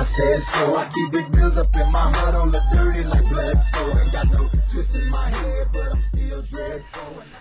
[0.00, 0.76] I said so.
[0.78, 3.60] I keep big bills up in my heart on the dirty like blood.
[3.60, 5.72] So ain't got no twist in my head,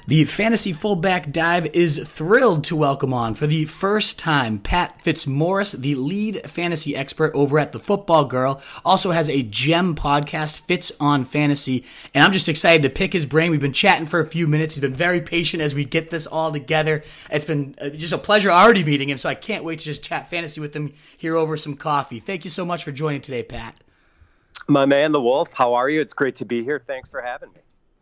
[0.08, 5.72] The fantasy fullback dive is thrilled to welcome on for the first time Pat Fitzmaurice,
[5.74, 10.92] the lead fantasy expert over at the Football Girl, also has a gem podcast, Fitz
[11.00, 13.52] on Fantasy, and I'm just excited to pick his brain.
[13.52, 14.76] We've been chatting for a few minutes.
[14.76, 17.04] He's been very patient as we get this all together.
[17.30, 20.04] It's been uh, just a pleasure already meeting him, so I can't wait to just
[20.04, 22.20] chat fantasy with him here over some coffee.
[22.20, 23.76] Thank you so much for joining today, Pat.
[24.68, 25.50] My man, the Wolf.
[25.54, 26.02] How are you?
[26.02, 26.84] It's great to be here.
[26.86, 27.62] Thanks for having me.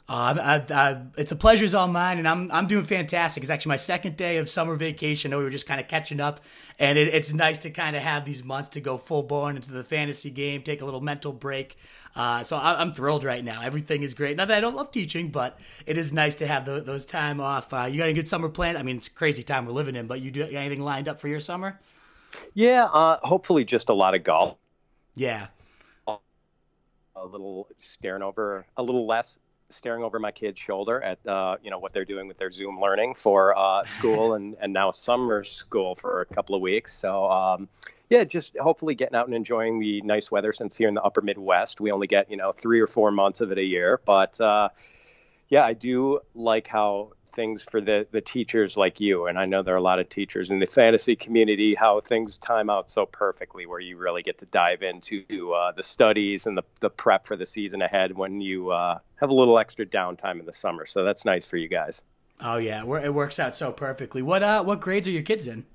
[0.09, 3.43] Uh, I, I, it's a pleasure's all mine, and I'm I'm doing fantastic.
[3.43, 5.31] It's actually my second day of summer vacation.
[5.31, 6.39] we were just kind of catching up,
[6.79, 9.69] and it, it's nice to kind of have these months to go full born into
[9.69, 11.77] the fantasy game, take a little mental break.
[12.15, 13.61] Uh, so I, am thrilled right now.
[13.61, 14.37] Everything is great.
[14.37, 17.41] Not that I don't love teaching, but it is nice to have the, those time
[17.41, 17.73] off.
[17.73, 18.77] Uh, you got any good summer plans?
[18.77, 21.27] I mean, it's crazy time we're living in, but you do anything lined up for
[21.27, 21.81] your summer?
[22.53, 24.55] Yeah, uh, hopefully just a lot of golf.
[25.15, 25.47] Yeah.
[26.07, 29.37] A little staring over, a little less
[29.69, 32.79] staring over my kid's shoulder at uh, you know what they're doing with their Zoom
[32.79, 36.97] learning for uh, school and and now summer school for a couple of weeks.
[36.99, 37.67] So um,
[38.09, 40.53] yeah, just hopefully getting out and enjoying the nice weather.
[40.53, 43.41] Since here in the Upper Midwest, we only get you know three or four months
[43.41, 43.99] of it a year.
[44.05, 44.69] But uh,
[45.49, 49.61] yeah, I do like how things for the the teachers like you and I know
[49.61, 53.05] there are a lot of teachers in the fantasy community how things time out so
[53.05, 57.27] perfectly where you really get to dive into uh, the studies and the the prep
[57.27, 60.87] for the season ahead when you uh, have a little extra downtime in the summer
[60.87, 62.01] so that's nice for you guys.
[62.39, 64.21] Oh yeah, it works out so perfectly.
[64.21, 65.65] What uh what grades are your kids in?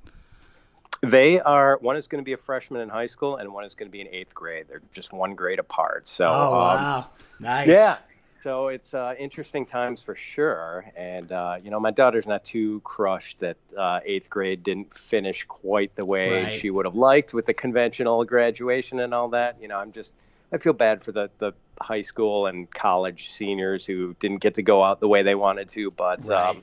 [1.03, 3.75] They are one is going to be a freshman in high school and one is
[3.75, 4.67] going to be in eighth grade.
[4.69, 6.09] They're just one grade apart.
[6.09, 7.05] So oh wow, um,
[7.41, 7.69] nice.
[7.69, 7.97] Yeah,
[8.43, 10.85] so it's uh, interesting times for sure.
[10.97, 15.45] And, uh, you know, my daughter's not too crushed that uh, eighth grade didn't finish
[15.47, 16.61] quite the way right.
[16.61, 19.57] she would have liked with the conventional graduation and all that.
[19.61, 20.13] You know, I'm just,
[20.53, 24.63] I feel bad for the, the high school and college seniors who didn't get to
[24.63, 26.51] go out the way they wanted to, but right.
[26.51, 26.63] um,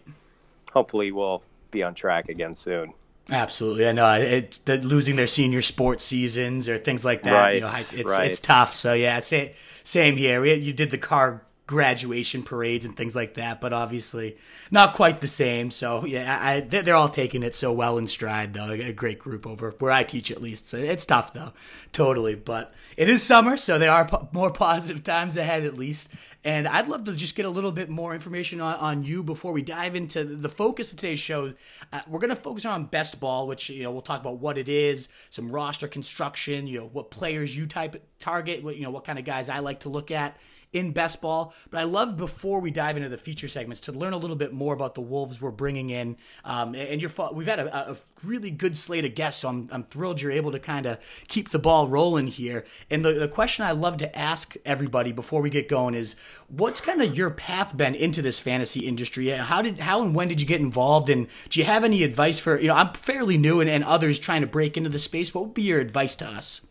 [0.73, 2.93] hopefully we'll be on track again soon.
[3.31, 4.13] Absolutely, I know.
[4.15, 7.93] It, the, losing their senior sports seasons or things like that, right, you know, it's
[8.17, 8.27] right.
[8.27, 8.73] it's tough.
[8.73, 9.51] So yeah, same,
[9.83, 10.41] same here.
[10.41, 14.35] We, you did the car graduation parades and things like that, but obviously
[14.71, 15.69] not quite the same.
[15.69, 18.71] So yeah, I, they're all taking it so well in stride, though.
[18.71, 20.67] A great group over where I teach, at least.
[20.67, 21.53] So it's tough though,
[21.93, 22.33] totally.
[22.33, 26.09] But it is summer, so there are po- more positive times ahead, at least.
[26.43, 29.51] And I'd love to just get a little bit more information on, on you before
[29.51, 31.53] we dive into the focus of today's show.
[31.93, 34.57] Uh, we're going to focus on best ball, which you know we'll talk about what
[34.57, 38.89] it is, some roster construction, you know what players you type target, what you know
[38.89, 40.35] what kind of guys I like to look at
[40.71, 41.53] in best ball.
[41.71, 44.53] But I love before we dive into the feature segments to learn a little bit
[44.53, 46.17] more about the Wolves we're bringing in.
[46.45, 49.83] Um, and you're, we've had a, a, really good slate of guests, so I'm, I'm
[49.83, 50.99] thrilled you're able to kind of
[51.29, 52.65] keep the ball rolling here.
[52.91, 56.15] And the, the question I love to ask everybody before we get going is,
[56.49, 59.29] what's kind of your path been into this fantasy industry?
[59.29, 61.09] How did how and when did you get involved?
[61.09, 64.19] And do you have any advice for you know I'm fairly new and, and others
[64.19, 65.33] trying to break into the space?
[65.33, 66.61] What would be your advice to us?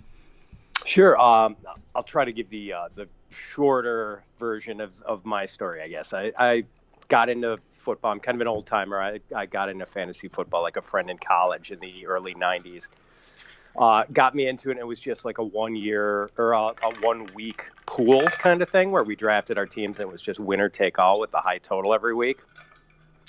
[0.84, 1.18] Sure.
[1.18, 1.56] Um,
[1.94, 3.08] I'll try to give the uh, the
[3.52, 6.12] shorter version of, of my story, I guess.
[6.12, 6.64] I, I
[7.08, 8.12] got into football.
[8.12, 9.00] I'm kind of an old timer.
[9.00, 12.86] I, I got into fantasy football like a friend in college in the early 90s.
[13.76, 14.72] Uh, got me into it.
[14.72, 18.60] And it was just like a one year or a, a, one week pool kind
[18.60, 21.30] of thing where we drafted our teams and it was just winner take all with
[21.30, 22.38] the high total every week.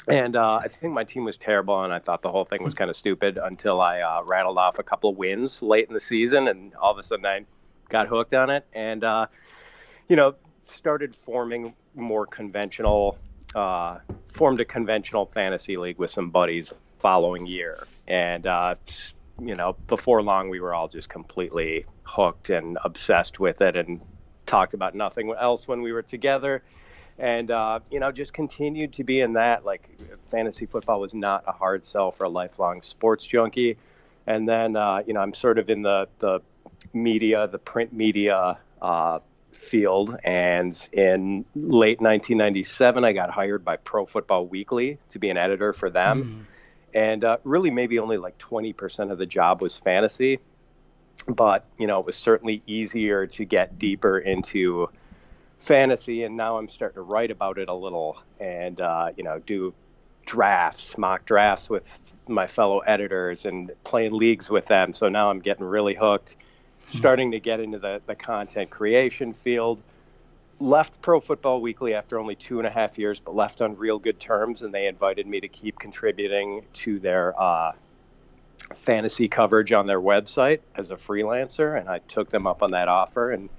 [0.07, 2.73] And uh, I think my team was terrible, and I thought the whole thing was
[2.73, 5.99] kind of stupid until I uh, rattled off a couple of wins late in the
[5.99, 7.45] season, and all of a sudden I
[7.89, 8.65] got hooked on it.
[8.73, 9.27] And uh,
[10.09, 10.35] you know,
[10.67, 13.17] started forming more conventional,
[13.55, 13.99] uh,
[14.33, 17.87] formed a conventional fantasy league with some buddies following year.
[18.07, 18.75] And, uh,
[19.39, 24.01] you know, before long, we were all just completely hooked and obsessed with it and
[24.45, 26.63] talked about nothing else when we were together.
[27.19, 29.63] And, uh, you know, just continued to be in that.
[29.63, 29.87] Like,
[30.31, 33.77] fantasy football was not a hard sell for a lifelong sports junkie.
[34.25, 36.41] And then, uh, you know, I'm sort of in the, the
[36.93, 39.19] media, the print media uh,
[39.59, 40.17] field.
[40.23, 45.73] And in late 1997, I got hired by Pro Football Weekly to be an editor
[45.73, 46.47] for them.
[46.93, 46.99] Mm.
[46.99, 50.39] And uh, really, maybe only like 20% of the job was fantasy.
[51.27, 54.89] but you know, it was certainly easier to get deeper into
[55.59, 59.39] fantasy, and now I'm starting to write about it a little, and uh, you know,
[59.39, 59.73] do
[60.25, 61.83] drafts, mock drafts with
[62.27, 64.93] my fellow editors, and playing leagues with them.
[64.93, 66.35] So now I'm getting really hooked,
[66.89, 69.81] starting to get into the the content creation field.
[70.61, 73.97] Left Pro Football Weekly after only two and a half years, but left on real
[73.97, 77.71] good terms, and they invited me to keep contributing to their uh,
[78.83, 82.89] fantasy coverage on their website as a freelancer, and I took them up on that
[82.89, 83.49] offer and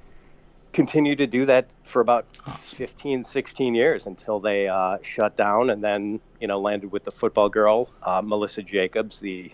[0.73, 2.79] continued to do that for about awesome.
[2.79, 7.13] 15, 16 years until they uh, shut down, and then you know landed with the
[7.13, 9.53] football girl, uh, Melissa Jacobs, the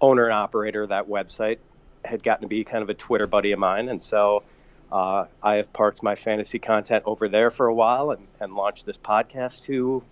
[0.00, 1.58] owner and operator of that website,
[2.04, 4.42] had gotten to be kind of a Twitter buddy of mine, and so.
[4.90, 8.84] Uh, I have parked my fantasy content over there for a while and, and launched
[8.84, 10.02] this podcast two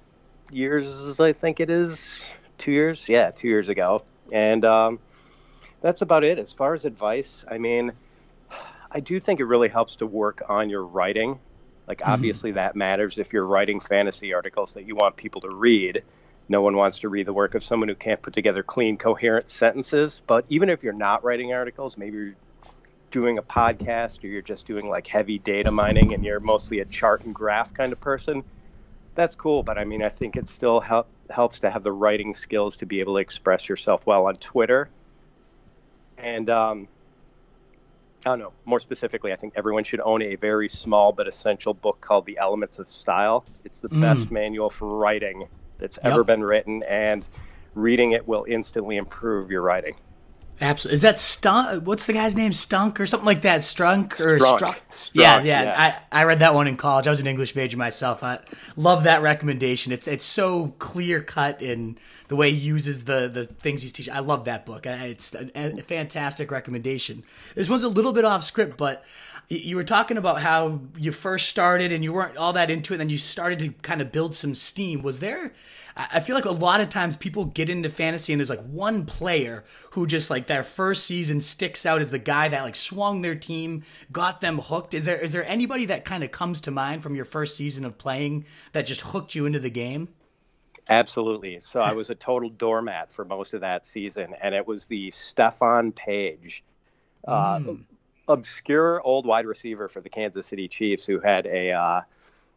[0.50, 2.02] years, I think it is.
[2.58, 3.06] Two years?
[3.08, 4.02] Yeah, two years ago.
[4.32, 4.98] And um,
[5.80, 6.38] that's about it.
[6.38, 7.92] As far as advice, I mean,
[8.90, 11.38] I do think it really helps to work on your writing.
[11.86, 12.10] Like, mm-hmm.
[12.10, 16.02] obviously, that matters if you're writing fantasy articles that you want people to read.
[16.50, 19.48] No one wants to read the work of someone who can't put together clean, coherent
[19.48, 20.20] sentences.
[20.26, 22.34] But even if you're not writing articles, maybe you're
[23.12, 26.84] doing a podcast or you're just doing like heavy data mining and you're mostly a
[26.86, 28.42] chart and graph kind of person,
[29.14, 29.62] that's cool.
[29.62, 32.86] But I mean, I think it still help, helps to have the writing skills to
[32.86, 34.88] be able to express yourself well on Twitter.
[36.18, 36.88] And um,
[38.26, 41.74] I don't know, more specifically, I think everyone should own a very small but essential
[41.74, 43.44] book called The Elements of Style.
[43.64, 44.00] It's the mm.
[44.00, 45.44] best manual for writing
[45.80, 46.12] that's yep.
[46.12, 47.26] ever been written, and
[47.74, 49.96] reading it will instantly improve your writing.
[50.62, 50.96] Absolutely.
[50.96, 51.86] Is that Stunk?
[51.86, 52.52] What's the guy's name?
[52.52, 53.60] Stunk or something like that?
[53.60, 54.58] Strunk or Strunk?
[54.58, 54.76] Strunk.
[55.14, 55.62] Yeah, yeah.
[55.62, 56.02] Yes.
[56.12, 57.06] I, I read that one in college.
[57.06, 58.22] I was an English major myself.
[58.22, 58.40] I
[58.76, 59.90] love that recommendation.
[59.90, 61.96] It's it's so clear cut in
[62.28, 64.12] the way he uses the the things he's teaching.
[64.12, 64.84] I love that book.
[64.84, 67.24] It's a, a fantastic recommendation.
[67.54, 69.02] This one's a little bit off script, but
[69.50, 72.96] you were talking about how you first started and you weren't all that into it,
[72.96, 75.02] and then you started to kind of build some steam.
[75.02, 75.52] Was there
[75.96, 79.04] I feel like a lot of times people get into fantasy and there's like one
[79.04, 83.22] player who just like their first season sticks out as the guy that like swung
[83.22, 83.82] their team,
[84.12, 84.94] got them hooked.
[84.94, 87.84] Is there is there anybody that kind of comes to mind from your first season
[87.84, 90.08] of playing that just hooked you into the game?
[90.88, 91.60] Absolutely.
[91.60, 95.10] So I was a total doormat for most of that season, and it was the
[95.12, 96.64] Stephone Paige,
[97.28, 97.84] uh, mm.
[98.30, 102.00] Obscure old wide receiver for the Kansas City Chiefs, who had a uh,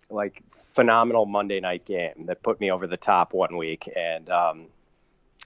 [0.09, 0.41] like
[0.73, 4.65] phenomenal Monday night game that put me over the top one week, and um,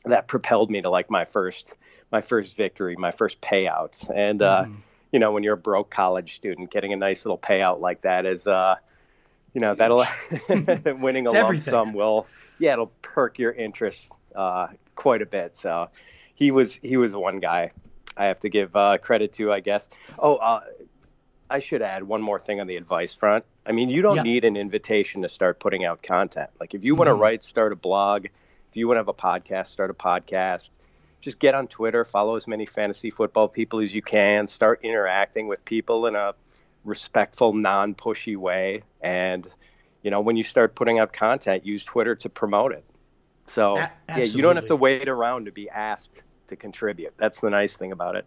[0.06, 1.74] that propelled me to like my first
[2.12, 4.10] my first victory, my first payout.
[4.14, 4.76] And uh, mm.
[5.12, 8.26] you know, when you're a broke college student, getting a nice little payout like that
[8.26, 8.76] is, uh,
[9.54, 10.06] you know, that'll
[11.00, 12.28] winning a lump sum will,
[12.60, 15.58] yeah, it'll perk your interest uh, quite a bit.
[15.58, 15.90] So
[16.36, 17.72] he was he was one guy
[18.18, 19.88] I have to give uh, credit to, I guess.
[20.18, 20.62] Oh, uh,
[21.50, 23.46] I should add one more thing on the advice front.
[23.66, 24.24] I mean, you don't yeah.
[24.24, 26.50] need an invitation to start putting out content.
[26.60, 27.22] Like if you want to mm-hmm.
[27.22, 28.26] write, start a blog.
[28.26, 30.70] If you want to have a podcast, start a podcast.
[31.22, 35.48] Just get on Twitter, follow as many fantasy football people as you can, start interacting
[35.48, 36.36] with people in a
[36.84, 38.84] respectful, non-pushy way.
[39.02, 39.48] And
[40.04, 42.84] you know, when you start putting out content, use Twitter to promote it.
[43.48, 46.12] So a- yeah, you don't have to wait around to be asked
[46.48, 47.14] to contribute.
[47.18, 48.26] That's the nice thing about it.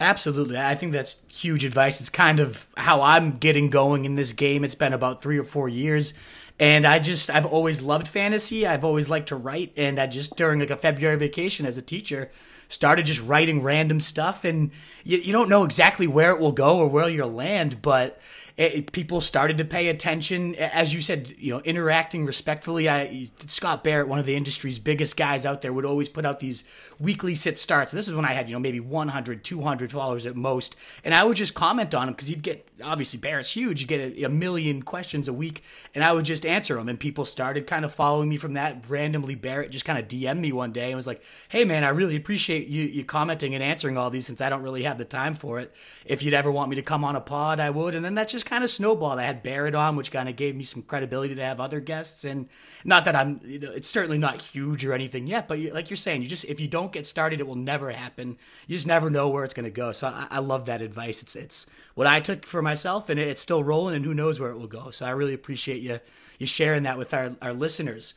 [0.00, 0.58] Absolutely.
[0.58, 2.00] I think that's huge advice.
[2.00, 4.64] It's kind of how I'm getting going in this game.
[4.64, 6.12] It's been about three or four years.
[6.58, 8.66] And I just, I've always loved fantasy.
[8.66, 9.72] I've always liked to write.
[9.76, 12.30] And I just, during like a February vacation as a teacher,
[12.68, 14.44] started just writing random stuff.
[14.44, 14.72] And
[15.04, 18.20] you, you don't know exactly where it will go or where you'll land, but
[18.58, 20.54] Eh, it, people started to pay attention.
[20.56, 22.88] Eh, as you said, you know, interacting respectfully.
[22.88, 26.40] I, Scott Barrett, one of the industry's biggest guys out there, would always put out
[26.40, 26.64] these
[26.98, 27.92] weekly sit starts.
[27.92, 30.76] And this is when I had, you know, maybe 100, 200 followers at most.
[31.04, 33.80] And I would just comment on them because he'd get, obviously, Barrett's huge.
[33.80, 35.62] You get a, a, million questions a week.
[35.94, 36.88] And I would just answer them.
[36.88, 38.88] And people started kind of following me from that.
[38.88, 41.90] Randomly, Barrett just kind of DM'd me one day and was like, hey, man, I
[41.90, 45.04] really appreciate you, you commenting and answering all these since I don't really have the
[45.04, 45.72] time for it.
[46.04, 47.94] If you'd ever want me to come on a pod, I would.
[47.94, 49.18] And then that just kind of snowballed.
[49.18, 52.24] I had Barrett on, which kind of gave me some credibility to have other guests.
[52.24, 52.48] And
[52.84, 55.90] not that I'm, you know, it's certainly not huge or anything yet, but you, like
[55.90, 58.36] you're saying, you just, if you don't get started, it will never happen.
[58.66, 59.92] You just never know where it's going to go.
[59.92, 61.22] So I, I, love that advice.
[61.22, 64.50] It's, it's what I took for myself and it's still rolling and who knows where
[64.50, 64.90] it will go.
[64.90, 66.00] So I really appreciate you,
[66.38, 68.14] you sharing that with our, our listeners.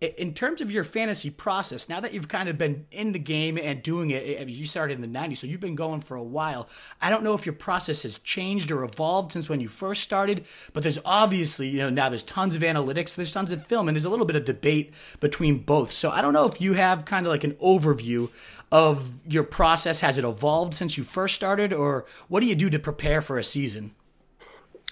[0.00, 3.58] In terms of your fantasy process, now that you've kind of been in the game
[3.60, 6.68] and doing it, you started in the 90s, so you've been going for a while.
[7.02, 10.44] I don't know if your process has changed or evolved since when you first started,
[10.72, 13.96] but there's obviously, you know, now there's tons of analytics, there's tons of film, and
[13.96, 15.90] there's a little bit of debate between both.
[15.90, 18.30] So I don't know if you have kind of like an overview
[18.70, 20.00] of your process.
[20.00, 23.36] Has it evolved since you first started, or what do you do to prepare for
[23.36, 23.96] a season?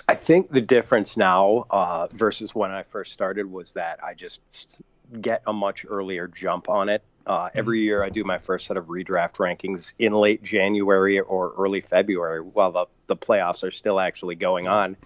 [0.08, 4.40] I think the difference now uh, versus when I first started was that I just
[5.20, 7.02] get a much earlier jump on it.
[7.26, 11.52] Uh, every year, I do my first set of redraft rankings in late January or
[11.58, 14.96] early February while the, the playoffs are still actually going on.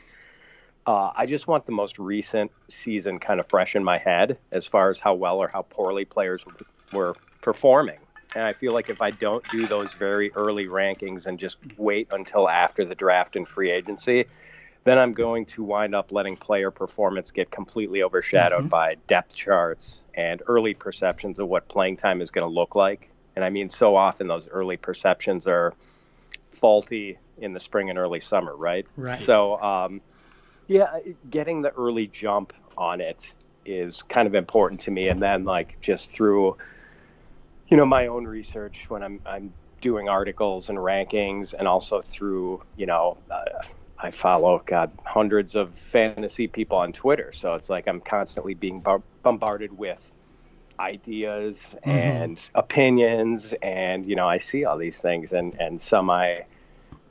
[0.87, 4.67] Uh, I just want the most recent season kind of fresh in my head as
[4.67, 6.45] far as how well or how poorly players
[6.93, 7.99] were performing.
[8.35, 12.09] And I feel like if I don't do those very early rankings and just wait
[12.13, 14.27] until after the draft and free agency,
[14.85, 18.69] then I'm going to wind up letting player performance get completely overshadowed mm-hmm.
[18.69, 23.11] by depth charts and early perceptions of what playing time is going to look like.
[23.37, 25.75] And I mean, so often those early perceptions are
[26.53, 28.87] faulty in the spring and early summer, right?
[28.97, 29.23] Right.
[29.23, 30.01] So, um,
[30.67, 30.99] yeah,
[31.31, 33.33] getting the early jump on it
[33.67, 35.09] is kind of important to me.
[35.09, 36.57] And then, like, just through,
[37.69, 42.63] you know, my own research when I'm, I'm doing articles and rankings, and also through,
[42.77, 43.45] you know, uh,
[44.03, 48.81] I follow God hundreds of fantasy people on Twitter, so it's like I'm constantly being
[48.81, 49.99] bar- bombarded with
[50.79, 51.91] ideas mm-hmm.
[51.91, 56.47] and opinions, and you know I see all these things, and and some I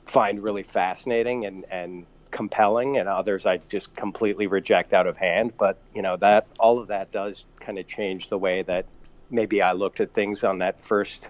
[0.06, 5.52] find really fascinating and and compelling, and others I just completely reject out of hand.
[5.56, 8.86] But you know that all of that does kind of change the way that
[9.30, 11.28] maybe I looked at things on that first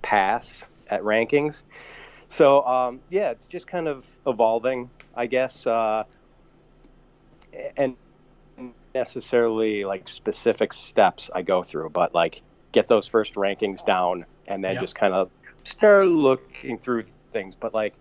[0.00, 1.62] pass at rankings.
[2.30, 4.88] So um, yeah, it's just kind of evolving.
[5.14, 6.04] I guess, uh,
[7.76, 7.96] and
[8.94, 12.40] necessarily like specific steps I go through, but like
[12.72, 15.30] get those first rankings down and then just kind of
[15.64, 17.54] start looking through things.
[17.54, 17.94] But like,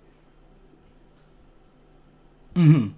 [2.56, 2.90] hmm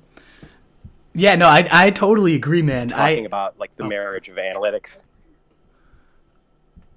[1.14, 2.92] yeah, no, I I totally agree, man.
[2.92, 3.88] I talking I, about like the oh.
[3.88, 5.04] marriage of analytics.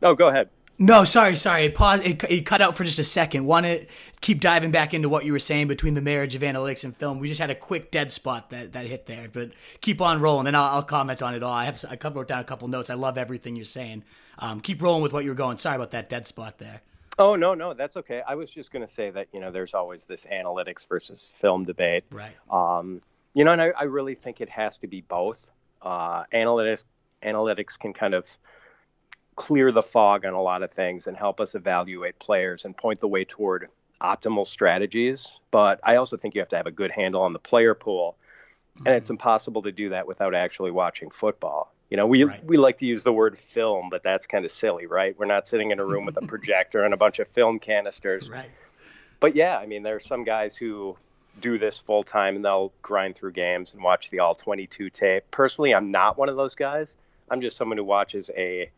[0.03, 0.49] Oh, go ahead.
[0.79, 1.65] No, sorry, sorry.
[1.65, 3.47] It, paused, it, it, cut out for just a second.
[3.47, 3.87] Want to
[4.21, 7.19] keep diving back into what you were saying between the marriage of analytics and film.
[7.19, 10.47] We just had a quick dead spot that, that hit there, but keep on rolling,
[10.47, 11.53] and I'll, I'll comment on it all.
[11.53, 12.91] I have I wrote down a couple notes.
[12.91, 14.05] I love everything you're saying.
[14.39, 15.57] Um, keep rolling with what you were going.
[15.57, 16.83] Sorry about that dead spot there.
[17.19, 18.23] Oh no, no, that's okay.
[18.29, 21.65] I was just going to say that you know there's always this analytics versus film
[21.65, 22.35] debate, right?
[22.51, 23.01] Um,
[23.33, 25.47] you know, and I, I really think it has to be both.
[25.81, 26.85] Uh, analytics
[27.23, 28.27] analytics can kind of
[29.37, 33.01] clear the fog on a lot of things and help us evaluate players and point
[33.01, 33.69] the way toward
[34.01, 35.31] optimal strategies.
[35.51, 38.17] But I also think you have to have a good handle on the player pool.
[38.79, 39.15] And it's mm-hmm.
[39.15, 41.73] impossible to do that without actually watching football.
[41.91, 42.45] You know, we right.
[42.45, 45.17] we like to use the word film, but that's kind of silly, right?
[45.17, 48.29] We're not sitting in a room with a projector and a bunch of film canisters.
[48.29, 48.51] Right.
[49.21, 50.97] But yeah, I mean, there are some guys who
[51.41, 55.25] do this full time and they'll grind through games and watch the all 22 tape.
[55.31, 56.95] Personally, I'm not one of those guys.
[57.31, 58.71] I'm just someone who watches a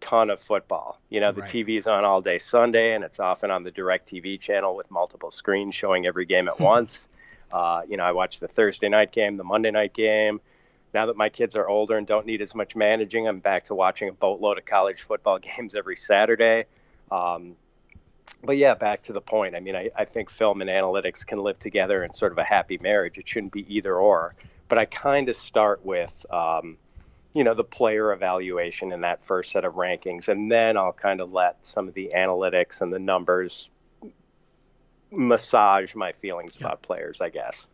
[0.00, 1.00] ton of football.
[1.10, 1.50] You know, the right.
[1.50, 5.74] TV's on all day Sunday, and it's often on the DirecTV channel with multiple screens
[5.74, 7.06] showing every game at once.
[7.52, 10.40] Uh, you know, I watch the Thursday night game, the Monday night game.
[10.94, 13.74] Now that my kids are older and don't need as much managing, I'm back to
[13.74, 16.64] watching a boatload of college football games every Saturday.
[17.10, 17.56] Um,
[18.42, 19.54] but yeah, back to the point.
[19.54, 22.44] I mean, I, I think film and analytics can live together in sort of a
[22.44, 23.18] happy marriage.
[23.18, 24.34] It shouldn't be either or.
[24.68, 26.76] But I kind of start with um,
[27.36, 30.28] you know the player evaluation in that first set of rankings.
[30.28, 33.68] And then i'll kind of let some of the analytics and the numbers
[35.10, 37.66] massage my feelings about players i guess.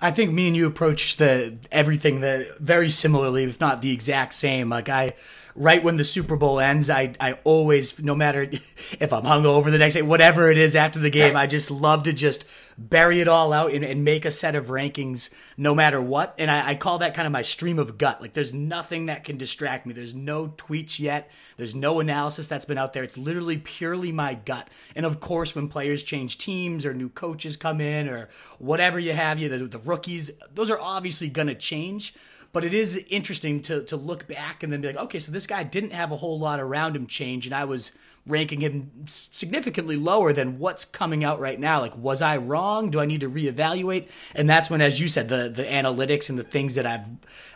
[0.00, 4.32] I think me and you approach the everything the very similarly, if not the exact
[4.32, 4.68] same.
[4.68, 5.14] Like I,
[5.54, 8.42] right when the Super Bowl ends, I I always, no matter
[9.00, 12.04] if I'm hungover the next day, whatever it is after the game, I just love
[12.04, 12.44] to just
[12.78, 16.34] bury it all out and, and make a set of rankings no matter what.
[16.38, 18.20] And I, I call that kind of my stream of gut.
[18.20, 19.92] Like there's nothing that can distract me.
[19.92, 21.30] There's no tweets yet.
[21.56, 23.02] There's no analysis that's been out there.
[23.02, 24.68] It's literally purely my gut.
[24.94, 28.28] And of course, when players change teams or new coaches come in or
[28.60, 32.14] whatever you have, you the, the rookies, those are obviously going to change.
[32.58, 35.46] But it is interesting to to look back and then be like, okay, so this
[35.46, 37.92] guy didn't have a whole lot around him change, and I was
[38.26, 41.80] ranking him significantly lower than what's coming out right now.
[41.80, 42.90] Like, was I wrong?
[42.90, 44.08] Do I need to reevaluate?
[44.34, 47.06] And that's when, as you said, the the analytics and the things that I've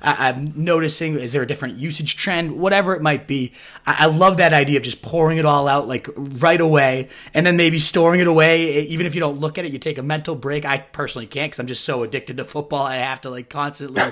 [0.01, 1.19] I, am i am noticing.
[1.19, 2.59] Is there a different usage trend?
[2.59, 3.53] Whatever it might be,
[3.87, 7.47] I, I, love that idea of just pouring it all out like right away, and
[7.47, 8.87] then maybe storing it away.
[8.87, 10.65] Even if you don't look at it, you take a mental break.
[10.65, 12.85] I personally can't because I'm just so addicted to football.
[12.85, 14.03] I have to like constantly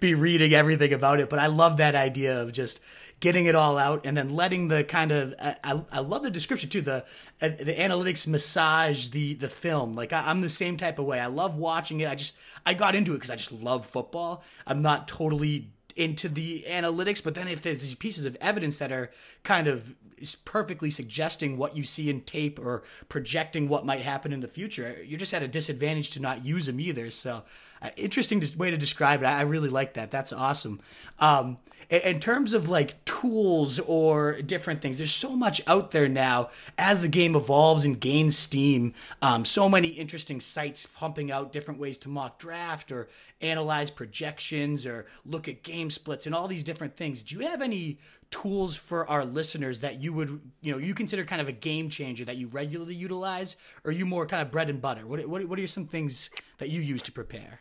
[0.00, 1.28] be reading everything about it.
[1.28, 2.80] But I love that idea of just
[3.26, 6.70] getting it all out and then letting the kind of I, I love the description
[6.70, 7.04] too the
[7.42, 9.96] uh, the analytics massage the the film.
[9.96, 11.18] Like I, am the same type of way.
[11.18, 12.08] I love watching it.
[12.08, 14.44] I just I got into it because I just love football.
[14.64, 18.92] I'm not totally into the analytics but then if there's these pieces of evidence that
[18.92, 19.10] are
[19.42, 19.96] kind of
[20.44, 24.96] perfectly suggesting what you see in tape or projecting what might happen in the future
[25.04, 27.42] you're just at a disadvantage to not use them either so
[27.82, 29.26] uh, interesting way to describe it.
[29.26, 30.10] I, really like that.
[30.10, 30.80] That's awesome.
[31.18, 31.58] Um,
[31.90, 36.48] in, in terms of like tools or different things, there's so much out there now
[36.78, 38.94] as the game evolves and gains steam.
[39.20, 43.08] Um, so many interesting sites pumping out different ways to mock draft or
[43.40, 47.22] analyze projections or look at game splits and all these different things.
[47.22, 47.98] Do you have any
[48.30, 51.88] tools for our listeners that you would you know you consider kind of a game
[51.88, 55.44] changer that you regularly utilize or you more kind of bread and butter what, what,
[55.44, 57.60] what are some things that you use to prepare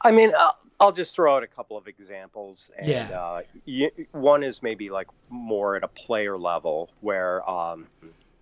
[0.00, 3.10] i mean I'll, I'll just throw out a couple of examples and yeah.
[3.10, 3.42] uh,
[4.12, 7.86] one is maybe like more at a player level where um,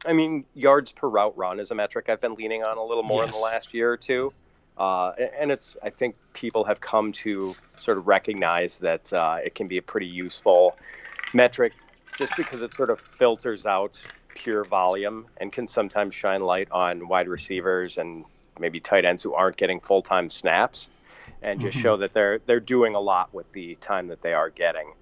[0.06, 3.02] i mean yards per route run is a metric i've been leaning on a little
[3.02, 3.34] more yes.
[3.34, 4.32] in the last year or two
[4.76, 9.56] uh, and it's i think people have come to sort of recognize that uh, it
[9.56, 10.76] can be a pretty useful
[11.32, 11.72] metric
[12.16, 14.00] just because it sort of filters out
[14.34, 18.24] pure volume and can sometimes shine light on wide receivers and
[18.58, 20.88] maybe tight ends who aren't getting full time snaps
[21.42, 21.82] and just mm-hmm.
[21.82, 24.92] show that they're they're doing a lot with the time that they are getting.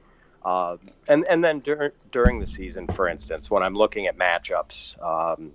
[0.45, 0.77] Uh,
[1.09, 5.53] and and then dur- during the season, for instance, when I'm looking at matchups um,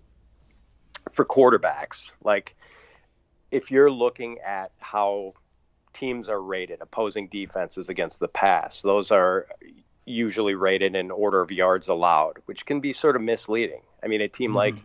[1.14, 2.56] for quarterbacks, like
[3.52, 5.34] if you're looking at how
[5.94, 9.48] teams are rated, opposing defenses against the pass, those are
[10.12, 13.82] usually rated in order of yards allowed, which can be sort of misleading.
[14.04, 14.58] I mean, a team mm-hmm.
[14.58, 14.76] like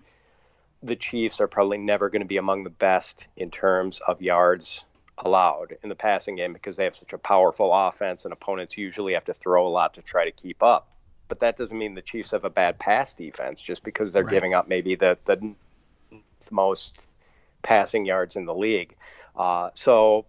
[0.83, 4.85] the Chiefs are probably never going to be among the best in terms of yards
[5.19, 9.15] allowed in the passing game because they have such a powerful offense and opponents usually
[9.15, 10.89] have to throw a lot to try to keep up.
[11.29, 14.33] But that doesn't mean the Chiefs have a bad pass defense just because they're right.
[14.33, 15.55] giving up maybe the, the
[16.51, 16.99] most
[17.63, 18.95] passing yards in the league.
[19.35, 20.25] Uh, so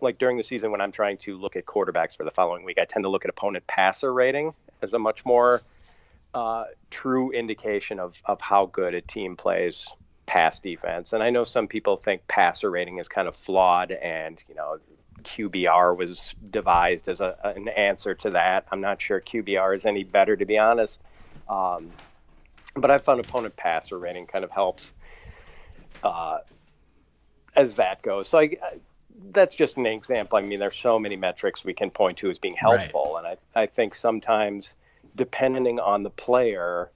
[0.00, 2.78] like during the season when I'm trying to look at quarterbacks for the following week,
[2.78, 5.62] I tend to look at opponent passer rating as a much more
[6.34, 9.88] uh, true indication of, of how good a team plays
[10.26, 11.12] pass defense.
[11.12, 14.78] And I know some people think passer rating is kind of flawed and, you know,
[15.22, 18.66] QBR was devised as a, an answer to that.
[18.70, 21.00] I'm not sure QBR is any better, to be honest.
[21.48, 21.90] Um,
[22.76, 24.92] but I found opponent passer rating kind of helps
[26.02, 26.38] uh,
[27.54, 28.28] as that goes.
[28.28, 28.56] So I,
[29.30, 30.38] that's just an example.
[30.38, 33.30] I mean, there's so many metrics we can point to as being helpful, right.
[33.30, 34.74] and I, I think sometimes,
[35.16, 36.90] depending on the player,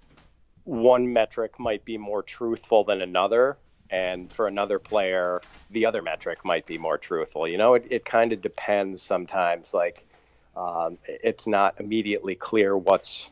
[0.64, 3.56] one metric might be more truthful than another,
[3.90, 7.48] and for another player, the other metric might be more truthful.
[7.48, 9.72] You know, it, it kind of depends sometimes.
[9.72, 10.06] Like,
[10.56, 13.30] um, it's not immediately clear what's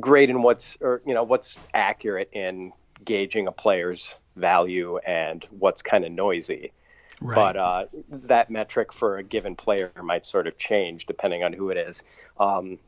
[0.00, 2.72] great and what's, or you know, what's accurate in
[3.04, 6.72] gauging a player's value and what's kind of noisy.
[7.20, 7.34] Right.
[7.34, 11.70] But uh, that metric for a given player might sort of change depending on who
[11.70, 12.02] it is.
[12.38, 12.78] Um,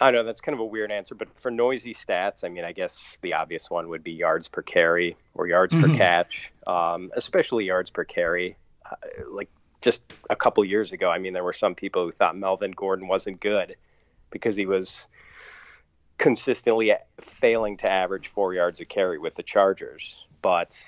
[0.00, 2.72] I know that's kind of a weird answer, but for noisy stats, I mean, I
[2.72, 5.92] guess the obvious one would be yards per carry or yards mm-hmm.
[5.92, 8.56] per catch, um, especially yards per carry.
[8.84, 8.96] Uh,
[9.30, 9.48] like
[9.80, 13.08] just a couple years ago, I mean, there were some people who thought Melvin Gordon
[13.08, 13.76] wasn't good
[14.30, 15.00] because he was
[16.18, 16.92] consistently
[17.40, 20.14] failing to average four yards a carry with the Chargers.
[20.42, 20.78] But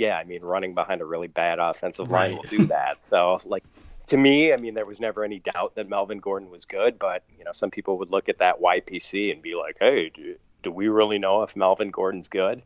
[0.00, 2.42] yeah, I mean, running behind a really bad offensive line right.
[2.42, 3.04] will do that.
[3.04, 3.62] So, like,
[4.08, 7.22] to me, I mean, there was never any doubt that Melvin Gordon was good, but,
[7.38, 10.72] you know, some people would look at that YPC and be like, hey, do, do
[10.72, 12.62] we really know if Melvin Gordon's good?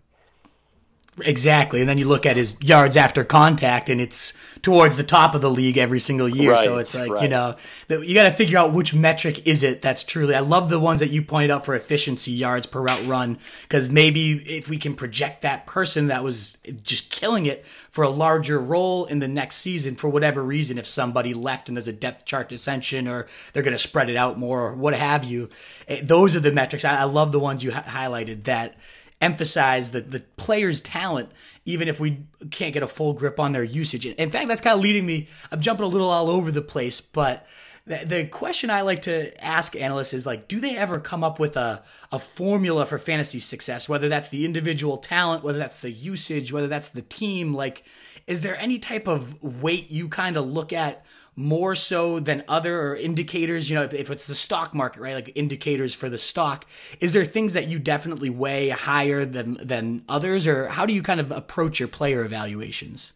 [1.21, 1.81] Exactly.
[1.81, 5.43] And then you look at his yards after contact and it's towards the top of
[5.43, 6.53] the league every single year.
[6.53, 7.23] Right, so it's like, right.
[7.23, 7.55] you know,
[7.89, 10.35] you got to figure out which metric is it that's truly.
[10.35, 13.89] I love the ones that you pointed out for efficiency yards per route run because
[13.89, 18.59] maybe if we can project that person that was just killing it for a larger
[18.59, 22.25] role in the next season for whatever reason, if somebody left and there's a depth
[22.25, 25.49] chart dissension or they're going to spread it out more or what have you,
[25.87, 26.85] eh, those are the metrics.
[26.85, 28.75] I, I love the ones you highlighted that
[29.21, 31.31] emphasize the, the player's talent,
[31.65, 34.07] even if we can't get a full grip on their usage.
[34.07, 37.01] In fact, that's kind of leading me, I'm jumping a little all over the place,
[37.01, 37.47] but
[37.87, 41.39] the, the question I like to ask analysts is like, do they ever come up
[41.39, 45.91] with a, a formula for fantasy success, whether that's the individual talent, whether that's the
[45.91, 47.55] usage, whether that's the team?
[47.55, 47.85] Like,
[48.27, 51.05] is there any type of weight you kind of look at
[51.37, 55.33] more so than other indicators you know if, if, it's the stock market right like
[55.35, 56.65] indicators for the stock
[57.01, 61.03] is there things that you definitely weigh higher than than others or how do you
[61.03, 63.13] kind of approach your player evaluations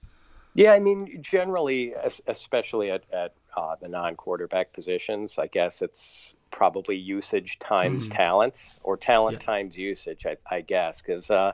[0.54, 1.94] yeah i mean generally
[2.26, 8.16] especially at, at uh, the non-quarterback positions i guess it's probably usage times mm.
[8.16, 9.46] talent or talent yeah.
[9.46, 11.52] times usage, I, I guess, because uh,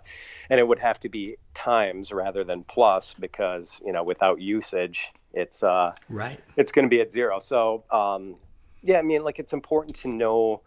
[0.50, 5.12] and it would have to be times rather than plus because you know without usage,
[5.34, 7.40] it's uh, right, it's going to be at zero.
[7.40, 8.36] So um,
[8.82, 10.62] yeah, I mean, like it's important to know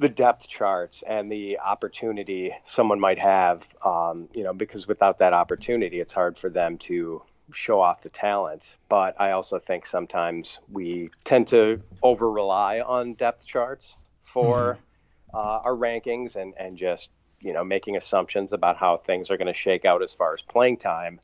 [0.00, 5.32] the depth charts and the opportunity someone might have, um, you know, because without that
[5.32, 7.20] opportunity, it's hard for them to
[7.52, 8.76] show off the talent.
[8.88, 14.78] But I also think sometimes we tend to over rely on depth charts for
[15.34, 15.36] mm-hmm.
[15.36, 17.08] uh, our rankings and, and just,
[17.40, 20.42] you know, making assumptions about how things are going to shake out as far as
[20.42, 21.18] playing time.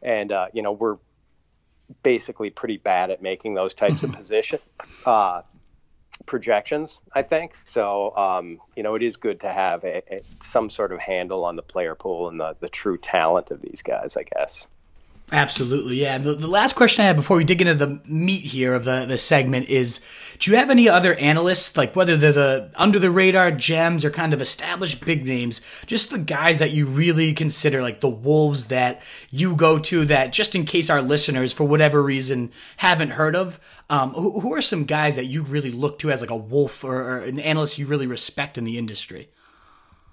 [0.00, 0.98] And, uh, you know, we're
[2.02, 4.58] basically pretty bad at making those types of position
[5.06, 5.42] uh,
[6.26, 7.56] projections, I think.
[7.64, 11.44] So, um, you know, it is good to have a, a, some sort of handle
[11.44, 14.66] on the player pool and the, the true talent of these guys, I guess.
[15.32, 16.18] Absolutely, yeah.
[16.18, 19.06] The, the, last question I have before we dig into the meat here of the,
[19.08, 20.02] the segment is:
[20.38, 24.10] Do you have any other analysts, like whether they're the under the radar gems or
[24.10, 28.66] kind of established big names, just the guys that you really consider like the wolves
[28.66, 33.34] that you go to that, just in case our listeners, for whatever reason, haven't heard
[33.34, 33.58] of?
[33.88, 36.84] Um, who, who, are some guys that you really look to as like a wolf
[36.84, 39.30] or, or an analyst you really respect in the industry?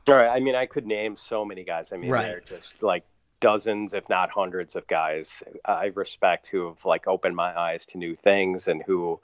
[0.07, 0.29] All right.
[0.29, 1.89] I mean, I could name so many guys.
[1.91, 2.25] I mean, right.
[2.25, 3.03] they're just like
[3.39, 7.97] dozens, if not hundreds, of guys I respect who have like opened my eyes to
[7.97, 9.19] new things and who,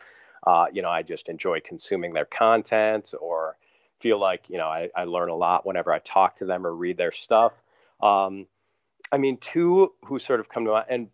[0.46, 3.58] uh, you know, I just enjoy consuming their content or
[4.00, 6.76] feel like you know I, I learn a lot whenever I talk to them or
[6.76, 7.54] read their stuff.
[8.02, 8.48] Um,
[9.12, 11.08] I mean, two who sort of come to mind, and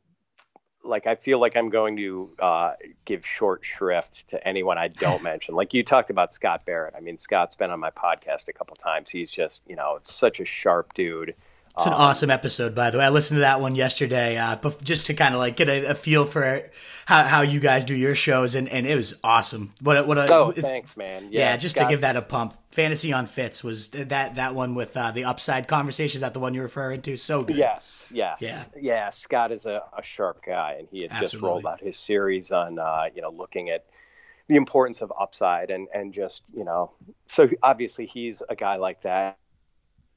[0.84, 2.74] like I feel like I'm going to uh,
[3.06, 5.56] give short shrift to anyone I don't mention.
[5.56, 6.96] Like you talked about Scott Barrett.
[6.96, 9.10] I mean, Scott's been on my podcast a couple times.
[9.10, 11.36] He's just you know such a sharp dude.
[11.78, 13.06] It's an um, awesome episode, by the way.
[13.06, 15.96] I listened to that one yesterday, uh, just to kind of like get a, a,
[15.96, 16.64] feel for
[17.06, 19.74] how, how you guys do your shows, and, and it was awesome.
[19.80, 21.30] What a, what a, oh, thanks, man.
[21.32, 22.56] Yeah, yeah just to give that a pump.
[22.72, 26.18] Fantasy on Fitz was that that one with uh, the upside conversation.
[26.18, 27.16] Is that the one you're referring to?
[27.16, 27.56] So good.
[27.56, 29.10] Yes, yes, yeah, yeah.
[29.10, 31.32] Scott is a, a sharp guy, and he had Absolutely.
[31.32, 33.86] just rolled out his series on uh, you know looking at
[34.48, 36.92] the importance of upside and and just you know
[37.28, 39.38] so obviously he's a guy like that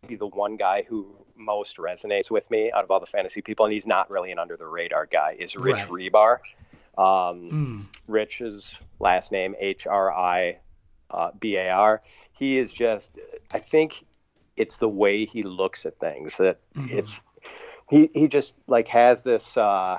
[0.07, 3.67] be the one guy who most resonates with me out of all the fantasy people,
[3.67, 5.88] and he's not really an under the radar guy, is Rich right.
[5.88, 6.38] Hribar.
[6.97, 7.87] Um, mm.
[8.07, 10.59] Rich's last name, H R I
[11.11, 12.03] uh, B A R.
[12.33, 13.19] He is just,
[13.53, 14.05] I think
[14.57, 16.99] it's the way he looks at things that mm-hmm.
[16.99, 17.21] it's,
[17.90, 19.99] he, he just like has this, uh,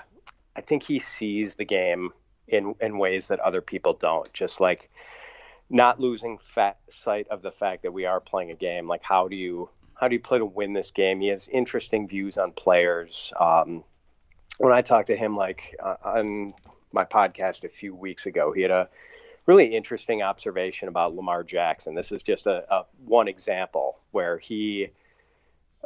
[0.55, 2.11] I think he sees the game
[2.47, 4.31] in, in ways that other people don't.
[4.31, 4.89] Just like,
[5.69, 8.87] not losing fat sight of the fact that we are playing a game.
[8.87, 11.21] Like, how do you how do you play to win this game?
[11.21, 13.31] He has interesting views on players.
[13.39, 13.83] Um,
[14.57, 16.53] when I talked to him, like uh, on
[16.91, 18.89] my podcast a few weeks ago, he had a
[19.45, 21.95] really interesting observation about Lamar Jackson.
[21.95, 24.89] This is just a, a one example where he,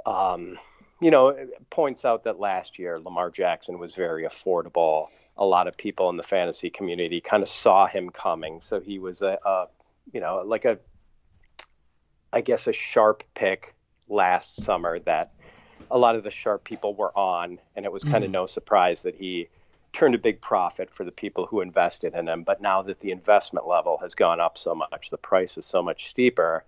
[0.05, 0.57] um,
[1.01, 1.35] you know,
[1.69, 5.07] points out that last year Lamar Jackson was very affordable.
[5.37, 8.99] A lot of people in the fantasy community kind of saw him coming, so he
[8.99, 9.67] was a, a
[10.11, 10.79] you know, like a,
[12.33, 13.75] I guess a sharp pick
[14.09, 15.33] last summer that
[15.91, 18.33] a lot of the sharp people were on, and it was kind of mm.
[18.33, 19.47] no surprise that he
[19.93, 22.43] turned a big profit for the people who invested in him.
[22.43, 25.81] But now that the investment level has gone up so much, the price is so
[25.81, 26.63] much steeper,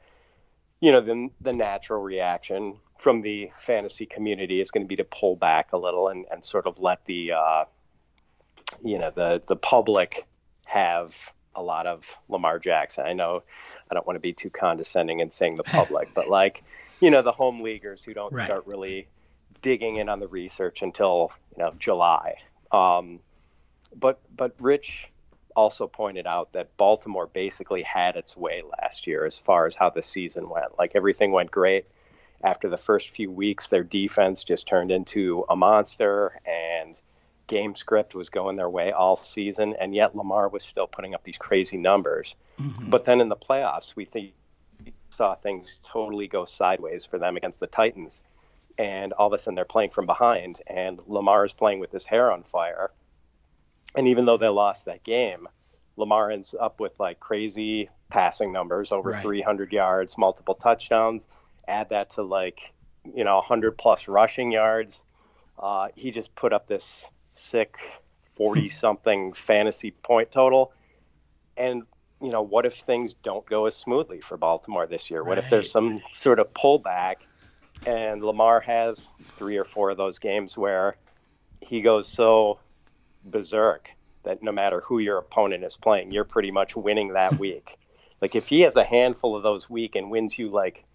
[0.80, 5.04] you know, then the natural reaction from the fantasy community is going to be to
[5.04, 7.66] pull back a little and, and sort of let the, uh,
[8.84, 10.26] you know, the, the public
[10.66, 11.16] have
[11.56, 13.06] a lot of Lamar Jackson.
[13.06, 13.44] I know
[13.90, 16.64] I don't want to be too condescending in saying the public, but like,
[17.02, 18.46] you know the home leaguers who don't right.
[18.46, 19.08] start really
[19.62, 22.36] digging in on the research until you know July.
[22.72, 23.20] Um,
[23.96, 25.10] but but Rich
[25.56, 29.90] also pointed out that Baltimore basically had its way last year as far as how
[29.90, 30.78] the season went.
[30.80, 31.86] Like everything went great.
[32.44, 37.00] After the first few weeks, their defense just turned into a monster, and
[37.48, 39.76] game script was going their way all season.
[39.80, 42.36] And yet Lamar was still putting up these crazy numbers.
[42.60, 42.90] Mm-hmm.
[42.90, 44.34] But then in the playoffs, we think
[45.22, 48.24] saw things totally go sideways for them against the Titans.
[48.80, 52.06] And all of a sudden they're playing from behind, and Lamar is playing with his
[52.06, 52.90] hair on fire.
[53.96, 55.48] And even though they lost that game,
[55.96, 59.22] Lamar ends up with like crazy passing numbers over right.
[59.22, 61.28] 300 yards, multiple touchdowns.
[61.68, 62.74] Add that to like,
[63.14, 65.04] you know, 100 plus rushing yards.
[65.60, 67.78] Uh, he just put up this sick
[68.38, 70.74] 40 something fantasy point total.
[71.58, 71.84] And
[72.22, 75.24] you know, what if things don't go as smoothly for Baltimore this year?
[75.24, 75.44] What right.
[75.44, 77.16] if there's some sort of pullback
[77.86, 79.08] and Lamar has
[79.38, 80.98] three or four of those games where
[81.62, 82.60] he goes so
[83.24, 83.90] berserk
[84.24, 87.78] that no matter who your opponent is playing, you're pretty much winning that week.
[88.22, 90.86] Like if he has a handful of those week and wins you like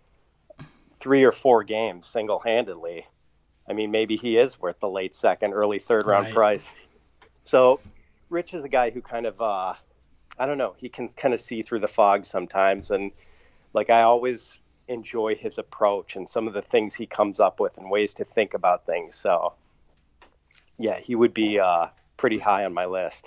[1.01, 3.07] three or four games single handedly,
[3.69, 6.35] I mean, maybe he is worth the late second, early third round Right.
[6.35, 6.67] price.
[7.45, 7.81] So
[8.31, 9.75] Rich is a guy who kind of, uh,
[10.38, 12.90] I don't know, he can kind of see through the fog sometimes.
[12.90, 13.11] And
[13.72, 17.77] like I always enjoy his approach and some of the things he comes up with
[17.77, 19.14] and ways to think about things.
[19.14, 19.55] So
[20.79, 23.27] yeah, he would be uh, pretty high on my list.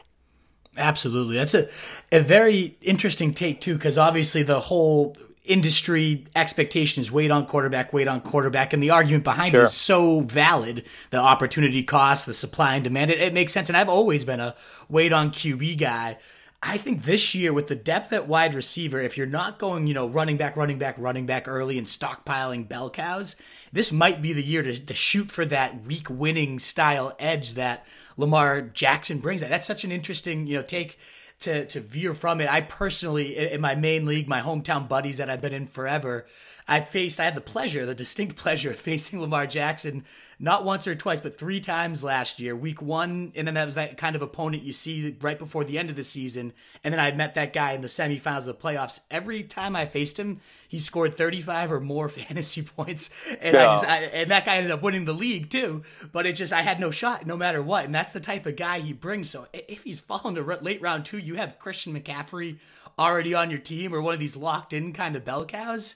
[0.77, 1.35] Absolutely.
[1.35, 1.67] That's a,
[2.11, 7.91] a very interesting take, too, because obviously the whole industry expectation is wait on quarterback,
[7.91, 8.71] wait on quarterback.
[8.71, 9.61] And the argument behind Sure.
[9.61, 10.85] it is so valid.
[11.09, 13.67] The opportunity cost, the supply and demand, it, it makes sense.
[13.67, 14.55] And I've always been a
[14.89, 16.17] wait on QB guy.
[16.61, 19.93] I think this year with the depth at wide receiver, if you're not going, you
[19.93, 23.37] know, running back, running back, running back early and stockpiling bell cows,
[23.71, 27.85] this might be the year to, to shoot for that week winning style edge that
[28.17, 29.39] Lamar Jackson brings.
[29.39, 30.99] That's such an interesting, you know, take
[31.39, 32.51] to to veer from it.
[32.51, 36.25] I personally, in my main league, my hometown buddies that I've been in forever,
[36.69, 37.19] I faced.
[37.19, 40.05] I had the pleasure, the distinct pleasure of facing Lamar Jackson
[40.41, 42.55] not once or twice, but three times last year.
[42.55, 45.77] Week one, and then that was that kind of opponent you see right before the
[45.77, 46.53] end of the season.
[46.81, 49.01] And then I met that guy in the semifinals of the playoffs.
[49.11, 53.09] Every time I faced him, he scored 35 or more fantasy points,
[53.41, 55.83] and I just I, and that guy ended up winning the league too.
[56.13, 57.83] But it just I had no shot, no matter what.
[57.83, 59.29] And that's the type of guy he brings.
[59.29, 62.59] So if he's fallen to late round two, you have Christian McCaffrey
[62.97, 65.95] already on your team, or one of these locked in kind of bell cows.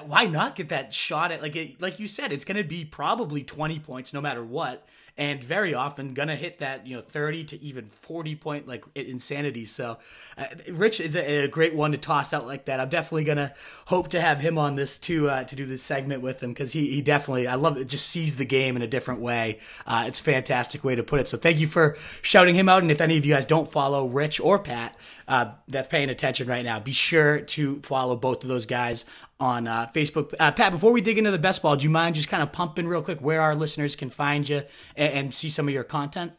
[0.00, 2.32] Why not get that shot at like it, like you said?
[2.32, 4.86] It's going to be probably twenty points no matter what,
[5.18, 8.84] and very often going to hit that you know thirty to even forty point like
[8.94, 9.64] insanity.
[9.64, 9.98] So,
[10.38, 12.80] uh, Rich is a, a great one to toss out like that.
[12.80, 13.54] I'm definitely going to
[13.86, 16.72] hope to have him on this too uh, to do this segment with him because
[16.72, 17.86] he, he definitely I love it.
[17.86, 19.58] Just sees the game in a different way.
[19.86, 21.28] Uh, it's a fantastic way to put it.
[21.28, 22.82] So thank you for shouting him out.
[22.82, 24.96] And if any of you guys don't follow Rich or Pat,
[25.28, 29.04] uh, that's paying attention right now, be sure to follow both of those guys
[29.40, 30.34] on uh, Facebook.
[30.38, 32.52] Uh, Pat, before we dig into the best ball, do you mind just kind of
[32.52, 34.62] pumping real quick where our listeners can find you
[34.96, 36.32] and, and see some of your content?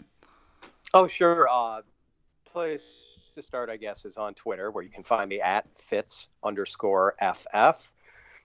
[0.93, 1.47] Oh, sure.
[1.49, 1.81] Uh,
[2.45, 2.81] place
[3.35, 7.15] to start, I guess, is on Twitter, where you can find me at fitz underscore
[7.19, 7.77] ff.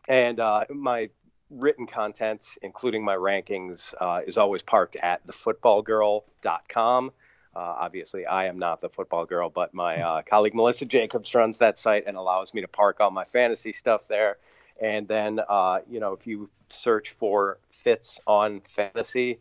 [0.08, 1.11] And uh, my
[1.50, 7.11] written content, including my rankings, uh, is always parked at thefootballgirl.com.
[7.58, 11.58] Uh, obviously, I am not the football girl, but my uh, colleague Melissa Jacobs runs
[11.58, 14.36] that site and allows me to park all my fantasy stuff there.
[14.80, 19.40] And then, uh, you know, if you search for Fitz on Fantasy,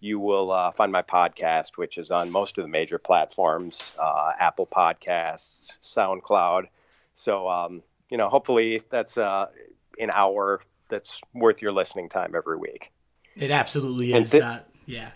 [0.00, 4.32] you will uh, find my podcast, which is on most of the major platforms uh,
[4.38, 6.64] Apple Podcasts, SoundCloud.
[7.14, 9.46] So, um, you know, hopefully that's uh,
[10.00, 12.90] an hour that's worth your listening time every week.
[13.36, 14.34] It absolutely is.
[14.34, 15.10] uh, yeah.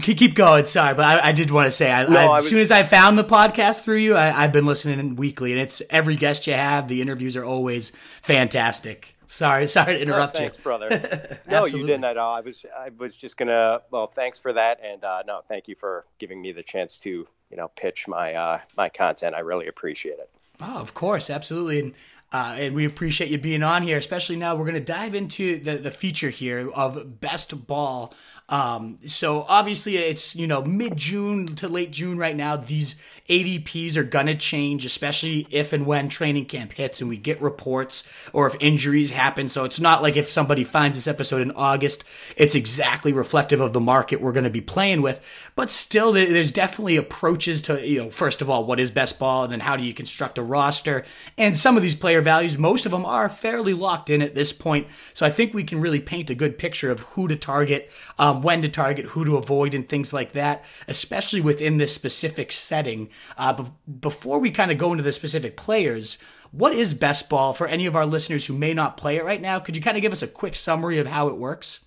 [0.00, 0.66] Keep keep going.
[0.66, 2.70] Sorry, but I, I did want to say, I, No, I, as was- soon as
[2.70, 6.46] I found the podcast through you, I, I've been listening weekly, and it's every guest
[6.46, 6.88] you have.
[6.88, 7.92] The interviews are always
[8.22, 9.14] fantastic.
[9.26, 10.62] Sorry, sorry to interrupt Oh, thanks, you.
[10.62, 11.38] brother.
[11.48, 12.34] no, you didn't at all.
[12.34, 13.80] I was, I was just gonna.
[13.90, 17.08] Well, thanks for that, and uh, no, thank you for giving me the chance to,
[17.08, 19.34] you know, pitch my uh, my content.
[19.34, 20.30] I really appreciate it.
[20.60, 21.94] Oh, of course, absolutely, and
[22.32, 24.54] uh, and we appreciate you being on here, especially now.
[24.56, 28.14] We're going to dive into the the feature here of best ball.
[28.48, 32.56] Um, so obviously, it's you know mid June to late June right now.
[32.56, 32.94] These
[33.28, 37.40] ADPs are going to change, especially if and when training camp hits and we get
[37.40, 39.48] reports or if injuries happen.
[39.48, 42.04] So it's not like if somebody finds this episode in August,
[42.36, 45.50] it's exactly reflective of the market we're going to be playing with.
[45.56, 49.44] But still, there's definitely approaches to, you know, first of all, what is best ball
[49.44, 51.04] and then how do you construct a roster?
[51.36, 54.52] And some of these player values, most of them are fairly locked in at this
[54.52, 54.86] point.
[55.14, 58.42] So I think we can really paint a good picture of who to target, um,
[58.42, 63.08] when to target, who to avoid, and things like that, especially within this specific setting.
[63.36, 66.18] Uh, be- before we kind of go into the specific players,
[66.52, 69.40] what is best ball for any of our listeners who may not play it right
[69.40, 69.58] now?
[69.58, 71.80] Could you kind of give us a quick summary of how it works?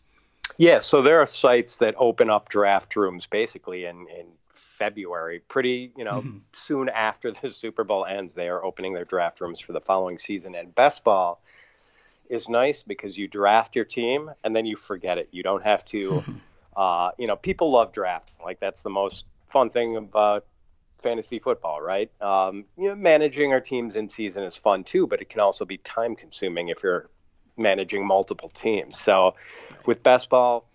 [0.58, 4.26] Yeah, so there are sites that open up draft rooms basically in, in
[4.78, 9.42] February, pretty, you know, soon after the Super Bowl ends, they are opening their draft
[9.42, 10.56] rooms for the following season.
[10.56, 11.42] And best ball
[12.30, 15.30] is nice because you draft your team and then you forget it.
[15.32, 16.24] You don't have to,
[16.78, 18.32] uh, you know, people love draft.
[18.44, 20.46] Like that's the most fun thing about
[21.02, 22.12] fantasy football, right?
[22.22, 25.66] Um, you know, managing our teams in season is fun too, but it can also
[25.66, 27.10] be time consuming if you're
[27.58, 29.00] managing multiple teams.
[29.00, 29.36] So
[29.86, 30.68] with best ball,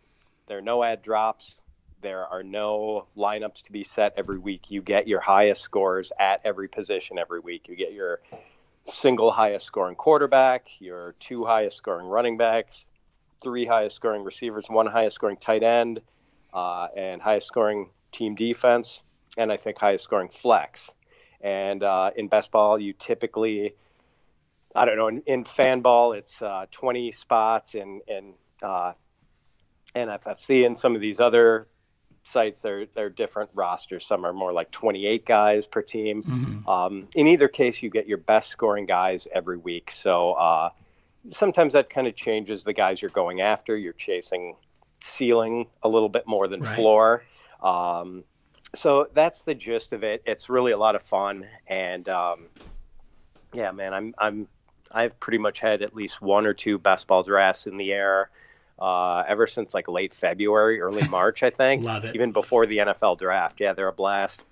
[0.47, 1.55] there are no add drops.
[2.03, 4.71] There are no lineups to be set every week.
[4.71, 7.67] You get your highest scores at every position every week.
[7.69, 8.21] You get your
[8.93, 12.85] single highest scoring quarterback, your two highest scoring running backs,
[13.43, 16.01] three highest scoring receivers, one highest scoring tight end,
[16.53, 19.01] uh, and highest scoring team defense,
[19.37, 20.91] and I think highest scoring flex.
[21.41, 23.75] And uh, in best ball, you typically
[24.75, 25.09] I don't know.
[25.09, 28.93] In, in Fanball, it's uh, 20 spots, and and uh,
[29.95, 31.69] NFFC and some of these other
[32.25, 34.05] sites, they're they're different rosters.
[34.07, 36.23] Some are more like 28 guys per team.
[36.23, 36.69] Mm-hmm.
[36.69, 39.93] Um, in either case, you get your best scoring guys every week.
[39.95, 40.71] So uh,
[41.31, 43.77] sometimes that kind of changes the guys you're going after.
[43.77, 44.57] You're chasing
[45.03, 46.75] ceiling a little bit more than right.
[46.75, 47.25] floor.
[47.63, 48.25] Um,
[48.75, 50.23] so that's the gist of it.
[50.27, 52.49] It's really a lot of fun, and um,
[53.53, 54.49] yeah, man, I'm I'm
[54.91, 58.31] I've pretty much had at least one or two best ball drafts in the air
[58.79, 61.85] uh, ever since like late February, early March, I think.
[61.85, 62.15] Love it.
[62.15, 63.61] Even before the NFL draft.
[63.61, 64.43] Yeah, they're a blast.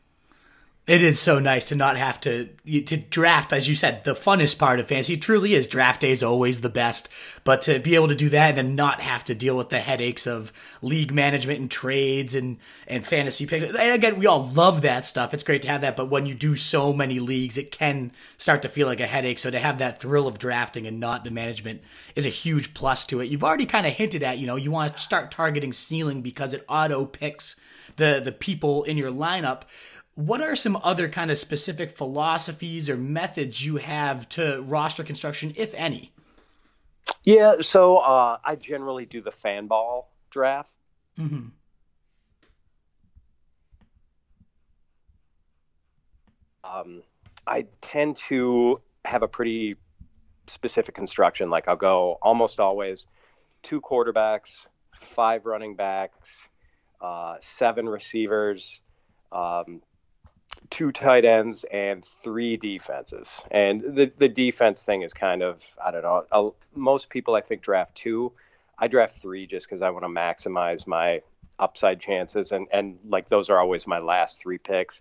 [0.85, 4.03] It is so nice to not have to to draft, as you said.
[4.03, 7.09] The funnest part of fantasy truly is draft day is always the best,
[7.45, 9.79] but to be able to do that and then not have to deal with the
[9.79, 13.69] headaches of league management and trades and and fantasy picks.
[13.69, 15.33] And again, we all love that stuff.
[15.33, 18.63] It's great to have that, but when you do so many leagues, it can start
[18.63, 19.39] to feel like a headache.
[19.39, 21.83] So to have that thrill of drafting and not the management
[22.17, 23.27] is a huge plus to it.
[23.27, 26.53] You've already kind of hinted at, you know, you want to start targeting ceiling because
[26.53, 27.55] it auto picks
[27.97, 29.63] the the people in your lineup
[30.15, 35.55] what are some other kind of specific philosophies or methods you have to roster construction,
[35.57, 36.13] if any?
[37.25, 40.71] Yeah, so uh, I generally do the Fanball draft.
[41.19, 41.49] Mm-hmm.
[46.65, 47.03] Um,
[47.47, 49.77] I tend to have a pretty
[50.47, 51.51] specific construction.
[51.51, 53.07] Like I'll go almost always
[53.63, 54.51] two quarterbacks,
[55.15, 56.29] five running backs,
[57.01, 58.81] uh, seven receivers,
[59.33, 59.83] um,
[60.71, 63.29] two tight ends and three defenses.
[63.51, 66.25] And the the defense thing is kind of I don't know.
[66.33, 68.33] I'll, most people I think draft two.
[68.79, 71.23] I draft three just because I want to maximize my
[71.59, 75.01] upside chances, and and like those are always my last three picks,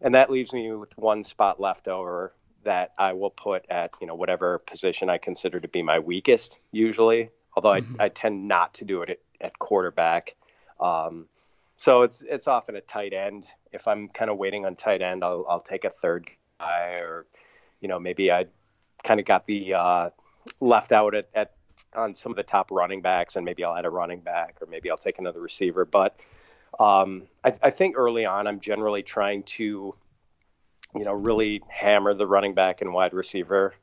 [0.00, 2.32] and that leaves me with one spot left over
[2.64, 6.56] that I will put at you know whatever position I consider to be my weakest
[6.72, 7.30] usually.
[7.56, 8.00] Although mm-hmm.
[8.00, 10.36] I I tend not to do it at, at quarterback.
[10.78, 11.26] Um,
[11.76, 13.46] so it's it's often a tight end.
[13.72, 17.26] If I'm kind of waiting on tight end, I'll I'll take a third guy, or
[17.80, 18.46] you know maybe I
[19.04, 20.10] kind of got the uh,
[20.60, 21.52] left out at, at
[21.94, 24.66] on some of the top running backs, and maybe I'll add a running back, or
[24.66, 25.84] maybe I'll take another receiver.
[25.84, 26.18] But
[26.78, 29.94] um, I, I think early on, I'm generally trying to
[30.94, 33.74] you know really hammer the running back and wide receiver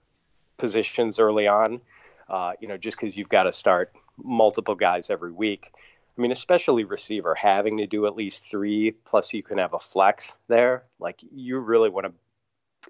[0.58, 1.82] positions early on.
[2.30, 5.72] Uh, you know, just because you've got to start multiple guys every week.
[6.18, 9.80] I mean, especially receiver, having to do at least three, plus you can have a
[9.80, 10.86] flex there.
[11.00, 12.14] Like, you really want to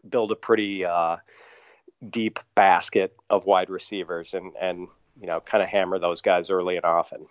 [0.07, 1.17] build a pretty uh,
[2.09, 4.87] deep basket of wide receivers and, and
[5.19, 7.25] you know, kind of hammer those guys early and often.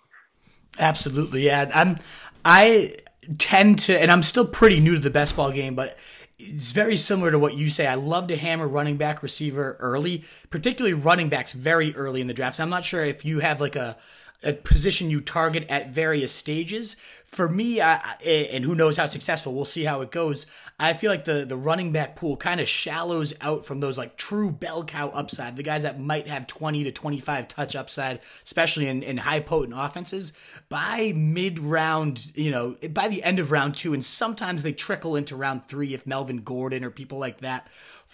[0.77, 1.45] Absolutely.
[1.45, 1.71] Yeah.
[1.73, 1.97] I'm,
[2.45, 2.93] I
[3.39, 5.97] tend to, and I'm still pretty new to the best ball game, but
[6.37, 7.87] it's very similar to what you say.
[7.87, 12.33] I love to hammer running back receiver early, particularly running backs very early in the
[12.33, 12.59] draft.
[12.59, 13.97] I'm not sure if you have like a,
[14.43, 16.95] a position you target at various stages.
[17.25, 20.45] For me, I, eh, and who knows how successful, we'll see how it goes.
[20.79, 24.15] I feel like the the running back pool kind of shallows out from those like
[24.15, 28.87] true bell cow upside, the guys that might have 20 to 25 touch upside, especially
[28.87, 30.33] in, in high potent offenses.
[30.69, 35.15] By mid round, you know, by the end of round two, and sometimes they trickle
[35.15, 37.67] into round three if Melvin Gordon or people like that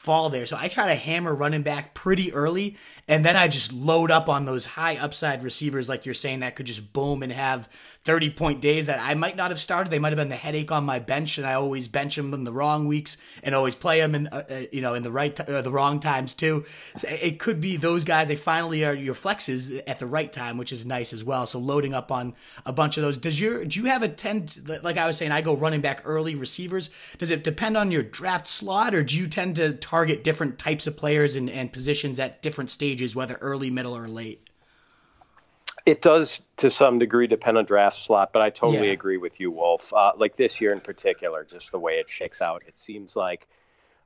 [0.04, 0.46] fall there.
[0.46, 2.76] So I try to hammer running back pretty early,
[3.08, 6.58] and then I just load up on those high upside receivers, like you're saying, that
[6.58, 7.70] could just boom and have
[8.06, 9.90] 30 point days that I might not have started.
[9.90, 12.44] They might have been the headache on my bench, and I always bench them in
[12.44, 15.34] the wrong weeks and always play them in, uh, uh you know, in the right,
[15.34, 16.66] t- uh, the wrong times too.
[16.98, 18.28] So it could be those guys.
[18.28, 21.46] They finally are your flexes at the right time, which is nice as well.
[21.48, 22.36] So loading up on
[22.66, 23.18] a bunch of those.
[23.18, 25.32] Does your do you have a tend like I was saying?
[25.32, 26.90] I go running back early receivers.
[27.18, 30.88] Does it depend on your draft slot, or do you tend to target different types
[30.88, 34.43] of players and, and positions at different stages, whether early, middle, or late?
[35.86, 38.94] It does to some degree depend on draft slot, but I totally yeah.
[38.94, 39.92] agree with you, Wolf.
[39.94, 43.48] Uh, like this year in particular, just the way it shakes out, it seems like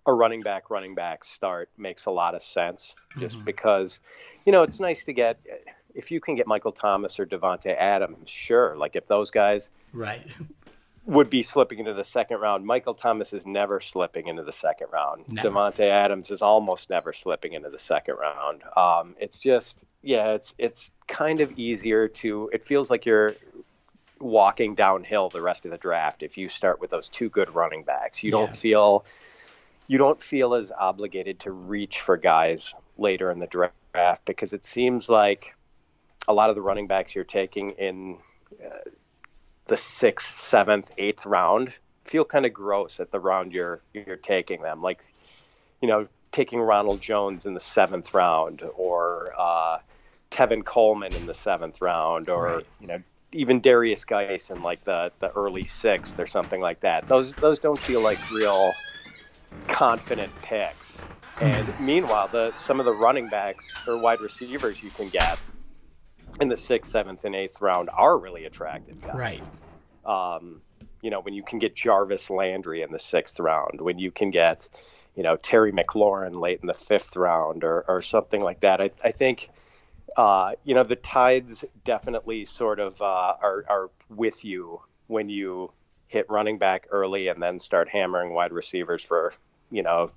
[0.07, 3.45] a running back, running back start makes a lot of sense just mm-hmm.
[3.45, 3.99] because,
[4.45, 5.39] you know, it's nice to get,
[5.93, 8.75] if you can get Michael Thomas or Davante Adams, sure.
[8.77, 9.69] Like if those guys.
[9.93, 10.25] Right.
[11.08, 12.65] would be slipping into the second round.
[12.65, 15.24] Michael Thomas is never slipping into the second round.
[15.30, 15.50] Never.
[15.50, 18.62] Davante Adams is almost never slipping into the second round.
[18.76, 22.49] Um, it's just, yeah, it's it's kind of easier to.
[22.51, 23.36] It feels like you're
[24.20, 27.84] walking downhill the rest of the draft if you start with those two good running
[27.84, 28.22] backs.
[28.22, 28.45] You yeah.
[28.45, 29.05] don't feel
[29.88, 34.66] you don't feel as obligated to reach for guys later in the draft because it
[34.66, 35.55] seems like
[36.28, 38.18] a lot of the running backs you're taking in.
[38.64, 38.89] Uh,
[39.68, 41.74] the sixth, seventh, eighth round
[42.05, 44.82] feel kind of gross at the round you're you're taking them.
[44.82, 44.99] Like,
[45.82, 49.80] you know, taking Ronald Jones in the seventh round or uh,
[50.32, 52.65] Tevin Coleman in the seventh round or Right.
[52.80, 53.01] you know
[53.34, 57.07] even Derrius Guice in like the the early sixth or something like that.
[57.07, 58.74] Those those don't feel like real
[59.68, 60.97] confident picks.
[61.41, 65.38] And meanwhile, the some of the running backs or wide receivers you can get
[66.39, 69.15] in the sixth, seventh, and eighth round are really attractive guys.
[69.15, 69.41] Right.
[70.05, 70.61] Um,
[71.01, 74.31] you know, when you can get Jarvis Landry in the sixth round, when you can
[74.31, 74.67] get,
[75.15, 78.81] you know, Terry McLaurin late in the fifth round or, or something like that.
[78.81, 79.49] I, I think,
[80.15, 85.71] uh, you know, the tides definitely sort of uh, are, are with you when you
[86.07, 89.33] hit running back early and then start hammering wide receivers for,
[89.71, 90.11] you know,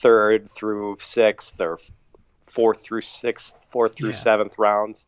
[0.00, 1.78] third through sixth or
[2.46, 4.20] fourth through sixth, fourth through Yeah.
[4.20, 5.04] seventh rounds.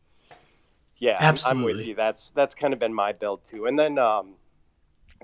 [0.99, 1.87] Yeah, I'm- I'm with Absolutely.
[1.89, 1.95] you.
[1.95, 3.65] That's that's kind of been my build too.
[3.67, 4.35] And then um,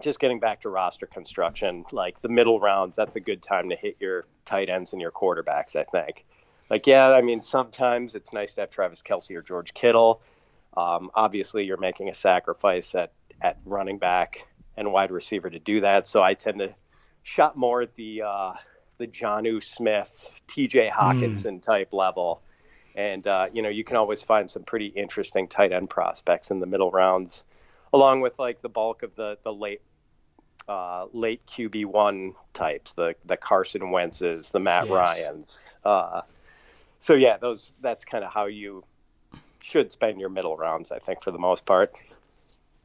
[0.02, 3.76] just getting back to roster construction, like the middle rounds, that's a good time to
[3.76, 5.76] hit your tight ends and your quarterbacks.
[5.76, 6.26] I think.
[6.70, 10.22] Like, yeah, I mean, sometimes it's nice to have Travis Kelce or George Kittle.
[10.76, 13.12] Um, obviously, you're making a sacrifice at
[13.42, 14.48] at running back
[14.78, 16.08] and wide receiver to do that.
[16.08, 16.74] So I tend to
[17.24, 18.54] shot more at the uh,
[18.98, 20.12] the Jonnu Smith,
[20.48, 20.90] T.J.
[20.90, 22.42] Hockenson type level.
[22.96, 26.60] And uh, you know, you can always find some pretty interesting tight end prospects in
[26.60, 27.44] the middle rounds,
[27.92, 29.82] along with like the bulk of the the late
[30.68, 34.92] uh, late QB one types, the the Carson Wentzes, the Matt Yes.
[34.92, 35.66] Ryan's.
[35.84, 36.22] Uh,
[37.00, 38.84] so yeah, those that's kind of how you
[39.60, 41.94] should spend your middle rounds, I think, for the most part.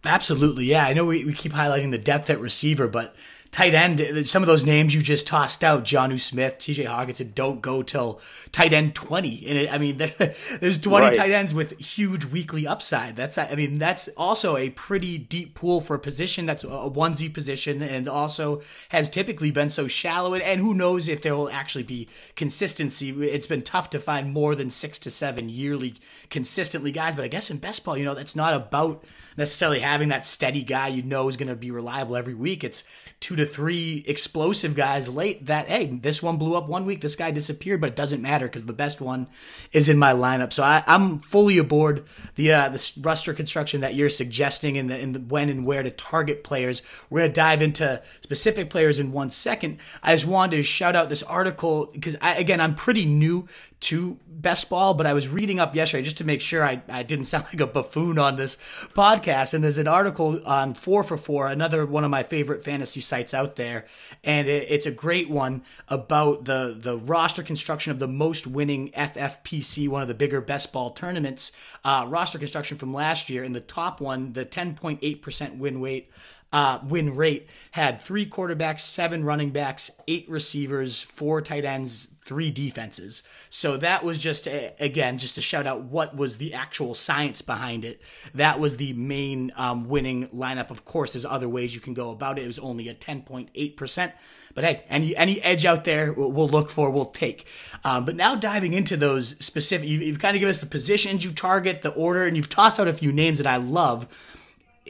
[0.05, 0.87] Absolutely, yeah.
[0.87, 3.17] I know we, we keep highlighting the depth at receiver, but
[3.51, 7.61] tight end, some of those names you just tossed out, Jonnu Smith, TJ Hockenson, don't
[7.63, 8.21] go till
[8.53, 9.47] tight end 20.
[9.49, 9.97] And it, I mean,
[10.61, 11.17] there's 20 Right.
[11.17, 13.17] tight ends with huge weekly upside.
[13.17, 17.33] That's, I mean, that's also a pretty deep pool for a position that's a onesie
[17.33, 20.35] position and also has typically been so shallow.
[20.35, 23.11] And, and who knows if there will actually be consistency.
[23.11, 25.95] It's been tough to find more than six to seven yearly
[26.31, 29.03] consistently guys, but I guess in best ball, you know, that's not about
[29.37, 32.65] necessarily having that steady guy you know is going to be reliable every week.
[32.65, 32.85] It's
[33.21, 37.17] two to three explosive guys late that, hey, this one blew up one week, this
[37.17, 39.27] guy disappeared, but it doesn't matter because the best one
[39.73, 40.53] is in my lineup.
[40.53, 44.97] So I, I'm fully aboard the uh, the roster construction that you're suggesting and, the,
[44.97, 46.83] and the when and where to target players.
[47.09, 49.79] We're going to dive into specific players in one second.
[50.03, 53.49] I just wanted to shout out this article because, I, again, I'm pretty new
[53.81, 57.03] to best ball, but I was reading up yesterday just to make sure I, I
[57.03, 58.57] didn't sound like a buffoon on this
[58.95, 59.55] podcast.
[59.55, 63.33] And there's an article on 4 for 4, another one of my favorite fantasy sites
[63.33, 63.87] out there.
[64.25, 68.91] And it, it's a great one about the, the roster construction of the most winning
[68.91, 71.53] FFPC, one of the bigger best ball tournaments,
[71.85, 73.45] uh, roster construction from last year.
[73.45, 76.11] And the top one, the 10.8% win weight
[76.53, 82.51] uh, win rate had three quarterbacks, seven running backs, eight receivers, four tight ends, three
[82.51, 83.23] defenses.
[83.51, 87.43] So that was just a, again just to shout out what was the actual science
[87.43, 88.01] behind it.
[88.35, 90.71] That was the main um, winning lineup.
[90.71, 92.45] Of course, there's other ways you can go about it.
[92.45, 94.13] It was only a 10.8 percent.
[94.55, 97.47] But hey, any any edge out there, we'll, look for, we'll take.
[97.85, 101.25] Um, but now diving into those specific, you, you've kind of given us the positions
[101.25, 104.09] you target, the order, and you've tossed out a few names that I love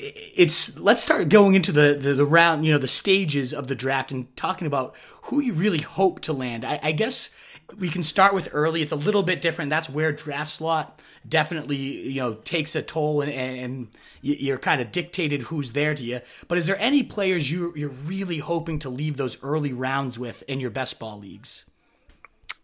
[0.00, 3.74] it's let's start going into the, the the round you know the stages of the
[3.74, 4.94] draft and talking about
[5.24, 6.64] who you really hope to land.
[6.64, 7.30] I, I guess
[7.76, 8.80] we can start with early.
[8.80, 9.70] It's a little bit different.
[9.70, 13.88] That's where draft slot definitely you know takes a toll and, and,
[14.20, 16.20] you're kind of dictated who's there to you.
[16.48, 20.42] But is there any players you, you're really hoping to leave those early rounds with
[20.48, 21.66] in your best ball leagues?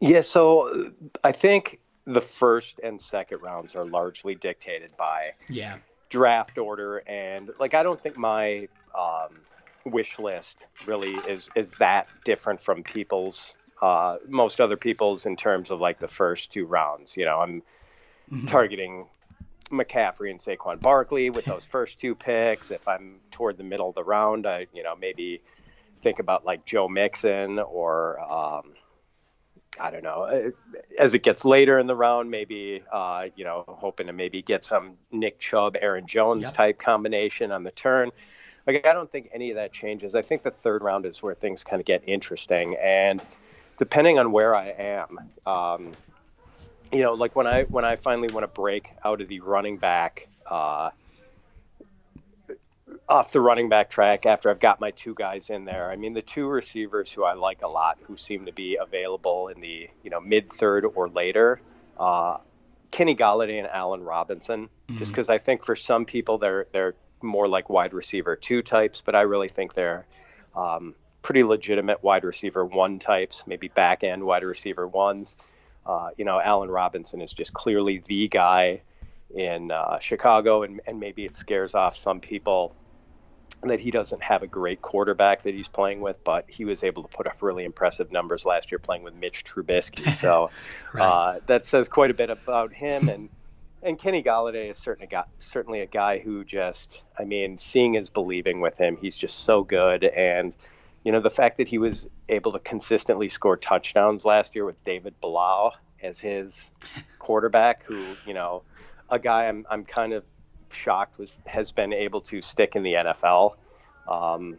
[0.00, 0.90] Yeah, so uh,
[1.22, 5.76] I think the first and second rounds are largely dictated by yeah
[6.14, 9.40] draft order, and like I don't think my um,
[9.84, 15.72] wish list really is is that different from people's uh, most other people's in terms
[15.72, 17.16] of like the first two rounds.
[17.16, 17.62] You know, I'm
[18.46, 19.06] targeting
[19.72, 22.70] McCaffrey and Saquon Barkley with those first two picks.
[22.70, 25.42] If I'm toward the middle of the round, I you know maybe
[26.00, 28.74] think about like Joe Mixon or um,
[29.78, 30.22] I don't know.
[30.22, 30.50] uh,
[30.98, 34.64] As it gets later in the round, maybe uh, you know hoping to maybe get
[34.64, 36.52] some Nick Chubb, Aaron Jones Yep.
[36.52, 38.10] type combination on the turn.
[38.66, 40.14] Like I don't think any of that changes.
[40.14, 43.24] I think the third round is where things kind of get interesting, and
[43.78, 45.98] depending on where I am, um,
[46.92, 49.78] you know, like when I when I finally want to break out of the running
[49.78, 50.28] back.
[50.50, 50.90] Uh,
[53.08, 55.90] off the running back track after I've got my two guys in there.
[55.90, 59.48] I mean, the two receivers who I like a lot, who seem to be available
[59.48, 61.60] in the you know mid third or later,
[61.98, 62.38] uh,
[62.90, 64.68] Kenny Golladay and Allen Robinson.
[64.98, 69.02] Just because I think for some people they're they're more like wide receiver two types,
[69.04, 70.06] but I really think they're
[70.54, 75.36] um, pretty legitimate wide receiver one types, maybe back end wide receiver ones.
[75.86, 78.80] Uh, you know, Allen Robinson is just clearly the guy
[79.34, 82.74] in uh, Chicago, and, and maybe it scares off some people
[83.68, 87.02] that he doesn't have a great quarterback that he's playing with, but he was able
[87.02, 90.14] to put up really impressive numbers last year playing with Mitch Trubisky.
[90.24, 90.50] So
[90.92, 91.02] right.
[91.02, 93.08] uh, that says quite a bit about him.
[93.08, 93.28] And
[93.82, 98.08] and Kenny Golladay is certainly got certainly a guy who just, I mean, seeing is
[98.08, 98.96] believing with him.
[98.96, 100.54] He's just so good, and
[101.04, 104.82] you know the fact that he was able to consistently score touchdowns last year with
[104.84, 106.58] David Blough as his
[107.18, 108.62] quarterback, who you know,
[109.10, 110.24] a guy I'm I'm kind of
[110.74, 113.54] shocked was has been able to stick in the NFL.
[114.08, 114.58] Um,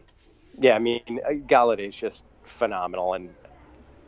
[0.58, 1.02] yeah, I mean
[1.46, 3.30] Golladay is just phenomenal, and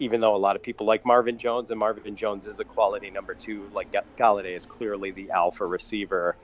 [0.00, 3.11] even though a lot of people like Marvin Jones, and Marvin Jones is a quality
[3.11, 6.36] number two, like Golladay is clearly the alpha receiver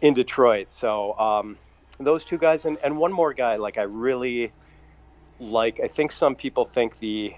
[0.00, 0.72] in Detroit.
[0.72, 1.56] So um,
[1.98, 4.52] those two guys, and, and one more guy, like I really
[5.40, 5.80] like.
[5.82, 7.34] I think some people think the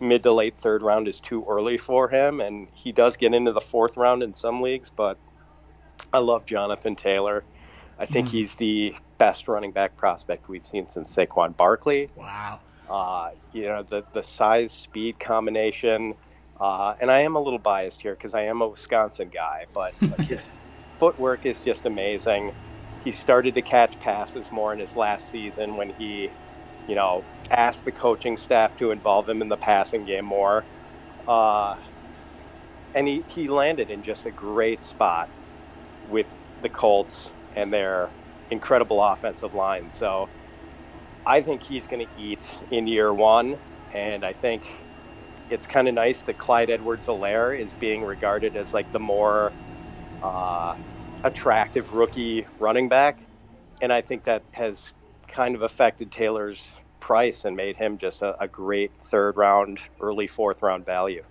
[0.00, 3.52] mid to late third round is too early for him, and he does get into
[3.52, 5.18] the fourth round in some leagues, but
[6.12, 7.44] I love Jonathan Taylor.
[7.98, 8.30] I think mm.
[8.30, 12.08] he's the best running back prospect we've seen since Saquon Barkley.
[12.14, 12.60] Wow.
[12.88, 16.14] Uh, you know, the, the size speed combination.
[16.60, 19.94] Uh, and I am a little biased here because I am a Wisconsin guy, but
[20.00, 20.46] like, his
[20.98, 22.54] footwork is just amazing.
[23.04, 26.30] He started to catch passes more in his last season when he,
[26.88, 30.64] you know, asked the coaching staff to involve him in the passing game more.
[31.26, 31.76] Uh,
[32.94, 35.28] and he, he landed in just a great spot
[36.08, 36.26] with
[36.62, 38.12] the Colts and their
[38.50, 39.90] incredible offensive line.
[39.90, 40.30] So
[41.26, 43.60] I think he's going to eat in year one.
[43.92, 44.64] And I think
[45.50, 49.54] it's kind of nice that Clyde Edwards Helaire is being regarded as like the more
[50.22, 50.74] uh,
[51.24, 53.18] attractive rookie running back.
[53.80, 54.92] And I think that has
[55.28, 56.62] kind of affected Taylor's
[57.00, 61.24] price and made him just a, a great third round, early fourth round value.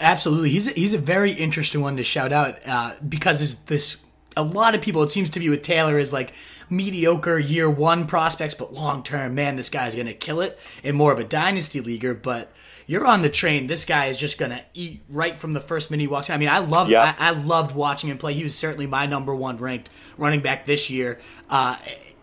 [0.00, 4.06] Absolutely, he's a, he's a very interesting one to shout out uh, because this, this
[4.36, 6.32] a lot of people it seems to be with Taylor is like
[6.70, 11.12] mediocre year one prospects, but long term, man, this guy's gonna kill it in more
[11.12, 12.14] of a dynasty leaguer.
[12.14, 12.52] But
[12.86, 13.66] you're on the train.
[13.66, 16.34] This guy is just gonna eat right from the first minute he walks in.
[16.34, 16.88] I mean, I love
[17.18, 18.34] I, I, loved watching him play.
[18.34, 21.20] He was certainly my number one ranked running back this year.
[21.50, 21.76] Uh,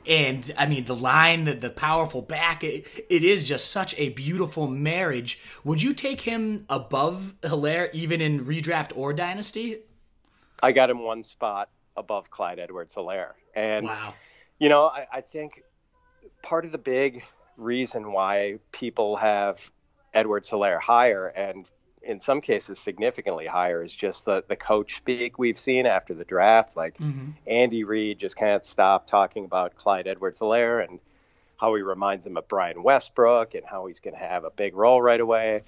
[0.07, 4.09] and I mean the line, the, the powerful back, it, it is just such a
[4.09, 5.39] beautiful marriage.
[5.63, 9.79] Would you take him above Helaire even in redraft or dynasty?
[10.61, 14.13] I got him one spot above Clyde Edwards Helaire, And wow.
[14.59, 15.63] you know, I, I think
[16.41, 17.23] part of the big
[17.57, 19.59] reason why people have
[20.13, 21.65] Edwards Helaire higher and
[22.05, 26.23] in some cases significantly higher is just the, the coach speak we've seen after the
[26.23, 26.77] draft.
[26.77, 27.31] Like mm-hmm.
[27.47, 30.99] Andy Reid just can't stop talking about Clyde Edwards Helaire and
[31.57, 34.75] how he reminds him of Brian Westbrook and how he's going to have a big
[34.75, 35.63] role right away.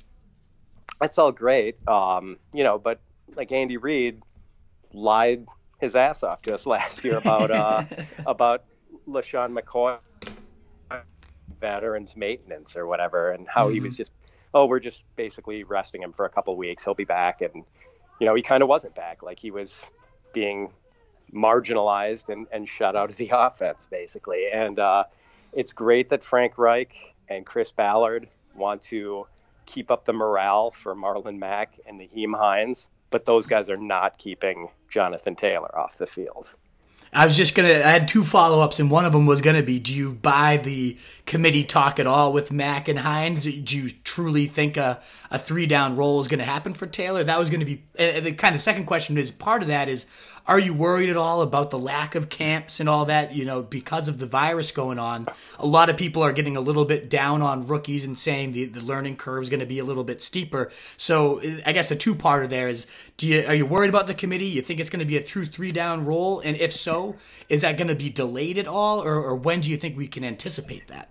[1.01, 1.75] That's all great.
[1.87, 2.99] Um, you know, but
[3.35, 4.21] like Andy Reid
[4.93, 5.45] lied
[5.79, 7.83] his ass off to us last year about uh,
[8.25, 8.63] about
[9.07, 9.97] LeSean McCoy
[11.59, 13.73] veterans maintenance or whatever and how mm-hmm.
[13.73, 14.01] he was mm-hmm.
[14.01, 14.11] just
[14.53, 16.83] oh, we're just basically resting him for a couple weeks.
[16.83, 17.41] He'll be back.
[17.41, 17.63] And,
[18.19, 19.23] you know, he kind of wasn't back.
[19.23, 19.73] Like he was
[20.33, 20.71] being
[21.33, 24.45] marginalized and, and shut out of the offense, basically.
[24.51, 25.05] And uh,
[25.53, 26.93] it's great that Frank Reich
[27.29, 29.27] and Chris Ballard want to
[29.65, 34.17] keep up the morale for Marlon Mack and Nyheim Hines, but those guys are not
[34.17, 36.49] keeping Jonathan Taylor off the field.
[37.13, 37.69] I was just gonna.
[37.69, 40.57] I had two follow ups, and one of them was gonna be: Do you buy
[40.57, 43.43] the committee talk at all with Mack and Hines?
[43.43, 44.99] Do you truly think a,
[45.31, 47.23] a three down role is gonna happen for Taylor?
[47.23, 49.17] That was gonna be and the kind of second question.
[49.17, 50.05] Is part of that is
[50.47, 53.35] are you worried at all about the lack of camps and all that?
[53.35, 55.27] You know, because of the virus going on,
[55.59, 58.65] a lot of people are getting a little bit down on rookies and saying the,
[58.65, 60.71] the learning curve is going to be a little bit steeper.
[60.95, 62.87] So I guess a two parter there is:
[63.17, 64.45] Do you are you worried about the committee?
[64.45, 67.17] You think it's going to be a true three down role, and if so,
[67.49, 70.07] is that going to be delayed at all, or, or when do you think we
[70.07, 71.09] can anticipate that?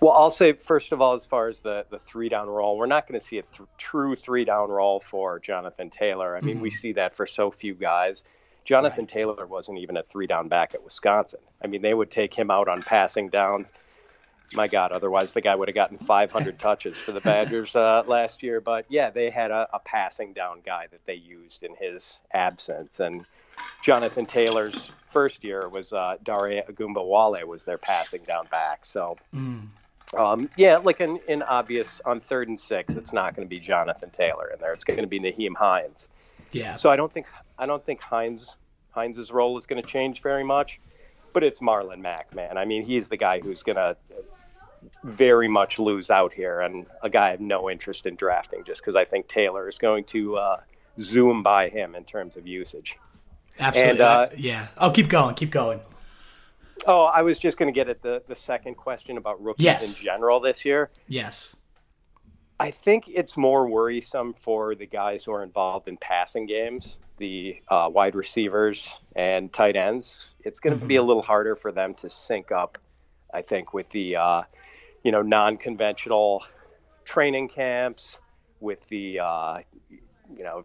[0.00, 2.86] Well, I'll say first of all, as far as the the three down role, we're
[2.86, 6.36] not going to see a th- true three down role for Jonathan Taylor.
[6.36, 6.62] I mean, mm-hmm.
[6.62, 8.22] we see that for so few guys.
[8.64, 9.08] Jonathan right.
[9.08, 11.40] Taylor wasn't even a three down back at Wisconsin.
[11.64, 13.68] I mean, they would take him out on passing downs.
[14.54, 18.42] My God, otherwise the guy would have gotten 500 touches for the Badgers uh, last
[18.42, 18.60] year.
[18.60, 23.00] But yeah, they had a, a passing down guy that they used in his absence.
[23.00, 23.24] And
[23.82, 24.78] Jonathan Taylor's
[25.12, 28.86] first year was uh, Dare Ogunbowale was their passing down back.
[28.86, 29.16] So.
[29.34, 29.68] Mm
[30.16, 33.60] um, yeah, like in, in obvious on third and six, it's not going to be
[33.60, 34.72] Jonathan Taylor in there.
[34.72, 36.08] It's going to be Nyheim Hines.
[36.52, 36.76] Yeah.
[36.76, 37.26] So I don't think
[37.58, 38.56] I don't think Hines
[38.94, 40.80] Hines's role is going to change very much,
[41.32, 42.56] but it's Marlon Mack, man.
[42.56, 43.96] I mean, he's the guy who's going to
[45.04, 48.80] very much lose out here, and a guy I have no interest in drafting just
[48.80, 50.60] because I think Taylor is going to uh,
[50.98, 52.96] zoom by him in terms of usage.
[53.58, 53.90] Absolutely.
[53.90, 54.68] And, uh, yeah.
[54.78, 55.34] Oh, keep going.
[55.34, 55.80] Keep going.
[56.86, 59.98] Oh, I was just going to get at the, the second question about rookies yes.
[59.98, 60.90] in general this year.
[61.06, 61.56] Yes.
[62.60, 67.62] I think it's more worrisome for the guys who are involved in passing games, the
[67.68, 70.26] uh, wide receivers and tight ends.
[70.40, 70.88] It's going to mm-hmm.
[70.88, 72.78] be a little harder for them to sync up,
[73.32, 74.42] I think, with the uh,
[75.04, 76.44] you know non-conventional
[77.04, 78.16] training camps,
[78.60, 79.58] with the uh,
[79.88, 80.64] you know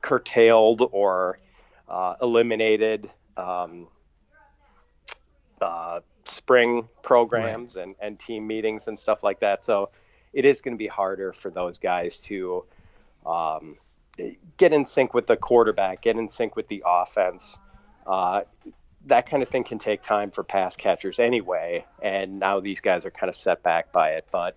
[0.00, 1.38] curtailed or
[1.86, 3.88] uh, eliminated um,
[5.60, 7.82] uh, spring programs right.
[7.84, 9.64] and, and team meetings and stuff like that.
[9.64, 9.90] So
[10.32, 12.64] it is going to be harder for those guys to
[13.26, 13.76] um,
[14.56, 17.58] get in sync with the quarterback, get in sync with the offense.
[18.06, 18.42] Uh,
[19.06, 21.84] that kind of thing can take time for pass catchers anyway.
[22.02, 24.26] And now these guys are kind of set back by it.
[24.30, 24.56] But,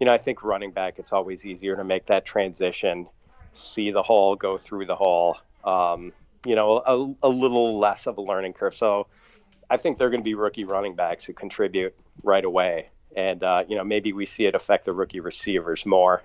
[0.00, 3.06] you know, I think running back, it's always easier to make that transition,
[3.52, 5.36] see the hole, go through the hole.
[5.64, 6.12] Um,
[6.44, 8.74] you know, a, a little less of a learning curve.
[8.74, 9.06] So
[9.70, 12.90] I think they're going to be rookie running backs who contribute right away.
[13.16, 16.22] And, uh, you know, maybe we see it affect the rookie receivers more.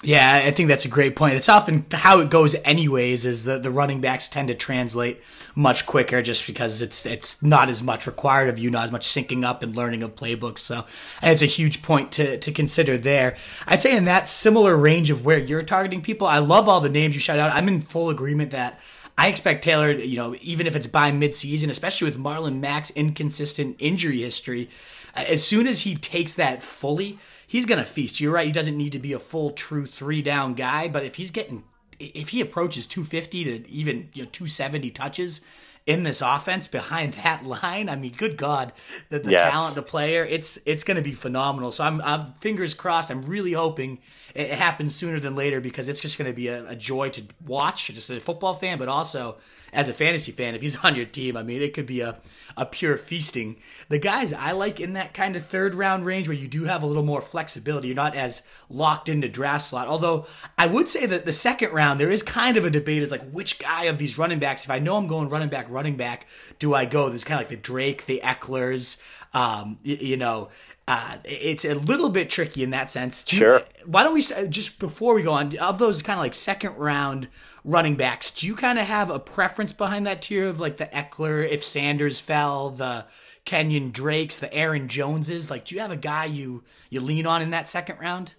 [0.00, 1.34] Yeah, I think that's a great point.
[1.34, 3.24] It's often how it goes, anyways.
[3.24, 5.20] Is the, the running backs tend to translate
[5.56, 9.08] much quicker, just because it's it's not as much required of you, not as much
[9.08, 10.60] syncing up and learning of playbooks.
[10.60, 10.84] So,
[11.20, 13.36] it's a huge point to to consider there.
[13.66, 16.88] I'd say in that similar range of where you're targeting people, I love all the
[16.88, 17.52] names you shout out.
[17.52, 18.78] I'm in full agreement that
[19.18, 23.76] I expect Taylor, you know, even if it's by midseason, especially with Marlon Mack's inconsistent
[23.78, 24.70] injury history,
[25.14, 28.20] uh, as soon as he takes that fully he's going to feast.
[28.20, 28.46] You're right.
[28.46, 31.64] He doesn't need to be a full true three down guy, but if he's getting,
[31.98, 35.40] if he approaches 250 to even you know 270 touches
[35.86, 38.72] in this offense behind that line, I mean, good God,
[39.08, 39.50] the, the yes.
[39.50, 41.72] talent, the player, it's it's going to be phenomenal.
[41.72, 43.10] So I'm, I'm fingers crossed.
[43.10, 43.98] I'm really hoping
[44.34, 47.22] it happens sooner than later because it's just going to be a, a, joy to
[47.46, 49.36] watch, just as a football fan, but also
[49.72, 50.54] as a fantasy fan.
[50.54, 52.18] If he's on your team, I mean, it could be a,
[52.56, 53.56] a pure feasting.
[53.88, 56.82] The guys I like in that kind of third round range where you do have
[56.82, 59.88] a little more flexibility, you're not as locked into draft slot.
[59.88, 60.26] Although
[60.56, 63.30] I would say that the second round, there is kind of a debate is like
[63.30, 66.26] which guy of these running backs, if I know I'm going running back, running back,
[66.58, 67.08] do I go?
[67.08, 69.00] There's kind of like the Drake, the Ekelers,
[69.34, 70.48] um, you, you know,
[70.88, 73.22] uh, it's a little bit tricky in that sense.
[73.22, 73.58] Do sure.
[73.58, 76.76] You, why don't we just before we go on of those kind of like second
[76.78, 77.28] round
[77.62, 78.30] running backs?
[78.30, 81.62] Do you kind of have a preference behind that tier of like the Ekeler, if
[81.62, 83.04] Sanders fell, the
[83.44, 85.50] Kenyon Drakes, the Aaron Joneses?
[85.50, 88.34] Like, do you have a guy you you lean on in that second round?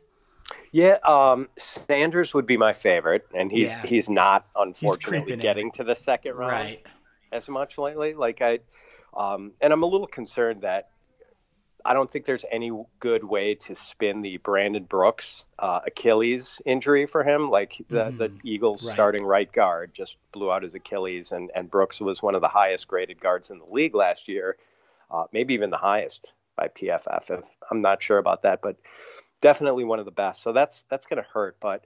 [0.71, 3.85] Yeah, um, Sanders would be my favorite, and he's yeah.
[3.85, 5.71] he's not unfortunately he's getting in.
[5.73, 6.85] to the second round right.
[7.31, 8.15] as much lately.
[8.15, 8.57] Like I,
[9.15, 10.89] um, and I'm a little concerned that
[11.85, 17.05] I don't think there's any good way to spin the Brandon Brooks uh, Achilles injury
[17.05, 17.49] for him.
[17.49, 18.93] Like the, mm, the Eagles right.
[18.93, 22.47] starting right guard just blew out his Achilles, and, and Brooks was one of the
[22.47, 24.57] highest graded guards in the league last year,
[25.11, 27.29] uh, maybe even the highest by PFF.
[27.29, 28.75] If, I'm not sure about that, but
[29.41, 30.43] definitely one of the best.
[30.43, 31.85] So that's that's going to hurt, but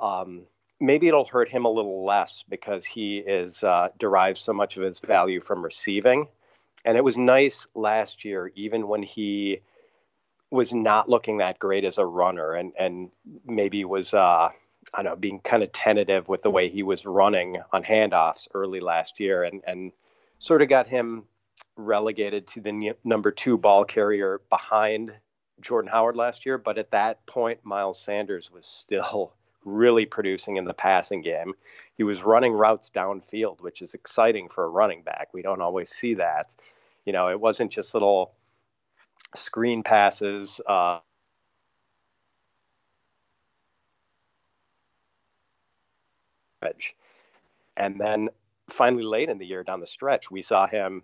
[0.00, 0.42] um,
[0.80, 4.82] maybe it'll hurt him a little less because he is uh, derives so much of
[4.82, 6.28] his value from receiving
[6.84, 9.60] and it was nice last year, even when he
[10.50, 13.10] was not looking that great as a runner and, and
[13.44, 14.48] maybe was, uh,
[14.92, 18.46] I don't know, being kind of tentative with the way he was running on handoffs
[18.54, 19.92] early last year and, and
[20.38, 21.24] sort of got him
[21.76, 25.12] relegated to the n- number two ball carrier behind
[25.60, 26.58] Jordan Howard last year.
[26.58, 29.34] But at that point, Miles Sanders was still
[29.64, 31.54] really producing in the passing game.
[31.96, 35.28] He was running routes downfield, which is exciting for a running back.
[35.32, 36.50] We don't always see that.
[37.04, 38.34] You know, it wasn't just little
[39.36, 40.60] screen passes.
[40.66, 41.00] Uh,
[47.76, 48.28] and then
[48.70, 51.02] finally, late in the year down the stretch, we saw him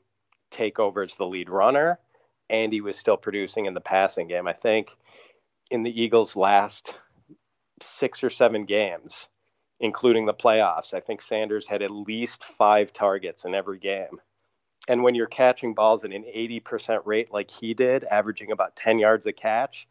[0.50, 1.98] take over as the lead runner,
[2.48, 4.48] and he was still producing in the passing game.
[4.48, 4.96] I think
[5.70, 6.94] in the Eagles' last
[7.82, 9.28] six or seven games,
[9.80, 14.20] including the playoffs, I think Sanders had at least five targets in every game.
[14.88, 18.98] And when you're catching balls at an 80% rate like he did, averaging about 10
[18.98, 19.86] yards a catch,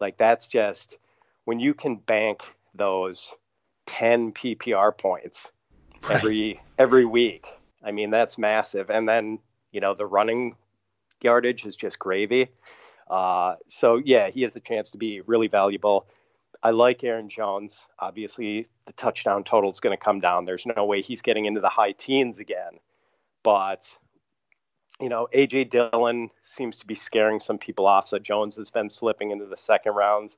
[0.00, 0.96] like that's just
[1.44, 2.40] when you can bank
[2.74, 3.32] those
[3.86, 5.50] 10 PPR points
[6.04, 6.16] right.
[6.16, 7.46] every every week.
[7.84, 8.90] I mean, that's massive.
[8.90, 9.38] And then,
[9.72, 10.56] you know, the running
[11.22, 12.48] yardage is just gravy.
[13.08, 16.06] Uh, so yeah, he has the chance to be really valuable.
[16.62, 17.78] I like Aaron Jones.
[17.98, 20.44] Obviously, the touchdown total is going to come down.
[20.44, 22.78] There's no way he's getting into the high teens again.
[23.42, 23.82] But
[25.00, 28.08] you know, AJ Dillon seems to be scaring some people off.
[28.08, 30.36] So Jones has been slipping into the second rounds.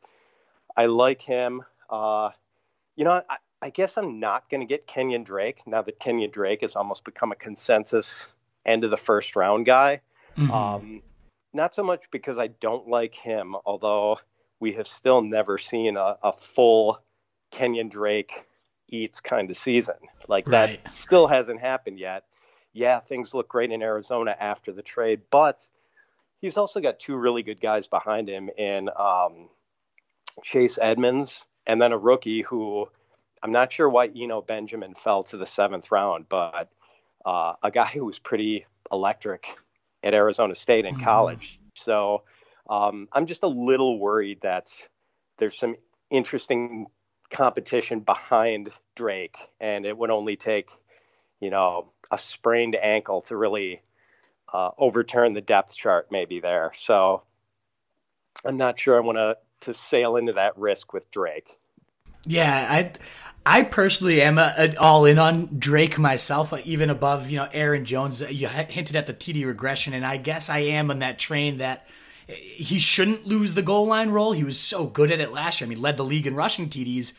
[0.76, 1.62] I like him.
[1.90, 2.30] Uh,
[2.94, 6.30] you know, I, I guess I'm not going to get Kenyon Drake now that Kenyon
[6.30, 8.26] Drake has almost become a consensus
[8.64, 10.00] end of the first round guy.
[10.36, 10.50] Mm-hmm.
[10.50, 11.02] Um,
[11.52, 14.18] not so much because I don't like him, although
[14.62, 17.00] we have still never seen a, a full
[17.50, 18.30] Kenyon Drake
[18.88, 19.96] eats kind of season.
[20.28, 20.80] Like right.
[20.84, 22.22] that still hasn't happened yet.
[22.72, 25.64] Yeah, things look great in Arizona after the trade, but
[26.40, 29.48] he's also got two really good guys behind him in um,
[30.44, 32.86] Chase Edmonds and then a rookie who
[33.42, 36.70] I'm not sure why Eno Benjamin fell to the seventh round, but
[37.26, 39.44] uh, a guy who was pretty electric
[40.04, 41.04] at Arizona State in mm-hmm.
[41.04, 41.58] college.
[41.74, 42.22] So
[42.72, 44.72] um, I'm just a little worried that
[45.38, 45.76] there's some
[46.10, 46.86] interesting
[47.30, 50.70] competition behind Drake, and it would only take,
[51.38, 53.82] you know, a sprained ankle to really
[54.54, 56.72] uh, overturn the depth chart, maybe there.
[56.78, 57.24] So
[58.42, 61.58] I'm not sure I want to to sail into that risk with Drake.
[62.24, 62.92] Yeah, I
[63.44, 67.84] I personally am a, a all in on Drake myself, even above you know Aaron
[67.84, 68.22] Jones.
[68.22, 71.86] You hinted at the TD regression, and I guess I am on that train that
[72.32, 74.32] he shouldn't lose the goal line role.
[74.32, 75.66] He was so good at it last year.
[75.66, 77.12] I mean, led the league in rushing TDs.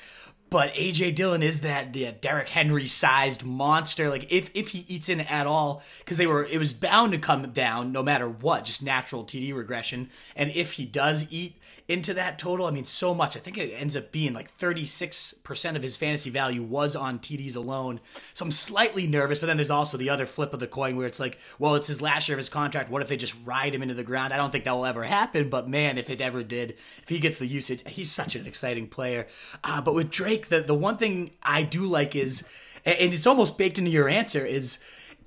[0.49, 4.07] But AJ Dillon is that yeah, Derrick Henry sized monster.
[4.09, 7.17] Like if if he eats in at all, because they were it was bound to
[7.17, 10.11] come down no matter what, just natural TD regression.
[10.35, 11.57] And if he does eat,
[11.93, 12.65] into that total.
[12.65, 13.37] I mean, so much.
[13.37, 17.55] I think it ends up being like 36% of his fantasy value was on TDs
[17.55, 17.99] alone.
[18.33, 21.05] So I'm slightly nervous, but then there's also the other flip of the coin where
[21.05, 22.89] it's like, well, it's his last year of his contract.
[22.89, 24.33] What if they just ride him into the ground?
[24.33, 26.71] I don't think that will ever happen, but man, if it ever did,
[27.03, 29.27] if he gets the usage, he's such an exciting player.
[29.63, 32.43] Uh, but with Drake, the, the one thing I do like is,
[32.85, 34.79] and it's almost baked into your answer, is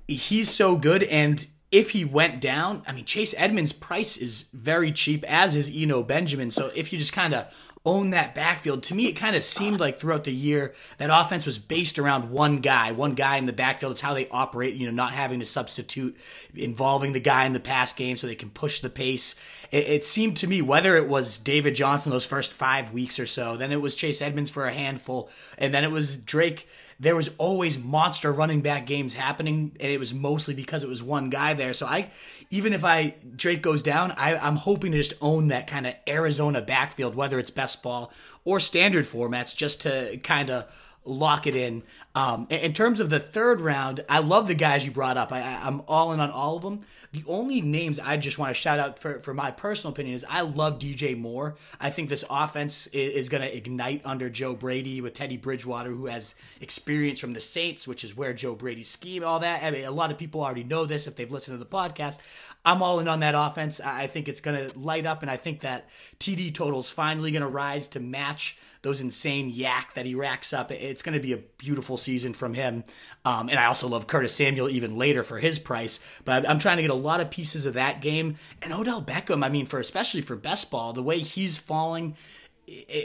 [0.07, 4.91] he's so good and if he went down, I mean, Chase Edmonds' price is very
[4.91, 6.51] cheap, as is Eno Benjamin.
[6.51, 7.47] So if you just kind of
[7.85, 11.45] own that backfield, to me, it kind of seemed like throughout the year that offense
[11.45, 13.93] was based around one guy, one guy in the backfield.
[13.93, 16.17] It's how they operate, you know, not having to substitute,
[16.55, 19.35] involving the guy in the pass game so they can push the pace.
[19.69, 23.27] It, it seemed to me, whether it was David Johnson those first five weeks or
[23.27, 26.67] so, then it was Chase Edmonds for a handful, and then it was Drake
[26.99, 31.03] there was always monster running back games happening, and it was mostly because it was
[31.03, 31.73] one guy there.
[31.73, 32.09] So I,
[32.49, 35.93] even if I Drake goes down, I, I'm hoping to just own that kind of
[36.07, 38.11] Arizona backfield, whether it's best ball
[38.45, 40.65] or standard formats, just to kind of
[41.05, 41.83] lock it in.
[42.17, 45.31] Um, in terms of the third round, I love the guys you brought up.
[45.31, 46.81] I, am all in on all of them.
[47.11, 50.25] The only names I just want to shout out for, for my personal opinion is
[50.27, 51.57] I love DJ Moore.
[51.79, 55.91] I think this offense is, is going to ignite under Joe Brady with Teddy Bridgewater,
[55.91, 59.61] who has experience from the Saints, which is where Joe Brady's scheme, all that.
[59.61, 62.17] I mean, a lot of people already know this if they've listened to the podcast.
[62.65, 63.79] I'm all in on that offense.
[63.79, 65.87] I think it's going to light up, and I think that
[66.19, 70.71] TD total's finally going to rise to match those insane YAC that he racks up.
[70.71, 72.83] It's going to be a beautiful season from him.
[73.25, 75.99] Um, and I also love Curtis Samuel even later for his price.
[76.25, 78.35] But I'm trying to get a lot of pieces of that game.
[78.61, 82.15] And Odell Beckham, I mean, for especially for best ball, the way he's falling.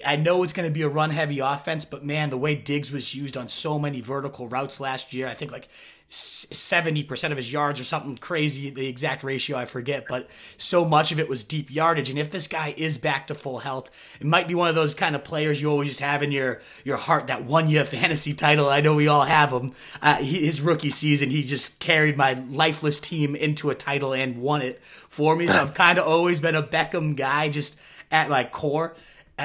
[0.05, 2.91] I know it's going to be a run heavy offense, but man, the way Diggs
[2.91, 5.69] was used on so many vertical routes last year, I think like
[6.13, 11.11] 70% of his yards or something crazy, the exact ratio I forget, but so much
[11.11, 12.11] of it was deep yardage.
[12.11, 13.91] And if this guy is back to full health,
[14.21, 16.99] it might be one of those kind of players you always have in your, your
[16.99, 18.69] heart that won you a fantasy title.
[18.69, 19.73] I know we all have him.
[20.03, 24.43] Uh, he, his rookie season, he just carried my lifeless team into a title and
[24.43, 25.47] won it for me.
[25.47, 27.79] So I've kind of always been a Beckham guy just
[28.11, 28.95] at my core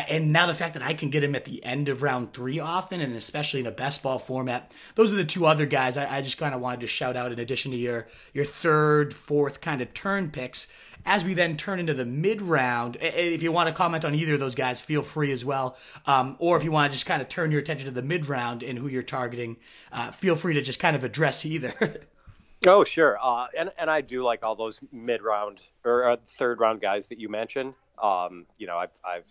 [0.10, 2.60] and now the fact that I can get him at the end of round three
[2.60, 6.18] often, and especially in a best ball format, those are the two other guys I,
[6.18, 9.62] I just kind of wanted to shout out in addition to your your third, fourth
[9.62, 10.68] kind of turn picks.
[11.06, 14.34] As we then turn into the mid round, if you want to comment on either
[14.34, 15.78] of those guys, feel free as well.
[16.06, 18.28] Um, or if you want to just kind of turn your attention to the mid
[18.28, 19.58] round and who you're targeting,
[19.92, 22.02] uh, feel free to just kind of address either.
[22.68, 23.18] oh, sure.
[23.22, 27.08] Uh, and and I do like all those mid round or uh, third round guys
[27.08, 27.74] that you mentioned.
[28.02, 29.26] Um, you know, I've, I've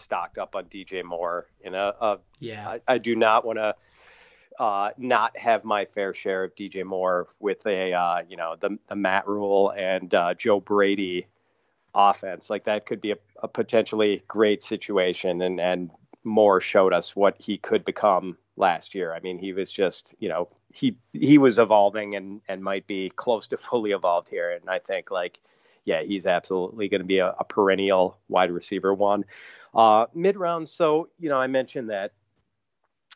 [0.00, 1.46] stocked up on DJ Moore.
[1.64, 3.74] Know, uh, yeah, I, I, do not want to
[4.58, 8.78] uh, not have my fair share of DJ Moore with a uh, you know the,
[8.88, 11.26] the Matt Rhule and uh, Joe Brady
[11.94, 12.50] offense.
[12.50, 15.90] Like that could be a, a, potentially great situation, and and
[16.24, 19.14] Moore showed us what he could become last year.
[19.14, 23.10] I mean, he was just you know he he was evolving and and might be
[23.16, 25.40] close to fully evolved here, and I think like
[25.84, 29.24] yeah, he's absolutely going to be a, a, perennial wide receiver one.
[29.74, 32.12] Uh, mid round, so you know, I mentioned that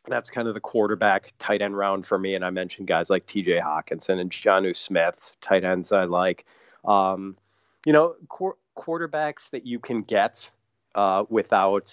[0.08, 2.34] that's kind of the quarterback tight end round for me.
[2.34, 3.60] And I mentioned guys like T.J.
[3.60, 6.46] Hockenson and Jonnu Smith, tight ends I like.
[6.84, 7.36] Um,
[7.84, 10.48] you know, qu- quarterbacks that you can get
[10.94, 11.92] uh, without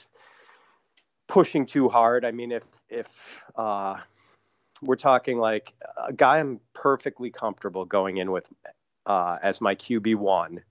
[1.28, 2.26] pushing too hard.
[2.26, 3.08] I mean, if if
[3.58, 3.96] uh,
[4.82, 5.74] we're talking like
[6.08, 8.46] a guy I'm perfectly comfortable going in with
[9.06, 10.62] uh, as my QB one.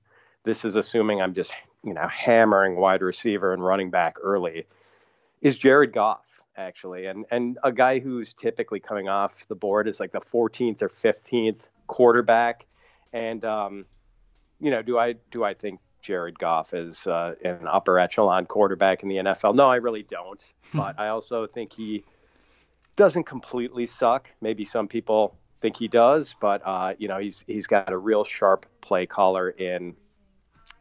[0.45, 1.53] This is assuming I'm just
[1.85, 4.67] you know hammering wide receiver and running back early.
[5.43, 6.25] Is Jared Goff
[6.57, 10.83] actually, and and a guy who's typically coming off the board is like the 14th
[10.83, 12.67] or 15th quarterback,
[13.13, 13.85] and um,
[14.61, 19.03] you know, do I do I think Jared Goff is uh, an upper echelon quarterback
[19.03, 19.55] in the NFL?
[19.55, 20.41] No, I really don't.
[20.75, 22.05] but I also think he
[22.97, 24.31] doesn't completely suck.
[24.41, 28.25] Maybe some people think he does, but uh, you know, he's he's got a real
[28.25, 29.95] sharp play caller in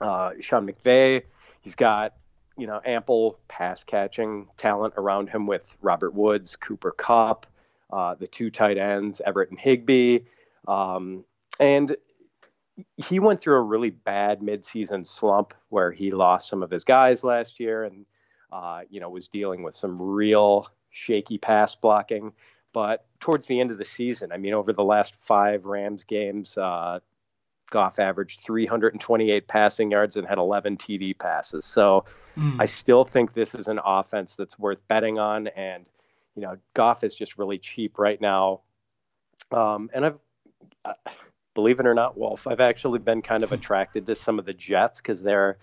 [0.04, 1.24] uh, Sean McVay.
[1.62, 2.14] He's got
[2.58, 7.48] you know ample pass catching talent around him with Robert Woods, Cooper Kupp,
[7.92, 10.20] uh, the two tight ends, Everett and Higbee,
[10.68, 11.24] um,
[11.60, 11.96] and
[12.98, 17.24] he went through a really bad midseason slump where he lost some of his guys
[17.24, 18.06] last year and
[18.52, 22.34] uh, you know was dealing with some real shaky pass blocking.
[22.74, 26.58] But towards the end of the season, I mean, over the last five Rams games,
[26.58, 27.00] uh,
[27.72, 31.66] Goff averaged 328 passing yards and had 11 TD passes.
[31.66, 32.06] So
[32.38, 32.56] mm.
[32.60, 35.48] I still think this is an offense that's worth betting on.
[35.48, 35.86] And,
[36.36, 38.62] you know, Goff is just really cheap right now.
[39.52, 40.20] Um, and I've,
[40.86, 40.94] uh,
[41.56, 44.54] believe it or not, Wolf, I've actually been kind of attracted to some of the
[44.54, 45.58] Jets because they're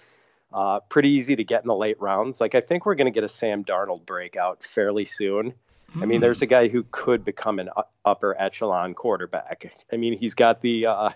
[0.53, 2.41] uh, pretty easy to get in the late rounds.
[2.41, 5.55] Like I think we're going to get a Sam Darnold breakout fairly soon.
[5.95, 6.03] Mm.
[6.03, 7.71] I mean, there's a guy who could become an
[8.05, 9.73] upper echelon quarterback.
[9.93, 11.11] I mean, he's got the uh,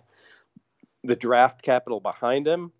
[1.05, 2.73] the draft capital behind him.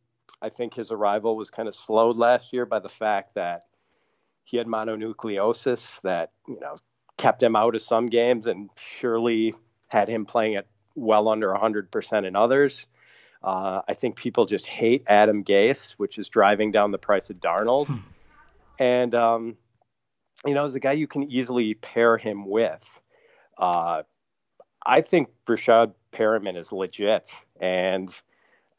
[0.43, 3.65] I think his arrival was kind of slowed last year by the fact that
[4.45, 6.77] he had mononucleosis that you know
[7.17, 8.69] kept him out of some games and
[8.99, 9.55] surely
[9.89, 12.87] had him playing at well under 100% in others.
[13.43, 17.37] Uh, I think people just hate Adam Gase, which is driving down the price of
[17.37, 17.87] Darnold.
[17.87, 17.99] Hmm.
[18.79, 19.57] and, um,
[20.47, 22.83] you know, as a guy you can easily pair him with,
[23.59, 24.03] uh,
[24.87, 27.31] I think Breshad Perriman is legit.
[27.61, 28.15] And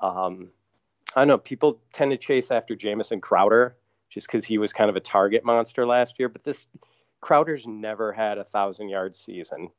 [0.01, 0.49] um,
[1.15, 3.75] I don't know, people tend to chase after Jamison Crowder
[4.09, 6.29] just because he was kind of a target monster last year.
[6.29, 6.67] But this
[7.21, 9.69] Crowder's never had a thousand yard season.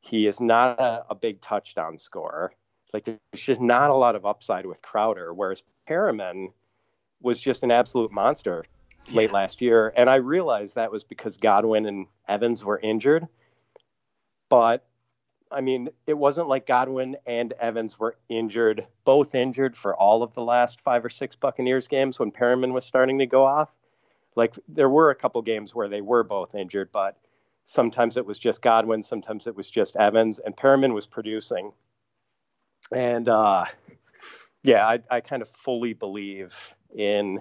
[0.00, 2.52] He is not a, a big touchdown scorer.
[2.92, 6.52] Like there's just not a lot of upside with Crowder, whereas Perriman
[7.20, 8.64] was just an absolute monster
[9.12, 9.92] late last year.
[9.96, 13.26] And I realized that was because Godwin and Evans were injured.
[14.48, 14.86] But
[15.50, 20.34] I mean, it wasn't like Godwin and Evans were injured, both injured for all of
[20.34, 23.68] the last five or six Buccaneers games when Perriman was starting to go off.
[24.34, 27.16] Like there were a couple games where they were both injured, but
[27.64, 31.72] sometimes it was just Godwin, sometimes it was just Evans, and Perriman was producing
[32.92, 33.64] and uh,
[34.62, 36.54] yeah, I, I kind of fully believe
[36.94, 37.40] in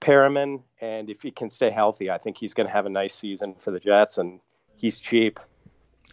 [0.00, 3.14] Perriman, and if he can stay healthy, I think he's going to have a nice
[3.14, 4.40] season for the Jets, and
[4.74, 5.38] he's cheap.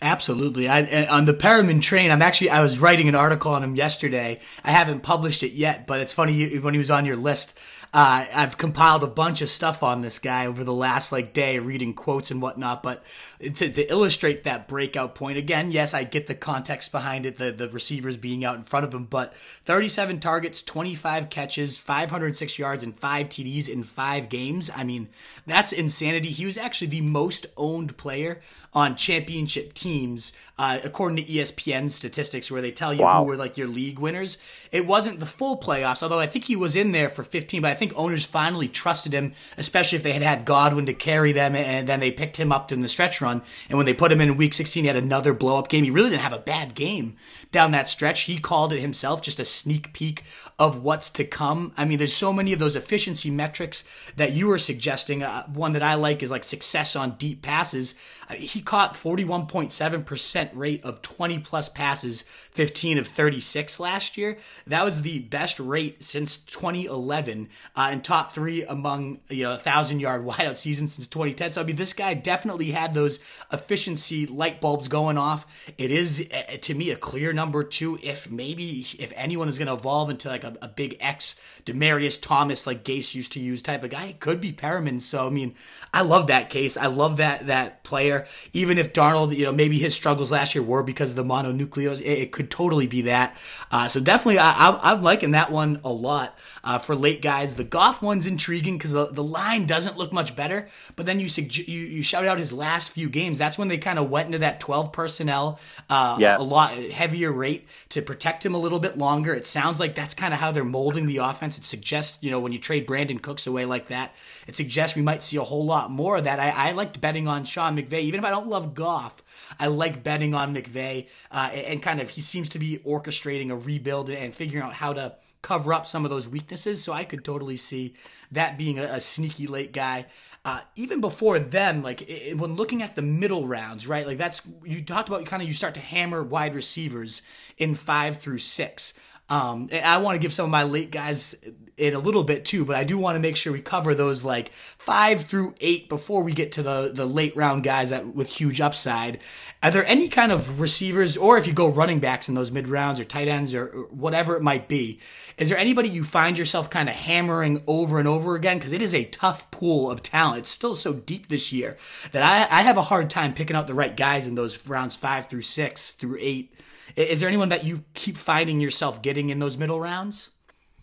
[0.01, 0.69] Absolutely.
[0.69, 3.75] I, eh, on the Perriman train, I'm actually I was writing an article on him
[3.75, 4.39] yesterday.
[4.63, 7.57] I haven't published it yet, but it's funny when he was on your list.
[7.91, 11.57] Uh, I've compiled a bunch of stuff on this guy over the last like day,
[11.57, 12.83] reading quotes and whatnot.
[12.83, 13.03] But
[13.41, 17.51] to, to illustrate that breakout point again, yes, I get the context behind it, the
[17.51, 19.05] the receivers being out in front of him.
[19.05, 19.33] But
[19.65, 24.69] 37 targets, 25 catches, 506 yards, and five TDs in five games.
[24.75, 25.09] I mean,
[25.47, 26.29] that's insanity.
[26.29, 28.39] He was actually the most owned player
[28.73, 33.23] on championship teams, uh, according to ESPN statistics, where they tell you wow.
[33.23, 34.37] who were like your league winners.
[34.71, 37.63] It wasn't the full playoffs, although I think he was in there for 15.
[37.63, 41.32] But I think owners finally trusted him, especially if they had had Godwin to carry
[41.32, 43.41] them, and then they picked him up in the stretch run.
[43.69, 45.84] And when they put him in Week 16, he had another blow up game.
[45.84, 47.15] He really didn't have a bad game
[47.51, 48.21] down that stretch.
[48.21, 50.23] He called it himself, just a sneak peek
[50.59, 51.73] of what's to come.
[51.77, 53.84] I mean, there's so many of those efficiency metrics
[54.17, 55.23] that you were suggesting.
[55.23, 57.95] Uh, one that I like is like success on deep passes.
[58.36, 64.38] He caught 41.7% rate of 20 plus passes, 15 of 36 last year.
[64.67, 69.57] That was the best rate since 2011 uh, and top three among, you know, a
[69.57, 71.53] thousand yard wideout season since 2010.
[71.53, 73.17] So, I mean, this guy definitely had those
[73.51, 75.47] efficiency light bulbs going off.
[75.80, 77.97] It is, uh, to me, a clear number two.
[78.03, 82.21] If maybe, if anyone is going to evolve into like a, a big X Demaryius
[82.21, 85.01] Thomas, like Gase used to use type of guy, it could be Perriman.
[85.01, 85.55] So, I mean,
[85.91, 86.77] I love that case.
[86.77, 88.18] I love that, that player.
[88.53, 91.99] Even if Darnold, you know, maybe his struggles last year were because of the mononucleos,
[92.01, 93.36] it, it could totally be that.
[93.72, 96.38] Uh, so definitely, I, am liking that one a lot.
[96.63, 100.36] Uh, for late guys, the Goff one's intriguing because the, the line doesn't look much
[100.36, 100.67] better.
[100.95, 103.38] But then you you you shout out his last few games.
[103.38, 105.59] That's when they kind of went into that twelve personnel,
[105.89, 106.39] uh, Yes.
[106.39, 109.34] a lot heavier rate to protect him a little bit longer.
[109.34, 111.57] It sounds like that's kind of how they're molding the offense.
[111.57, 114.13] It suggests you know when you trade Brandin Cooks away like that,
[114.47, 116.39] it suggests we might see a whole lot more of that.
[116.39, 119.24] I, I liked betting on Sean McVay, even if I don't love Goff.
[119.60, 123.55] I like betting on McVay, uh, and, kind of he seems to be orchestrating a
[123.55, 126.84] rebuild and figuring out how to cover up some of those weaknesses.
[126.84, 127.93] So I could totally see
[128.32, 130.05] that being a, a sneaky late guy.
[130.45, 134.05] Uh, even before then, like i- when looking at the middle rounds, right?
[134.05, 135.26] Like that's you talked about.
[135.26, 137.22] Kind of you start to hammer wide receivers
[137.57, 138.93] in five through six.
[139.30, 141.36] Um, I want to give some of my late guys
[141.80, 144.23] in a little bit too, but I do want to make sure we cover those
[144.23, 148.30] like five through eight before we get to the the late round guys that with
[148.30, 149.19] huge upside.
[149.63, 152.67] Are there any kind of receivers, or if you go running backs in those mid
[152.67, 154.99] rounds or tight ends or, or whatever it might be?
[155.38, 158.57] Is there anybody you find yourself kind of hammering over and over again?
[158.57, 160.39] Because it is a tough pool of talent.
[160.39, 161.77] It's still so deep this year
[162.11, 164.95] that I, I have a hard time picking out the right guys in those rounds
[164.95, 166.53] five through six through eight.
[166.95, 170.32] Is there anyone that you keep finding yourself getting in those middle rounds?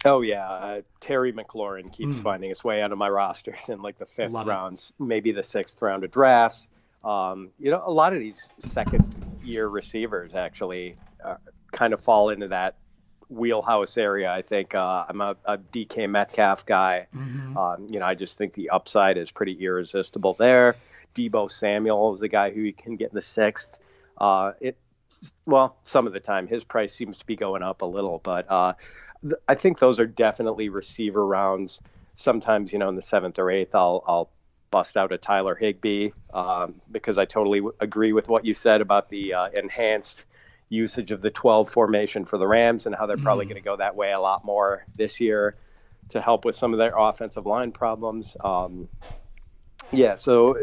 [0.06, 4.06] Oh yeah, uh, Terry McLaurin keeps finding his way onto my rosters in like the
[4.06, 4.32] fifth.
[4.32, 4.50] Love it.
[4.50, 6.68] rounds, maybe the sixth round of drafts.
[7.04, 8.42] Um, you know, a lot of these
[8.72, 9.04] second
[9.44, 11.36] year receivers actually uh,
[11.72, 12.76] kind of fall into that
[13.28, 14.30] wheelhouse area.
[14.30, 17.06] I think uh, I'm a, a DK Metcalf guy.
[17.14, 17.56] Mm-hmm.
[17.56, 20.76] Um, you know, I just think the upside is pretty irresistible there.
[21.14, 23.78] Deebo Samuel is the guy who you can get in the sixth.
[24.18, 24.76] Uh, it
[25.46, 28.50] well, some of the time his price seems to be going up a little, but
[28.50, 28.74] uh,
[29.22, 31.80] th- I think those are definitely receiver rounds.
[32.14, 34.30] Sometimes, you know, in the seventh or eighth, I'll I'll
[34.70, 38.80] bust out a Tyler Higbee um, because I totally w- agree with what you said
[38.80, 40.24] about the uh, enhanced
[40.68, 43.76] usage of the 12 formation for the Rams and how they're probably going to go
[43.76, 45.54] that way a lot more this year
[46.08, 48.36] to help with some of their offensive line problems.
[48.42, 48.88] Um,
[49.92, 50.56] yeah, so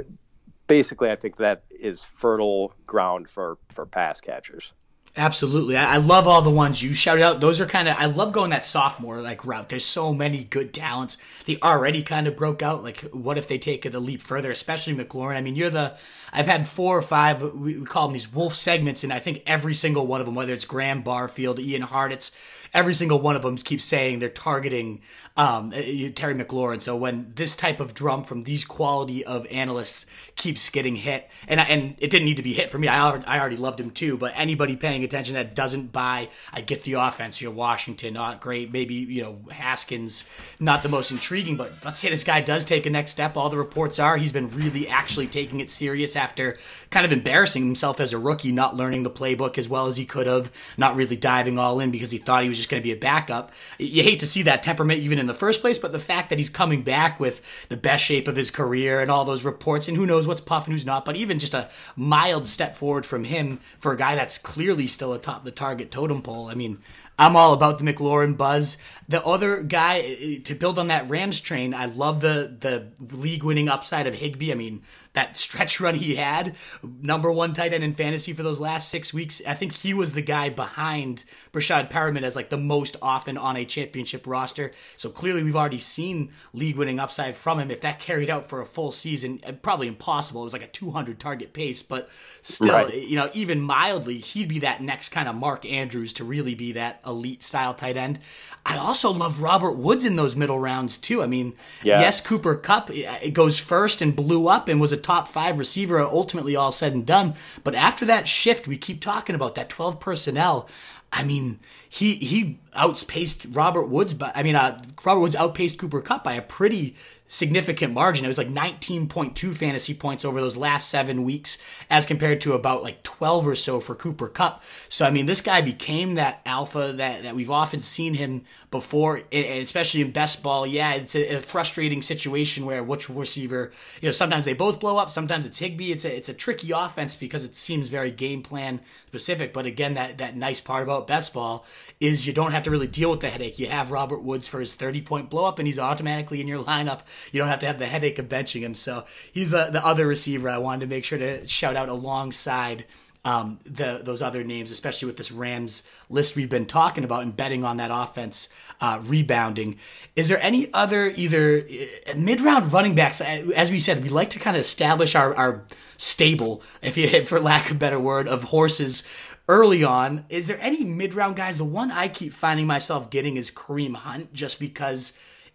[0.68, 4.74] basically, I think that is fertile ground for for pass catchers.
[5.16, 5.78] Absolutely.
[5.78, 7.40] I, I love all the ones you shouted out.
[7.40, 9.70] Those are kind of, I love going that sophomore like route.
[9.70, 11.18] There's so many good talents.
[11.46, 12.84] They already kind of broke out.
[12.84, 15.36] Like, what if they take the leap further, especially McLaurin?
[15.36, 15.96] I mean, you're the,
[16.32, 19.44] I've had four or five, we, we call them these wolf segments, and I think
[19.46, 22.36] every single one of them, whether it's Graham Barfield, Ian Hartitz,
[22.74, 25.02] every single one of them keeps saying they're targeting
[25.38, 25.82] um, uh,
[26.16, 26.82] Terry McLaurin.
[26.82, 30.06] So when this type of drum from these quality of analysts
[30.36, 32.88] keeps getting hit, and and it didn't need to be hit for me.
[32.88, 34.18] I already, I already loved him too.
[34.18, 37.42] But anybody paying attention that doesn't buy, I get the offense.
[37.42, 38.72] You know, Washington, not great.
[38.72, 40.28] Maybe you know Haskins,
[40.60, 41.58] not the most intriguing.
[41.58, 43.38] But let's say this guy does take a next step.
[43.38, 46.58] All the reports are he's been really actually taking it serious after
[46.90, 50.06] kind of embarrassing himself as a rookie, not learning the playbook as well as he
[50.06, 52.84] could have, not really diving all in because he thought he was just going to
[52.84, 53.52] be a backup.
[53.78, 56.40] You hate to see that temperament even in the first place, but the fact that
[56.40, 59.98] he's coming back with the best shape of his career and all those reports, and
[59.98, 63.26] who knows what's puff and who's not, but even just a mild step forward from
[63.26, 66.48] him for a guy that's clearly still atop the target totem pole.
[66.48, 66.80] I mean,
[67.20, 68.78] I'm all about the McLaurin buzz.
[69.08, 73.44] The other guy eh, to build on that Rams train, I love the the league
[73.44, 74.52] winning upside of Higbee.
[74.52, 74.82] I mean,
[75.14, 79.14] that stretch run he had, number one tight end in fantasy for those last six
[79.14, 79.42] weeks.
[79.48, 83.58] I think he was the guy behind Breshad Perriman as like the most often on
[83.58, 84.72] a championship roster.
[84.98, 87.70] So clearly, we've already seen league winning upside from him.
[87.72, 90.42] If that carried out for a full season, eh, probably impossible.
[90.42, 92.10] It was like a 200 target pace, but
[92.42, 92.94] still, Right.
[92.94, 96.72] you know, even mildly, he'd be that next kind of Mark Andrews to really be
[96.74, 98.20] that elite style tight end.
[98.66, 101.22] I also love Robert Woods in those middle rounds too.
[101.24, 102.00] I mean, Yeah.
[102.02, 106.00] yes, Cooper Kupp it goes first and blew up and was a top five receiver
[106.02, 107.36] ultimately all said and done.
[107.64, 110.68] But after that shift, we keep talking about that 12 personnel.
[111.12, 116.02] I mean, he he outpaced Robert Woods, but I mean, uh, Robert Woods outpaced Cooper
[116.02, 116.96] Kupp by a pretty
[117.34, 118.24] significant margin.
[118.24, 121.58] It was like 19.2 fantasy points over those last seven weeks,
[121.90, 124.64] as compared to about like 12 or so for Cooper Kupp.
[124.88, 129.22] So I mean, this guy became that alpha that that we've often seen him before,
[129.32, 130.68] and especially in best ball.
[130.68, 133.72] Yeah, it's a, a frustrating situation where which receiver,
[134.02, 135.92] you know, sometimes they both blow up, sometimes it's Higbee.
[135.92, 139.54] It's a it's a tricky offense because it seems very game plan specific.
[139.54, 141.66] But again, that that nice part about best ball
[142.00, 143.58] is you don't have to really deal with the headache.
[143.58, 146.64] You have Robert Woods for his 30 point blow up, and he's automatically in your
[146.64, 147.02] lineup.
[147.32, 148.76] You don't have to have the headache of benching him.
[148.76, 152.86] So he's the, the other receiver I wanted to make sure to shout out alongside
[153.26, 157.36] um, the those other names, especially with this Rams list we've been talking about and
[157.36, 158.50] betting on that offense
[158.82, 159.80] uh, rebounding.
[160.16, 163.22] Is there any other either uh, mid round running backs?
[163.22, 165.64] Uh, As we said, we like to kind of establish our, our
[165.96, 169.08] stable, if you for lack of a better word, of horses
[169.48, 170.26] early on.
[170.28, 171.58] Is there any mid round guys?
[171.58, 175.14] The one I keep finding myself getting is Kareem Hunt, just because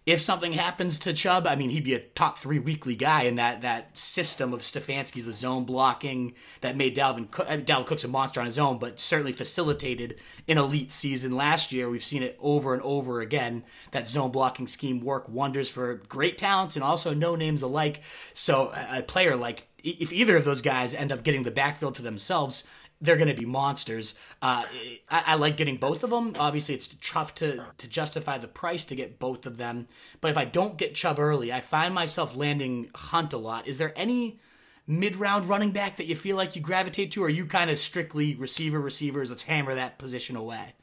[0.09, 3.35] if something happens to Chubb, I mean, he'd be a top three weekly guy in
[3.35, 8.03] that that system of Stefanski's, the zone blocking that made Dalvin Cook, uh, Dalvin Cook's
[8.03, 11.89] a monster on his own, but certainly facilitated an elite season last year.
[11.89, 13.65] We've seen it over and over again.
[13.91, 18.01] That zone blocking scheme work wonders for great talents and also no names alike.
[18.33, 22.01] So a player like if either of those guys end up getting the backfield to
[22.01, 22.67] themselves,
[23.01, 24.15] they're going to be monsters.
[24.41, 24.65] Uh,
[25.09, 26.35] I, I, like getting both of them.
[26.37, 29.87] Obviously, it's tough to, to justify the price to get both of them.
[30.21, 33.67] But if I don't get Chubb early, I find myself landing Hunt a lot.
[33.67, 34.39] Is there any
[34.85, 37.69] mid round running back that you feel like you gravitate to, or are you kind
[37.69, 39.29] of strictly receiver receivers?
[39.29, 40.73] Let's hammer that position away.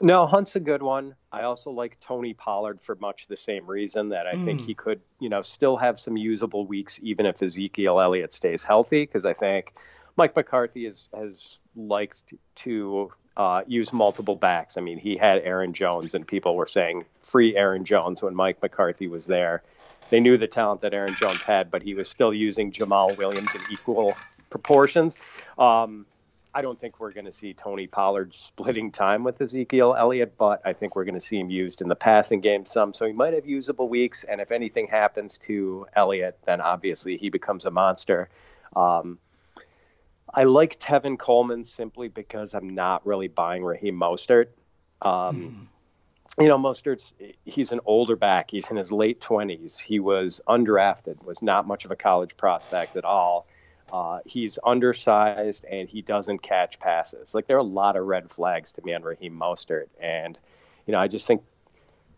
[0.00, 1.16] No, Hunt's a good one.
[1.32, 4.44] I also like Tony Pollard for much the same reason that I mm.
[4.44, 8.62] think he could, you know, still have some usable weeks even if Ezekiel Elliott stays
[8.62, 9.02] healthy.
[9.02, 9.74] Because I think
[10.18, 14.76] Mike McCarthy has has liked to uh, use multiple backs.
[14.76, 18.60] I mean, he had Aaron Jones, and people were saying free Aaron Jones when Mike
[18.60, 19.62] McCarthy was there.
[20.10, 23.54] They knew the talent that Aaron Jones had, but he was still using Jamaal Williams
[23.54, 24.16] in equal
[24.50, 25.16] proportions.
[25.56, 26.04] Um,
[26.52, 30.60] I don't think we're going to see Tony Pollard splitting time with Ezekiel Elliott, but
[30.64, 32.92] I think we're going to see him used in the passing game some.
[32.92, 37.28] So he might have usable weeks, and if anything happens to Elliott, then obviously he
[37.28, 38.30] becomes a monster.
[38.74, 39.18] Um,
[40.34, 44.48] I like Tevin Coleman simply because I'm not really buying Raheem Mostert.
[45.02, 45.68] Um,
[46.38, 46.42] mm.
[46.42, 47.12] You know, Mostert's
[47.44, 48.50] he's an older back.
[48.50, 49.78] He's in his late 20s.
[49.78, 53.46] He was undrafted, was not much of a college prospect at all.
[53.92, 57.34] Uh, he's undersized and he doesn't catch passes.
[57.34, 60.38] Like there are a lot of red flags to me on Raheem Mostert, and
[60.86, 61.42] you know, I just think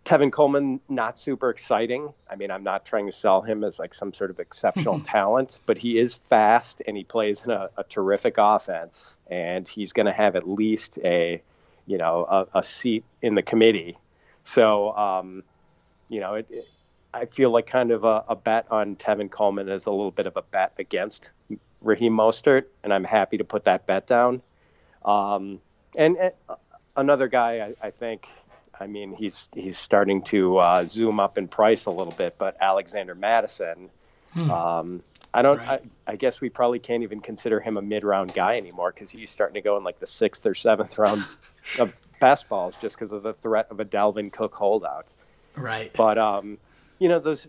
[0.05, 2.13] Tevin Coleman, not super exciting.
[2.31, 5.59] I mean, I'm not trying to sell him as like some sort of exceptional talent,
[5.67, 10.07] but he is fast and he plays in a, a terrific offense, and he's going
[10.07, 11.43] to have at least a,
[11.87, 12.25] you know,
[12.55, 13.99] a, a seat in the committee.
[14.45, 15.43] So, um,
[16.09, 16.67] you know, it, it,
[17.13, 20.27] I feel like kind of a, a, bet on Tevin Coleman is a little bit
[20.27, 21.29] of a bet against
[21.83, 24.43] Raheem Mostert, and I'm happy to put that bet down.
[25.05, 25.61] Um,
[25.97, 26.33] and, and,
[26.97, 28.27] another guy, I, I think
[28.81, 32.57] I mean, he's he's starting to uh, zoom up in price a little bit, but
[32.61, 33.91] Alexander Mattison,
[34.33, 34.51] hmm.
[34.51, 35.03] um,
[35.35, 35.59] I don't.
[35.59, 35.83] Right.
[36.07, 39.31] I, I, guess we probably can't even consider him a mid-round guy anymore because he's
[39.31, 41.25] starting to go in like the sixth or seventh round
[41.79, 45.07] of fastballs just because of the threat of a Dalvin Cook holdout.
[45.57, 45.93] Right.
[45.95, 46.57] But um,
[46.99, 47.47] you know, those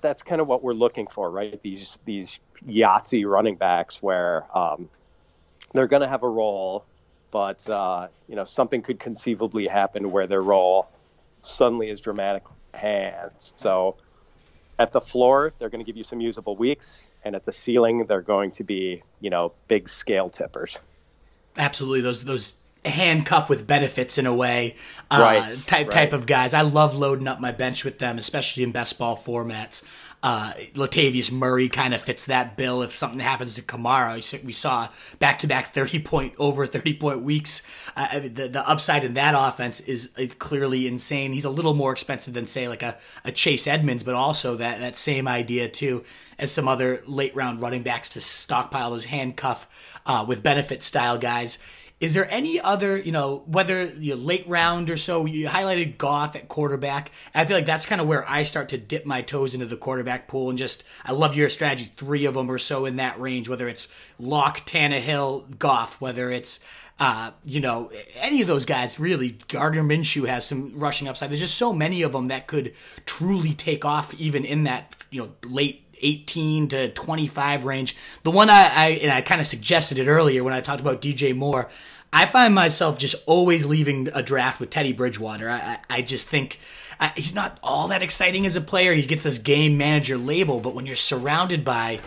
[0.00, 1.62] that's kind of what we're looking for, right?
[1.62, 4.88] These these Yahtzee running backs where um,
[5.72, 6.84] they're going to have a role
[7.32, 10.88] but uh, you know something could conceivably happen where their role
[11.42, 13.52] suddenly is dramatic hands.
[13.56, 13.96] So
[14.78, 18.04] at the floor, they're going to give you some usable weeks, and at the ceiling,
[18.06, 20.78] they're going to be you know big scale tippers.
[21.56, 24.74] Absolutely, those those handcuff with benefits in a way
[25.10, 25.92] uh, right, type right.
[25.92, 26.54] type of guys.
[26.54, 29.84] I love loading up my bench with them, especially in best ball formats.
[30.22, 32.82] Uh, Latavius Murray kind of fits that bill.
[32.82, 37.22] If something happens to Kamara, we saw back to back 30 point, over 30 point
[37.22, 37.62] weeks.
[37.96, 41.32] Uh, the, the upside in that offense is uh, clearly insane.
[41.32, 44.78] He's a little more expensive than, say, like a, a Chase Edmonds, but also that,
[44.78, 46.04] that same idea, too,
[46.38, 51.18] as some other late round running backs to stockpile those handcuff uh, with benefit style
[51.18, 51.58] guys.
[52.02, 55.98] Is there any other, you know, whether you know, late round or so, you highlighted
[55.98, 57.12] Goff at quarterback.
[57.32, 59.76] I feel like that's kind of where I start to dip my toes into the
[59.76, 63.20] quarterback pool and just, I love your strategy, three of them or so in that
[63.20, 63.86] range, whether it's
[64.18, 66.58] Lock, Tannehill, Goff, whether it's,
[66.98, 69.38] uh, you know, any of those guys, really.
[69.46, 71.30] Gardner Minshew has some rushing upside.
[71.30, 72.74] There's just so many of them that could
[73.06, 77.96] truly take off even in that, you know, late 18 to 25 range.
[78.22, 81.00] The one I, I and I kind of suggested it earlier when I talked about
[81.00, 81.68] DJ Moore.
[82.12, 85.48] I find myself just always leaving a draft with Teddy Bridgewater.
[85.48, 86.58] I, I, I just think
[87.02, 88.92] uh, he's not all that exciting as a player.
[88.92, 91.98] He gets this game manager label, but when you're surrounded by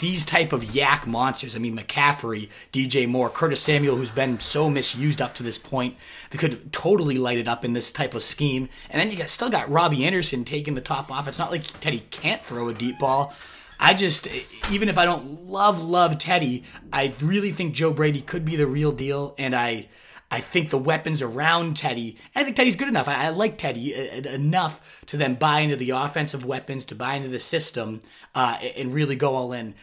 [0.00, 4.68] these type of YAC monsters, I mean McCaffrey, DJ Moore, Curtis Samuel, who's been so
[4.68, 5.96] misused up to this point,
[6.30, 8.68] they could totally light it up in this type of scheme.
[8.90, 11.28] And then you got, still got Robbie Anderson taking the top off.
[11.28, 13.32] It's not like Teddy can't throw a deep ball.
[13.78, 14.26] I just,
[14.72, 18.66] even if I don't love, love Teddy, I really think Joe Brady could be the
[18.66, 19.36] real deal.
[19.38, 19.86] And I,
[20.30, 23.08] I think the weapons around Teddy, I think Teddy's good enough.
[23.08, 23.94] I, I like Teddy
[24.26, 28.02] enough to then buy into the offensive weapons, to buy into the system,
[28.34, 29.74] uh, and really go all in.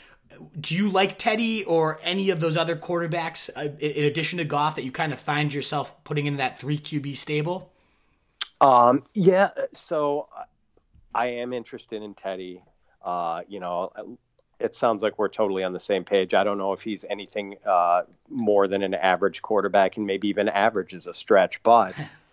[0.60, 4.76] Do you like Teddy or any of those other quarterbacks uh, in addition to Goff
[4.76, 7.74] that you kind of find yourself putting into that three QB stable?
[8.62, 10.30] Um, yeah, so
[11.14, 12.64] I am interested in Teddy.
[13.04, 13.92] Uh, you know,
[14.60, 16.34] it sounds like we're totally on the same page.
[16.34, 20.50] I don't know if he's anything uh, more than an average quarterback, and maybe even
[20.50, 21.62] average is a stretch.
[21.64, 21.96] But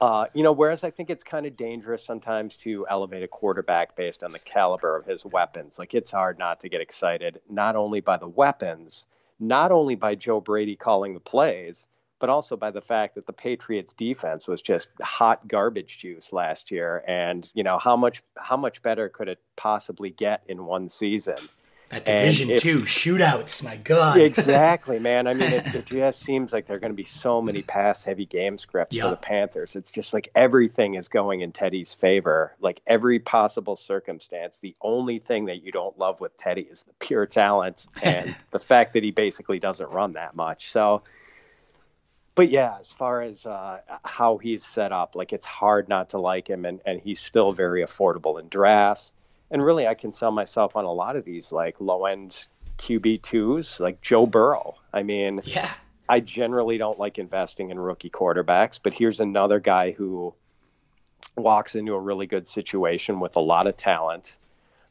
[0.00, 3.94] Uh, you know, whereas I think it's kind of dangerous sometimes to elevate a quarterback
[3.96, 5.78] based on the caliber of his weapons.
[5.78, 9.04] Like it's hard not to get excited, not only by the weapons,
[9.38, 11.86] not only by Joe Brady calling the plays,
[12.22, 16.70] but also by the fact that the Patriots defense was just hot garbage juice last
[16.70, 17.02] year.
[17.08, 21.34] And, you know, how much how much better could it possibly get in one season?
[21.90, 24.18] That Division if, Two shootouts, my God.
[24.20, 25.26] exactly, man.
[25.26, 28.26] I mean, it, it just seems like there are going to be so many pass-heavy
[28.26, 29.06] game scripts yep.
[29.06, 29.74] for the Panthers.
[29.74, 32.54] It's just like everything is going in Teddy's favor.
[32.60, 34.58] Like every possible circumstance.
[34.60, 38.60] The only thing that you don't love with Teddy is the pure talent and the
[38.60, 40.70] fact that he basically doesn't run that much.
[40.70, 41.02] So,
[42.34, 46.18] but yeah, as far as uh, how he's set up, like it's hard not to
[46.18, 49.10] like him, and and he's still very affordable in drafts
[49.52, 52.46] and really I can sell myself on a lot of these like low end
[52.78, 54.76] QB twos, like Joe Burrow.
[54.92, 55.70] I mean, yeah,
[56.08, 60.34] I generally don't like investing in rookie quarterbacks, but here's another guy who
[61.36, 64.36] walks into a really good situation with a lot of talent.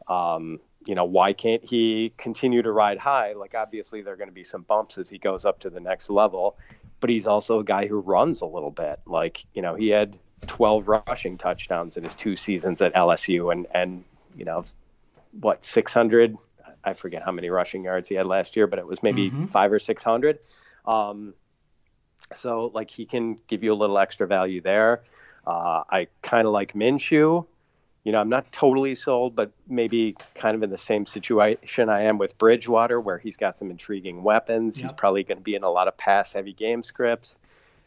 [0.07, 3.33] Um, you know, why can't he continue to ride high?
[3.33, 5.79] Like, obviously, there are going to be some bumps as he goes up to the
[5.79, 6.55] next level,
[7.01, 8.99] but he's also a guy who runs a little bit.
[9.05, 10.17] Like, you know, he had
[10.47, 14.03] 12 rushing touchdowns in his two seasons at LSU, and and
[14.37, 14.63] you know,
[15.39, 16.37] what 600?
[16.83, 19.45] I forget how many rushing yards he had last year, but it was maybe mm-hmm.
[19.47, 20.39] five or 600.
[20.85, 21.33] Um,
[22.37, 25.01] so like he can give you a little extra value there.
[25.45, 27.45] Uh, I kind of like Minshew.
[28.03, 32.03] You know, I'm not totally sold, but maybe kind of in the same situation I
[32.03, 34.75] am with Bridgewater, where he's got some intriguing weapons.
[34.77, 34.83] Yep.
[34.83, 37.35] He's probably going to be in a lot of pass-heavy game scripts.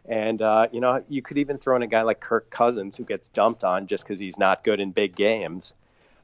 [0.07, 3.05] And, uh, you know, you could even throw in a guy like Kirk Cousins who
[3.05, 5.75] gets dumped on just because he's not good in big games.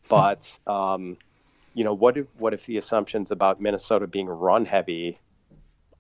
[0.08, 1.18] But um,
[1.74, 5.18] you know, what if what if the assumptions about Minnesota being run heavy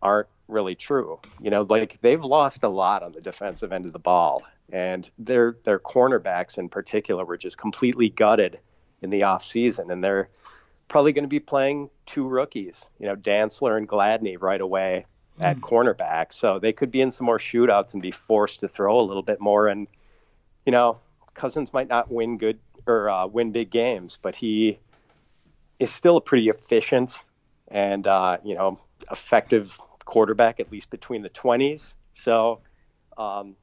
[0.02, 1.20] aren't really true?
[1.40, 5.08] You know, like they've lost a lot on the defensive end of the ball, and
[5.18, 8.58] their their cornerbacks in particular were just completely gutted
[9.02, 10.28] in the off season, and they're
[10.88, 15.06] probably going to be playing two rookies, you know, Dantzler and Gladney right away
[15.38, 15.60] at mm.
[15.60, 16.32] cornerback.
[16.32, 19.22] So they could be in some more shootouts and be forced to throw a little
[19.22, 19.68] bit more.
[19.68, 19.86] And,
[20.66, 21.00] you know,
[21.34, 24.80] Cousins might not win good or uh, win big games, but he
[25.78, 27.12] is still a pretty efficient
[27.68, 28.78] and uh, you know
[29.10, 29.78] effective
[30.10, 31.94] quarterback, at least between the twenties.
[32.14, 32.60] So
[33.16, 33.54] um,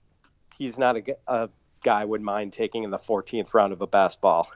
[0.57, 1.49] he's not a, a,
[1.83, 4.49] guy I would mind taking in the 14th round of a best ball.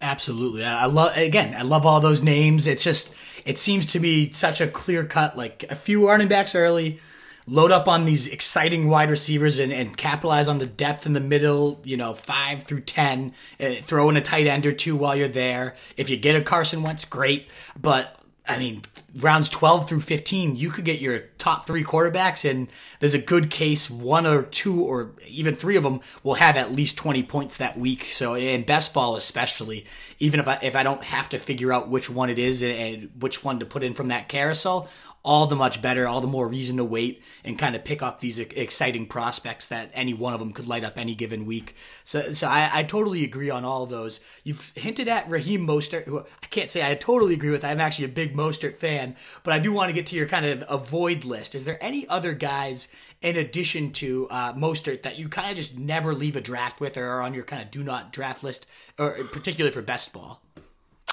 [0.00, 0.64] Absolutely.
[0.64, 2.66] I love again, I love all those names.
[2.66, 3.14] It's just
[3.44, 7.00] it seems to be such a clear cut like a few running backs early,
[7.46, 11.20] load up on these exciting wide receivers and, and capitalize on the depth in the
[11.20, 15.14] middle, you know, five through 10, uh, throw in a tight end or two while
[15.14, 15.76] you're there.
[15.96, 17.48] If you get a Carson Wentz, great.
[17.80, 18.21] But
[18.52, 18.82] I mean,
[19.16, 22.68] rounds 12 through 15, you could get your top three quarterbacks, and
[23.00, 26.72] there's a good case one or two or even three of them will have at
[26.72, 28.04] least 20 points that week.
[28.04, 29.86] So, in best ball, especially,
[30.18, 33.10] even if I, if I don't have to figure out which one it is and
[33.18, 34.88] which one to put in from that carousel,
[35.24, 38.18] all the much better, all the more reason to wait and kind of pick up
[38.18, 41.76] these exciting prospects that any one of them could light up any given week.
[42.02, 44.20] So, so I, I totally agree on all those.
[44.42, 47.64] You've hinted at Raheem Mostert, who I can't say I totally agree with.
[47.64, 50.44] I'm actually a big Mostert fan, but I do want to get to your kind
[50.44, 51.54] of avoid list.
[51.54, 55.78] Is there any other guys in addition to uh, Mostert that you kind of just
[55.78, 58.66] never leave a draft with or are on your kind of do not draft list,
[58.98, 60.42] or particularly for best ball?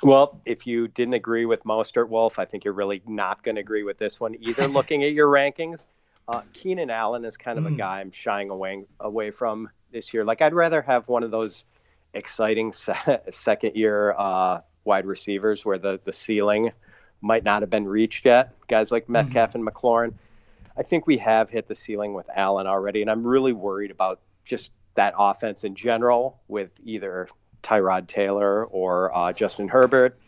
[0.01, 3.61] Well, if you didn't agree with Mostert Wolf, I think you're really not going to
[3.61, 4.67] agree with this one either.
[4.67, 5.81] looking at your rankings,
[6.27, 7.73] uh, Keenan Allen is kind of mm.
[7.73, 10.23] a guy I'm shying away away from this year.
[10.23, 11.65] Like I'd rather have one of those
[12.13, 16.71] exciting se- second year uh, wide receivers where the the ceiling
[17.21, 18.53] might not have been reached yet.
[18.67, 19.55] Guys like Metcalf mm.
[19.55, 20.13] and McLaurin.
[20.77, 24.21] I think we have hit the ceiling with Allen already, and I'm really worried about
[24.45, 27.27] just that offense in general with either
[27.63, 30.19] Tyrod Taylor or uh, Justin Herbert.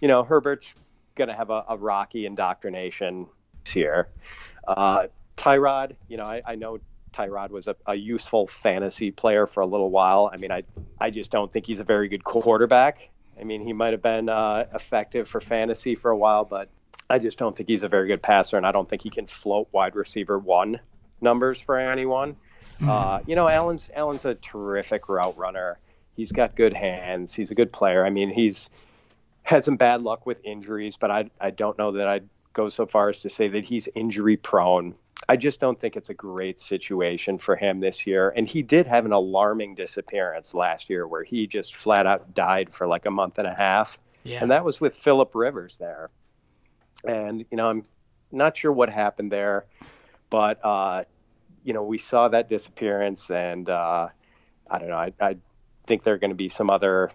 [0.00, 0.74] You know, Herbert's
[1.14, 3.26] going to have a, a, rocky indoctrination
[3.66, 4.08] here.
[4.66, 5.06] Uh,
[5.36, 6.78] Tyrod, you know, I, I know
[7.12, 10.30] Tyrod was a, a, useful fantasy player for a little while.
[10.32, 10.64] I mean, I
[11.00, 13.08] I just don't think he's a very good quarterback.
[13.40, 16.68] I mean, he might have been uh, effective for fantasy for a while, but
[17.08, 19.26] I just don't think he's a very good passer, and I don't think he can
[19.26, 20.80] float wide receiver one
[21.20, 22.36] numbers for anyone.
[22.80, 22.88] Mm-hmm.
[22.88, 25.78] Uh, you know, Allen's Allen's a terrific route runner
[26.16, 27.34] he's got good hands.
[27.34, 28.04] He's a good player.
[28.04, 28.68] I mean, he's
[29.42, 32.86] had some bad luck with injuries, but I I don't know that I'd go so
[32.86, 34.94] far as to say that he's injury prone.
[35.28, 38.32] I just don't think it's a great situation for him this year.
[38.36, 42.72] And he did have an alarming disappearance last year where he just flat out died
[42.72, 43.98] for like a month and a half.
[44.24, 44.40] Yeah.
[44.42, 46.10] And that was with Philip Rivers there.
[47.04, 47.84] And, you know, I'm
[48.30, 49.66] not sure what happened there,
[50.28, 51.04] but uh,
[51.66, 54.08] you know, we saw that disappearance, and uh,
[54.70, 54.96] I don't know.
[54.96, 55.36] I, I
[55.86, 57.10] think there are going to be some other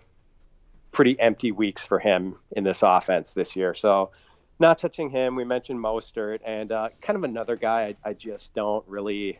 [0.91, 3.73] pretty empty weeks for him in this offense this year.
[3.73, 4.11] So,
[4.59, 5.35] not touching him.
[5.35, 9.39] We mentioned Mostert, and uh, kind of another guy I, I just don't really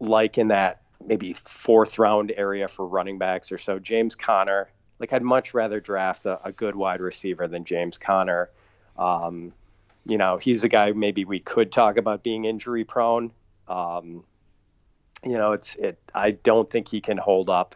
[0.00, 3.78] like in that maybe fourth round area for running backs or so.
[3.78, 4.68] James Conner.
[4.98, 8.50] Like I'd much rather draft a, a good wide receiver than James Conner.
[8.98, 9.52] Um,
[10.06, 13.30] you know, he's a guy maybe we could talk about being injury prone.
[13.68, 14.24] Um,
[15.22, 15.98] you know, it's it.
[16.14, 17.74] I don't think he can hold up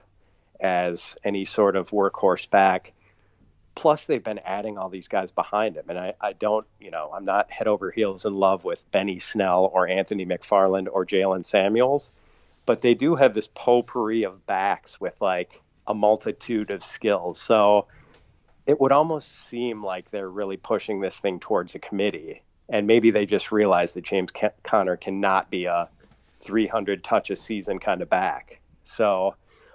[0.61, 2.93] as any sort of workhorse back.
[3.74, 7.11] Plus, they've been adding all these guys behind him, and I, I don't, you know,
[7.15, 11.45] I'm not head over heels in love with Benny Snell or Anthony McFarland or Jaylen
[11.45, 12.11] Samuels,
[12.66, 17.41] but they do have this potpourri of backs with like a multitude of skills.
[17.41, 17.87] So
[18.66, 22.43] it would almost seem like they're really pushing this thing towards a committee.
[22.69, 24.31] And maybe they just realize that James
[24.62, 25.89] Conner cannot be a
[26.43, 28.61] 300 touch a season kind of back.
[28.85, 29.35] So,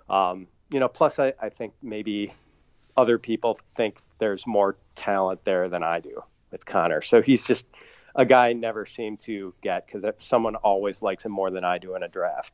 [0.10, 2.34] um, you know, plus I, I think maybe
[2.98, 7.02] other people think there's more talent there than I do with Conner.
[7.02, 7.66] So he's just
[8.16, 11.78] a guy I never seem to get because someone always likes him more than I
[11.78, 12.54] do in a draft.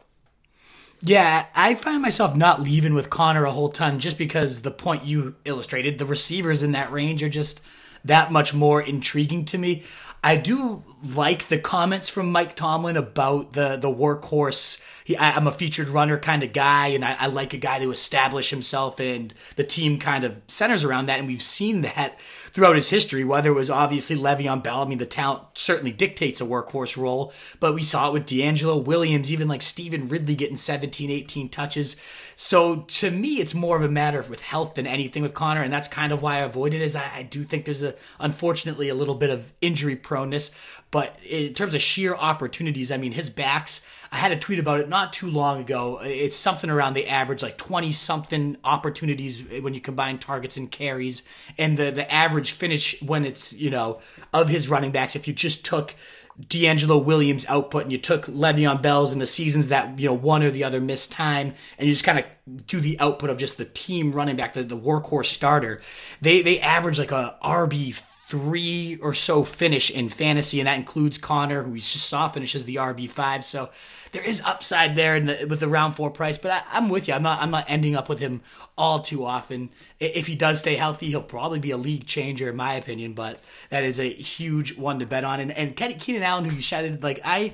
[1.03, 5.03] Yeah, I find myself not leaving with Conner a whole ton just because the point
[5.03, 7.61] you illustrated, the receivers in that range are just
[8.05, 9.83] that much more intriguing to me.
[10.23, 14.83] I do like the comments from Mike Tomlin about the the workhorse.
[15.03, 17.79] He, I, am a featured runner kind of guy, and I, I, like a guy
[17.79, 21.17] to establish himself, and the team kind of centers around that.
[21.17, 22.19] And we've seen that
[22.53, 24.81] throughout his history, whether it was obviously Le'Veon Bell.
[24.81, 28.83] I mean, the talent certainly dictates a workhorse role, but we saw it with DeAngelo
[28.83, 31.95] Williams, even like Stevan Ridley getting 17, 18 touches.
[32.35, 35.61] So to me, it's more of a matter of with health than anything with Conner,
[35.61, 36.81] and that's kind of why I avoid it.
[36.81, 40.51] Is I, I do think there's a unfortunately a little bit of injury proneness,
[40.89, 43.85] but in terms of sheer opportunities, I mean, his backs.
[44.13, 45.99] I had a tweet about it not too long ago.
[46.03, 51.23] It's something around the average, like 20 something opportunities when you combine targets and carries.
[51.57, 54.01] And the, the average finish when it's, you know,
[54.33, 55.95] of his running backs, if you just took
[56.41, 60.43] DeAngelo Williams output and you took Le'Veon Bell's in the seasons that, you know, one
[60.43, 62.25] or the other missed time and you just kind of
[62.67, 65.81] do the output of just the team running back, the, the workhorse starter,
[66.19, 68.01] they, they average like a RB
[68.31, 72.63] three or so finish in fantasy, and that includes Conner, who we just saw finishes
[72.63, 73.43] the RB five.
[73.43, 73.69] So
[74.11, 77.13] there is upside there the, with the round four price, but I, am with you.
[77.13, 78.41] I'm not I'm not ending up with him
[78.77, 79.69] all too often.
[79.99, 83.13] If he does stay healthy, he'll probably be a league changer in my opinion.
[83.13, 83.39] But
[83.69, 85.39] that is a huge one to bet on.
[85.39, 87.53] And and Keenan Allen, who you shouted like I.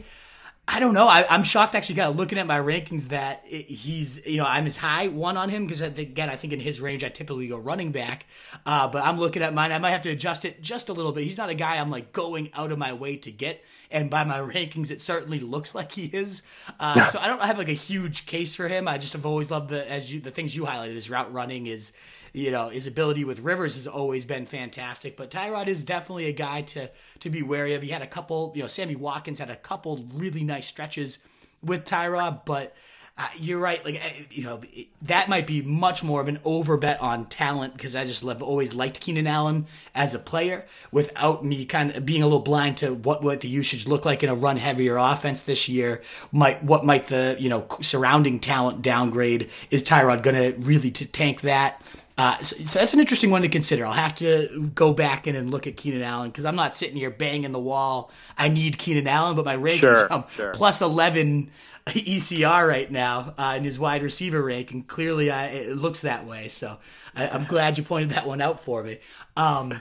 [0.70, 1.08] I don't know.
[1.08, 4.76] I, am shocked actually, got looking at my rankings that he's, you know, I'm as
[4.76, 7.94] high one on him because again, I think in his range I typically go running
[7.94, 8.26] back.
[8.66, 9.72] Uh, but I'm looking at mine.
[9.72, 11.24] I might have to adjust it just a little bit.
[11.24, 14.24] He's not a guy I'm like going out of my way to get and by
[14.24, 16.44] my rankings, it certainly looks like he is.
[16.80, 18.88] Uh, so I don't have like a huge case for him.
[18.88, 20.96] I just have always loved the as you the things you highlighted.
[20.96, 21.92] His route running is,
[22.38, 25.18] you know, his ability with Rivers has always been fantastic.
[25.18, 26.90] But Tyrod is definitely a guy to
[27.20, 27.82] to be wary of.
[27.82, 31.20] He had a couple, you know, Sammy Watkins had a couple really nice stretches
[31.64, 32.76] with Tyrod, but
[33.20, 33.84] uh, you're right.
[33.84, 34.62] Like uh, you know,
[35.02, 38.44] that might be much more of an over bet on talent because I just love
[38.44, 39.66] always liked Keenan Allen
[39.96, 43.48] as a player without me kind of being a little blind to what what the
[43.48, 46.04] usage look like in a run heavier offense this year.
[46.32, 49.50] Might what might the you know surrounding talent downgrade?
[49.72, 51.82] Is Tyrod going to really to tank that?
[52.18, 53.86] Uh, so, so, that's an interesting one to consider.
[53.86, 56.98] I'll have to go back in and look at Keenan Allen because I'm not sitting
[56.98, 58.12] here banging the wall.
[58.38, 60.54] I need Keenan Allen, but my rankings sure, sure.
[60.54, 61.52] plus 11
[61.86, 66.26] ECR right now uh, in his wide receiver rank, and clearly I, it looks that
[66.26, 66.48] way.
[66.48, 66.78] So
[67.16, 68.98] I, am glad you pointed that one out for me.
[69.36, 69.80] Um,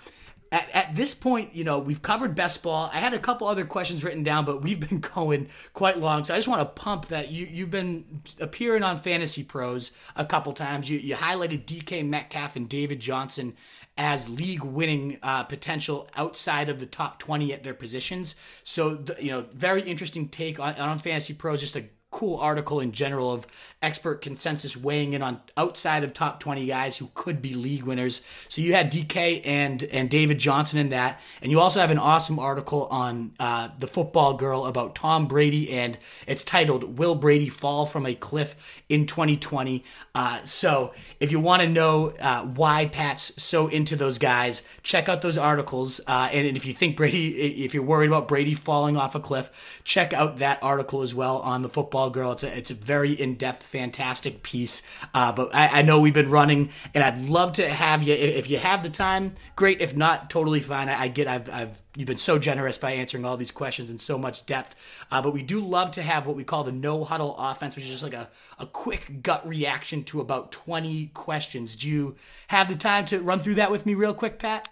[0.57, 2.91] at, at, this point, you know, we've covered best ball.
[2.93, 6.25] I had a couple other questions written down, but we've been going quite long.
[6.25, 10.25] So I just want to pump that you, you've been appearing on Fantasy Pros a
[10.25, 10.89] couple times.
[10.89, 13.55] You, you highlighted DK Metcalf and David Johnson
[13.99, 18.35] as league winning uh, potential outside of the top 20 at their positions.
[18.63, 22.81] So, the, you know, very interesting take on, on Fantasy Pros, just a cool article
[22.81, 23.47] in general of
[23.87, 28.27] expert consensus weighing in on outside of top 20 guys who could be league winners.
[28.49, 31.99] So you had DK and and David Johnson in that, and you also have an
[31.99, 35.97] awesome article on uh, the football girl about Tom Brady, and
[36.27, 39.85] it's titled "Will Brady Fall from a Cliff in 2020?"
[40.15, 45.09] Uh, so if you want to know uh, why Pat's so into those guys, check
[45.09, 46.01] out those articles.
[46.07, 49.21] Uh, and, and if you think Brady, if you're worried about Brady falling off a
[49.21, 52.33] cliff, check out that article as well on the football girl.
[52.33, 54.89] It's a it's a very in depth fantastic piece.
[55.15, 58.51] Uh, but I, I, know we've been running, and I'd love to have you if
[58.51, 59.35] you have the time.
[59.55, 59.81] Great.
[59.81, 60.89] If not, totally fine.
[60.89, 61.29] I, I get.
[61.29, 64.75] I've, I've you've been so generous by answering all these questions in so much depth.
[65.11, 67.85] Uh, but we do love to have what we call the no huddle offense, which
[67.85, 68.29] is just like a,
[68.59, 71.77] a quick gut reaction to about 20 questions.
[71.77, 72.17] Do you
[72.49, 74.69] have the time to run through that with me real quick, Pat?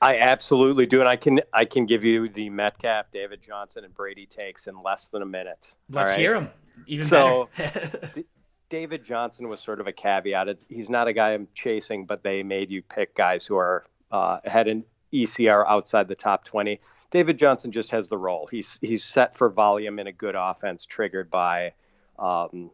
[0.00, 3.92] I absolutely do, and I can I can give you the Metcalf, David Johnson, and
[3.92, 5.74] Brady takes in less than a minute.
[5.90, 6.20] Let's right?
[6.20, 6.50] hear them.
[6.86, 8.14] Even so, better.
[8.70, 10.48] David Johnson was sort of a caveat.
[10.48, 13.84] It's, he's not a guy I'm chasing, but they made you pick guys who are
[14.10, 16.80] uh, had an ECR outside the top 20.
[17.10, 18.46] David Johnson just has the role.
[18.50, 21.72] He's he's set for volume in a good offense, triggered by
[22.18, 22.70] um,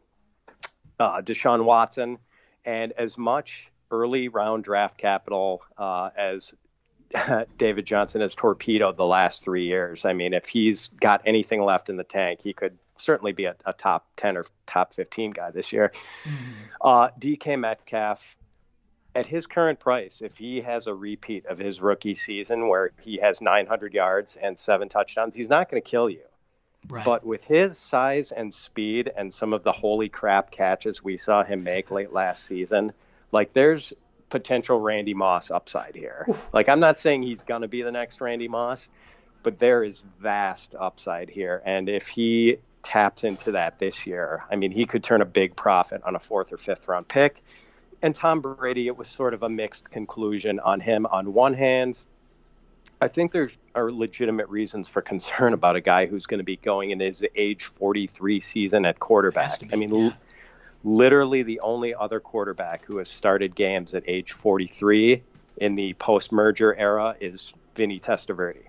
[0.99, 2.17] uh, Deshaun Watson,
[2.65, 6.53] and as much early round draft capital uh, as
[7.57, 10.05] David Johnson has torpedoed the last three years.
[10.05, 13.55] I mean, if he's got anything left in the tank, he could certainly be a,
[13.65, 15.91] a top 10 or top 15 guy this year.
[16.25, 16.51] Mm-hmm.
[16.81, 18.19] Uh, DK Metcalf,
[19.15, 23.17] at his current price, if he has a repeat of his rookie season where he
[23.17, 26.19] has 900 yards and seven touchdowns, he's not going to kill you.
[26.87, 27.05] Right.
[27.05, 31.43] But with his size and speed and some of the holy crap catches we saw
[31.43, 32.91] him make late last season,
[33.31, 33.93] like there's
[34.29, 36.27] potential Randy Moss upside here.
[36.53, 38.87] Like I'm not saying he's going to be the next Randy Moss,
[39.43, 41.63] but there is vast upside here.
[41.65, 45.55] And if he taps into that this year, I mean, he could turn a big
[45.55, 47.43] profit on a fourth or fifth round pick.
[48.05, 51.07] And Tom Brady, it was sort of a mixed conclusion on him.
[51.07, 51.97] On one hand,
[53.01, 56.57] I think there are legitimate reasons for concern about a guy who's going to be
[56.57, 59.59] going in his age 43 season at quarterback.
[59.59, 60.11] Be, I mean, yeah
[60.85, 65.21] literally the only other quarterback who has started games at age 43
[65.57, 68.63] in the post-merger era is Vinny Testaverde,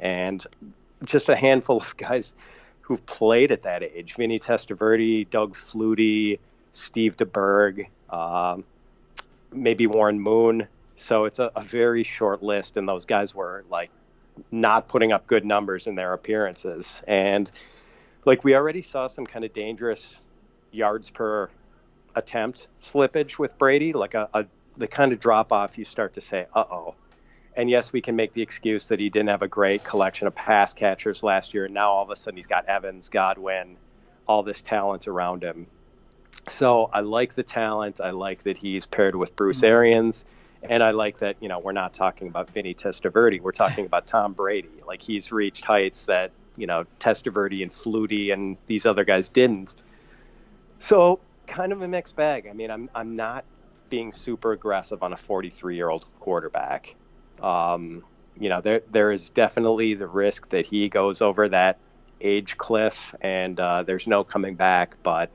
[0.00, 0.44] and
[1.04, 2.32] just a handful of guys
[2.80, 6.38] who've played at that age: Vinny Testaverde, Doug Flutie,
[6.72, 8.64] Steve DeBerg, um,
[9.52, 10.66] maybe Warren Moon.
[10.96, 13.90] So it's a, a very short list, and those guys were like
[14.50, 17.50] not putting up good numbers in their appearances, and
[18.24, 20.18] like we already saw some kind of dangerous
[20.70, 21.50] yards per
[22.14, 24.44] attempt slippage with Brady, like a, a
[24.76, 26.94] the kind of drop off you start to say, uh oh.
[27.54, 30.34] And yes, we can make the excuse that he didn't have a great collection of
[30.34, 31.66] pass catchers last year.
[31.66, 33.76] And now all of a sudden he's got Evans, Godwin,
[34.26, 35.66] all this talent around him.
[36.48, 38.00] So I like the talent.
[38.00, 39.66] I like that he's paired with Bruce mm-hmm.
[39.66, 40.24] Arians.
[40.62, 43.40] And I like that, you know, we're not talking about Vinny Testaverde.
[43.40, 44.70] We're talking about Tom Brady.
[44.86, 49.74] Like he's reached heights that, you know, Testaverde and Flutie and these other guys didn't.
[50.80, 52.46] So kind of a mixed bag.
[52.48, 53.44] I mean, I'm I'm not
[53.90, 56.94] being super aggressive on a 43 year old quarterback.
[57.42, 58.04] Um,
[58.38, 61.78] you know, there there is definitely the risk that he goes over that
[62.20, 64.96] age cliff, and uh, there's no coming back.
[65.02, 65.30] But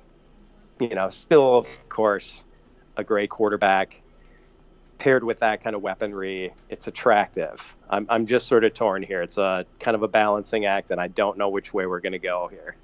[0.79, 2.33] you know, still, of course,
[2.95, 4.01] a great quarterback
[4.99, 7.61] paired with that kind of weaponry, it's attractive.
[7.89, 9.21] I'm I'm just sort of torn here.
[9.21, 12.13] It's a kind of a balancing act, and I don't know which way we're going
[12.13, 12.75] to go here.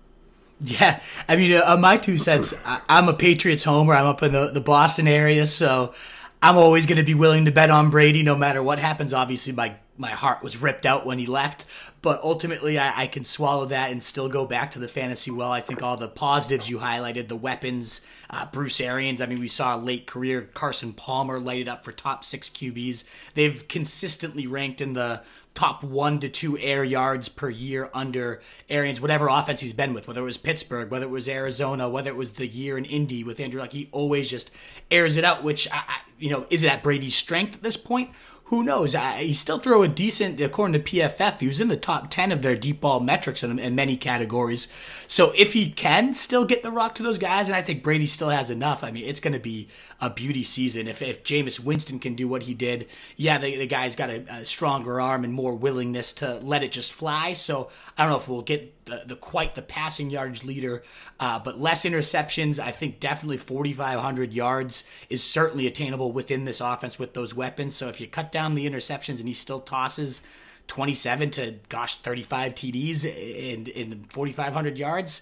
[0.61, 2.53] Yeah, I mean, uh, my two cents.
[2.65, 3.93] I, am a Patriots homer.
[3.93, 5.93] I'm up in the, the Boston area, so
[6.41, 9.13] I'm always going to be willing to bet on Brady no matter what happens.
[9.13, 11.65] Obviously, my my heart was ripped out when he left,
[12.03, 15.53] but ultimately, I, I can swallow that and still go back to the fantasy well.
[15.53, 19.21] I think all the positives you highlighted, the weapons, uh, Bruce Arians.
[19.21, 22.49] I mean, we saw a late career Carson Palmer light it up for top six
[22.49, 23.05] QBs.
[23.35, 25.23] They've consistently ranked in the
[25.53, 30.05] top one to two air yards per year under Arians, whatever offense he's been with,
[30.07, 33.23] whether it was Pittsburgh, whether it was Arizona, whether it was the year in Indy
[33.23, 34.51] with Andrew Luck, he always just
[34.91, 38.09] airs it out, which, I, you know, is it at Brady's strength at this point?
[38.53, 38.93] Who knows?
[38.93, 42.31] I, he still throw a decent, according to PFF, he was in the top 10
[42.31, 44.71] of their deep ball metrics in, in, many categories.
[45.07, 48.05] So if he can still get the rock to those guys, and I think Brady
[48.05, 49.69] still has enough, I mean, it's going to be
[49.99, 50.87] a beauty season.
[50.87, 54.23] If, if Jameis Winston can do what he did, yeah, the, the guy's got a,
[54.31, 57.33] a stronger arm and more willingness to let it just fly.
[57.33, 60.83] So I don't know if we'll get the, the quite the passing yards leader,
[61.19, 62.59] uh, but less interceptions.
[62.59, 67.75] I think definitely 4,500 yards is certainly attainable within this offense with those weapons.
[67.75, 70.21] So if you cut down the interceptions and he still tosses
[70.67, 75.21] 27 to gosh 35 TDs in 4,500 yards,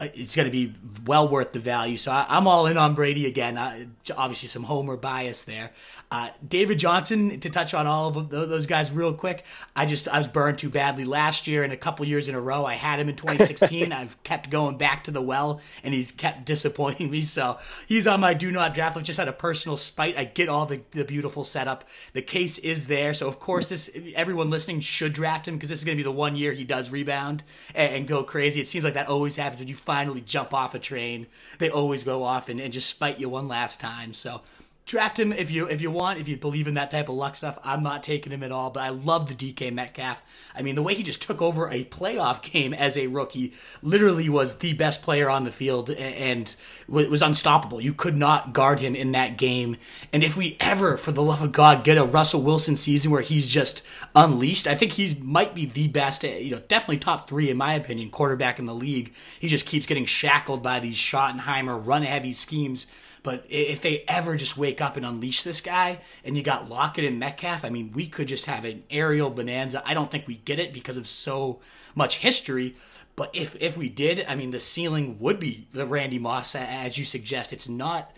[0.00, 1.96] it's going to be well worth the value.
[1.96, 3.58] So I, am all in on Brady again.
[3.58, 5.70] Uh, obviously, some homer bias there.
[6.10, 9.44] Uh, David Johnson, to touch on all of those guys real quick.
[9.76, 12.40] I just I was burned too badly last year and a couple years in a
[12.40, 12.64] row.
[12.64, 13.92] I had him in 2016.
[13.98, 17.20] I've kept going back to the well, and he's kept disappointing me.
[17.20, 19.06] So he's on my do not draft list.
[19.06, 21.84] Just out of personal spite, I get all the, the beautiful setup.
[22.14, 23.12] The case is there.
[23.12, 26.04] So of course, this everyone listening should draft him because this is going to be
[26.04, 27.44] the one year he does rebound
[27.74, 28.60] and, and, go crazy.
[28.60, 31.26] It seems like that always happens when you finally jump off a train.
[31.58, 34.12] They always go off and, and just spite you one last time.
[34.12, 34.42] So
[34.88, 37.36] draft him if you if you want if you believe in that type of luck
[37.36, 37.58] stuff.
[37.62, 40.22] I'm not taking him at all but i love the dk metcalf.
[40.56, 43.52] I mean the way he just took over a playoff game as a rookie
[43.82, 46.54] literally was the best player on the field and
[46.88, 47.80] was unstoppable.
[47.80, 49.76] You could not guard him in that game.
[50.12, 53.22] And if we ever for the love of god get a russell wilson season where
[53.22, 57.28] he's just unleashed i think he's might be the best eh, you know definitely top
[57.28, 59.12] three in my opinion quarterback in the league.
[59.38, 62.86] He just keeps getting shackled by these schottenheimer run heavy schemes
[63.22, 67.04] but if they ever just wake up and unleash this guy, and you got Lockett
[67.04, 69.82] and Metcalf, I mean, we could just have an aerial bonanza.
[69.84, 71.60] I don't think we get it because of so
[71.94, 72.76] much history.
[73.16, 76.98] But if if we did, I mean, the ceiling would be the Randy Moss, as
[76.98, 77.52] you suggest.
[77.52, 78.12] It's not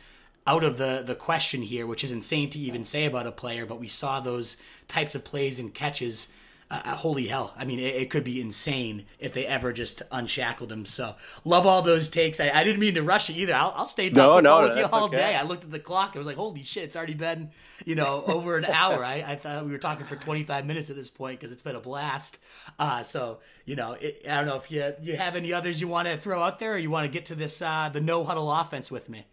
[0.46, 3.64] out of the the question here, which is insane to even say about a player.
[3.64, 4.58] But we saw those
[4.88, 6.28] types of plays and catches
[6.70, 7.52] uh, uh, holy hell.
[7.56, 10.86] I mean, it, it, could be insane if they ever just unshackled him.
[10.86, 12.38] So, love all those takes.
[12.38, 13.54] I, I didn't mean to rush it either.
[13.54, 15.16] I'll, I'll stay no, no, with you all okay.
[15.16, 15.36] day.
[15.36, 16.12] I looked at the clock.
[16.14, 17.50] I was like, holy shit, it's already been,
[17.84, 19.04] you know, over an hour.
[19.04, 21.76] I, I thought we were talking for 25 minutes at this point because it's been
[21.76, 22.38] a blast.
[22.78, 25.88] Uh, so, you know, it, I don't know if you you have any others you
[25.88, 28.24] want to throw out there or you want to get to this, uh, the no
[28.24, 29.26] huddle offense with me.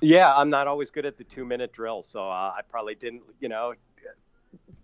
[0.00, 3.22] Yeah, I'm not always good at the two minute drill, so uh, I probably didn't,
[3.40, 3.74] you know,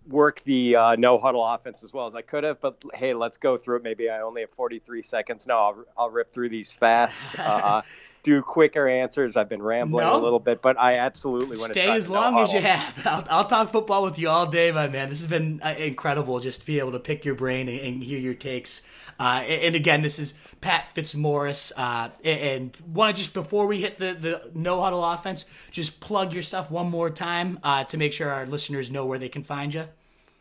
[0.07, 2.61] work the uh, no huddle offense as well as I could have.
[2.61, 3.83] But hey, let's go through it.
[3.83, 5.47] Maybe I only have 43 seconds.
[5.47, 7.15] No, I'll, I'll rip through these fast.
[7.37, 7.81] Uh,
[8.25, 9.37] do quicker answers.
[9.37, 10.19] I've been rambling no.
[10.19, 13.07] a little bit, but I absolutely want to stay as long as you have.
[13.07, 15.09] I'll, I'll, talk football with you all day, my man.
[15.09, 18.03] This has been uh, incredible just to be able to pick your brain and, and
[18.03, 18.85] hear your takes.
[19.19, 21.71] Uh, and again, this is Pat Fitzmaurice.
[21.77, 26.33] Uh, and want to just before we hit the the no huddle offense, just plug
[26.33, 29.43] your stuff one more time uh, to make sure our listeners know where they can
[29.43, 29.85] find you.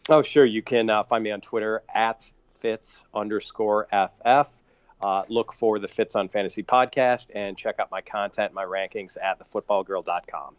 [0.08, 0.46] Oh, sure.
[0.46, 2.24] You can uh, find me on Twitter at
[2.60, 4.48] Fitz underscore FF.
[5.04, 9.18] Uh, look for the Fitz on Fantasy podcast and check out my content, my rankings
[9.22, 10.56] at thefootballgirl.com.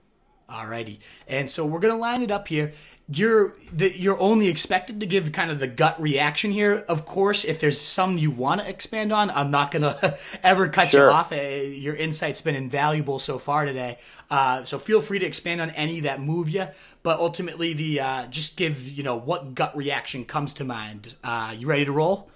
[0.47, 2.73] All righty, and so we're gonna line it up here.
[3.09, 6.85] You're the, you're only expected to give kind of the gut reaction here.
[6.87, 10.91] Of course, if there's some you want to expand on, I'm not gonna ever cut
[10.91, 11.07] sure.
[11.07, 11.33] you off.
[11.33, 13.97] Uh, your insight's been invaluable so far today.
[14.29, 16.67] Uh, so feel free to expand on any that move you.
[17.01, 21.15] But ultimately, the uh, just give you know what gut reaction comes to mind.
[21.23, 22.29] Uh, you ready to roll?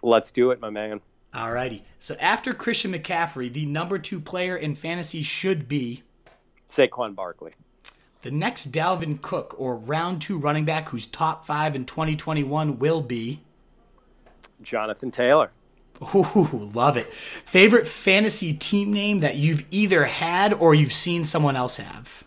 [0.00, 1.02] Let's do it, my man.
[1.34, 1.82] Alrighty.
[1.98, 6.02] So after Christian McCaffrey, the number two player in fantasy should be
[6.70, 7.52] Saquon Barkley.
[8.22, 13.02] The next Dalvin Cook or round two running back who's top five in 2021 will
[13.02, 13.40] be
[14.62, 15.50] Jonathan Taylor.
[16.14, 17.12] Ooh, love it.
[17.12, 22.24] Favorite fantasy team name that you've either had or you've seen someone else have?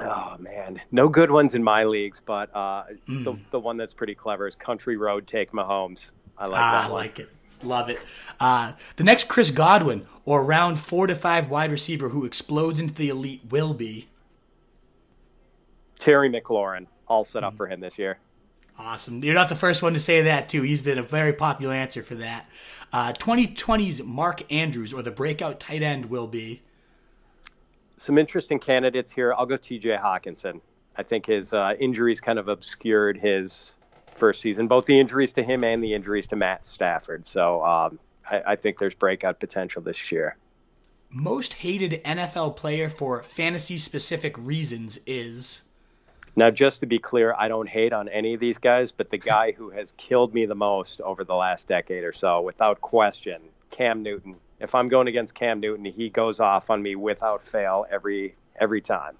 [0.00, 3.24] Oh man, no good ones in my leagues, but uh, mm.
[3.24, 6.06] the the one that's pretty clever is Country Road Take Mahomes.
[6.36, 6.90] I like ah, that.
[6.90, 7.28] I like it.
[7.62, 7.98] Love it.
[8.40, 12.94] Uh, the next Chris Godwin or round four to five wide receiver who explodes into
[12.94, 14.08] the elite will be
[15.98, 16.86] Terry McLaurin.
[17.06, 17.56] All set up mm.
[17.56, 18.18] for him this year.
[18.78, 19.22] Awesome.
[19.22, 20.62] You're not the first one to say that, too.
[20.62, 22.48] He's been a very popular answer for that.
[22.92, 26.62] Uh, 2020's Mark Andrews or the breakout tight end will be.
[27.98, 29.32] Some interesting candidates here.
[29.34, 30.60] I'll go TJ Hockenson.
[30.96, 33.72] I think his uh, injuries kind of obscured his
[34.16, 37.26] first season, both the injuries to him and the injuries to Matt Stafford.
[37.26, 37.98] So um,
[38.30, 40.36] I, I think there's breakout potential this year.
[41.10, 45.62] Most hated NFL player for fantasy specific reasons is.
[46.34, 49.18] Now, just to be clear, I don't hate on any of these guys, but the
[49.18, 53.42] guy who has killed me the most over the last decade or so, without question,
[53.70, 54.36] Cam Newton.
[54.58, 58.80] If I'm going against Cam Newton, he goes off on me without fail every every
[58.80, 59.16] time.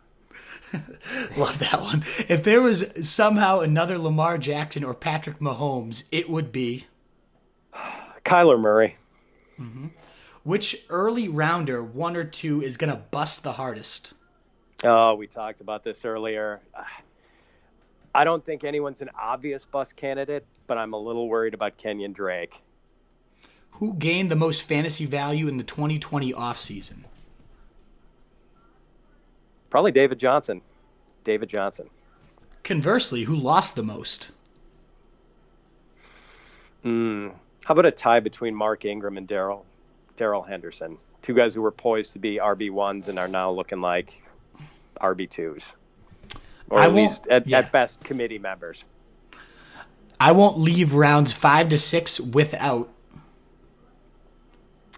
[1.36, 2.04] Love that one.
[2.28, 6.86] If there was somehow another Lamar Jackson or Patrick Mahomes, it would be
[8.24, 8.96] Kyler Murray.
[9.60, 9.88] Mm-hmm.
[10.44, 14.14] Which early rounder, one or two, is going to bust the hardest?
[14.82, 16.60] Oh, we talked about this earlier.
[18.14, 22.12] I don't think anyone's an obvious bust candidate, but I'm a little worried about Kenyon
[22.12, 22.54] Drake.
[23.72, 27.04] Who gained the most fantasy value in the 2020 offseason?
[29.72, 30.60] Probably David Johnson.
[31.24, 31.88] David Johnson.
[32.62, 34.30] Conversely, who lost the most?
[36.84, 37.32] Mm,
[37.64, 39.62] how about a tie between Mark Ingram and Daryl
[40.18, 40.98] Darrell Henderson?
[41.22, 44.22] Two guys who were poised to be RB ones and are now looking like
[45.00, 45.72] RB twos,
[46.68, 47.60] or I at least at, yeah.
[47.60, 48.84] at best committee members.
[50.20, 52.90] I won't leave rounds five to six without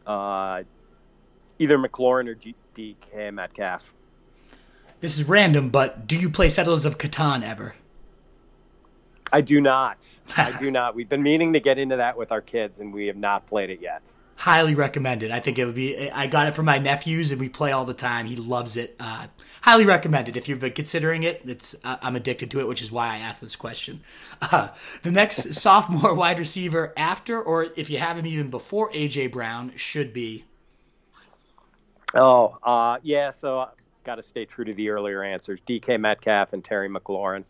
[0.05, 0.64] uh,
[1.60, 2.34] either McLaurin or
[2.76, 3.94] DK Metcalf.
[5.05, 7.74] This is random, but do you play Settlers of Catan ever?
[9.31, 9.98] I do not.
[10.35, 10.94] I do not.
[10.94, 13.68] We've been meaning to get into that with our kids, and we have not played
[13.68, 14.01] it yet.
[14.36, 15.31] Highly recommended.
[15.31, 16.10] I think it would be.
[16.10, 18.24] I got it for my nephews, and we play all the time.
[18.24, 18.97] He loves it.
[18.98, 19.26] Uh,
[19.60, 20.39] highly recommended.
[20.39, 23.18] If you've been considering it, it's uh, I'm addicted to it, which is why I
[23.18, 24.01] asked this question.
[24.40, 24.68] Uh,
[25.02, 29.72] the next sophomore wide receiver after, or if you have him even before AJ Brown,
[29.76, 30.47] should be.
[32.14, 33.31] Oh, uh, yeah.
[33.32, 33.68] So
[34.05, 35.60] got to stay true to the earlier answers.
[35.66, 37.44] DK Metcalf and Terry McLaurin.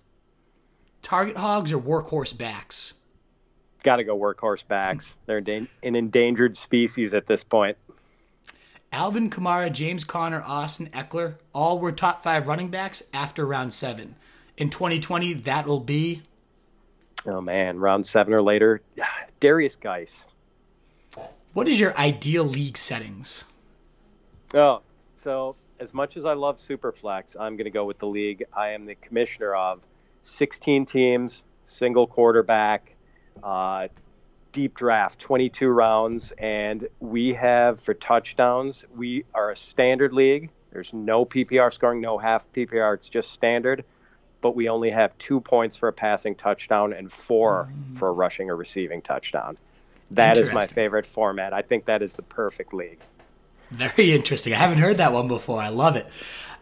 [1.03, 2.95] Target hogs or workhorse backs?
[3.83, 5.13] Got to go workhorse backs.
[5.27, 7.77] They're an endangered species at this point.
[8.91, 14.15] Alvin Kamara, James Conner, Austin Ekeler, all were top five running backs after round seven.
[14.57, 16.23] In 2020, that'll be.
[17.27, 18.81] Oh man, round seven or later,
[19.41, 20.13] Derrius Guice.
[21.53, 23.45] What is your ideal league settings?
[24.55, 24.83] Oh,
[25.23, 28.71] so as much as I love Superflex, I'm going to go with the league I
[28.71, 29.81] am the commissioner of.
[30.25, 32.95] 16 teams, single quarterback,
[33.43, 33.89] uh,
[34.53, 40.49] deep draft, 22 rounds, and we have for touchdowns, we are a standard league.
[40.73, 42.95] There's no PPR scoring, no half PPR.
[42.95, 43.85] It's just standard,
[44.41, 47.99] but we only have two points for a passing touchdown and four mm.
[47.99, 49.57] for a rushing or receiving touchdown.
[50.11, 51.53] That is my favorite format.
[51.53, 53.01] I think that is the perfect league.
[53.71, 54.53] Very interesting.
[54.53, 55.61] I haven't heard that one before.
[55.61, 56.07] I love it.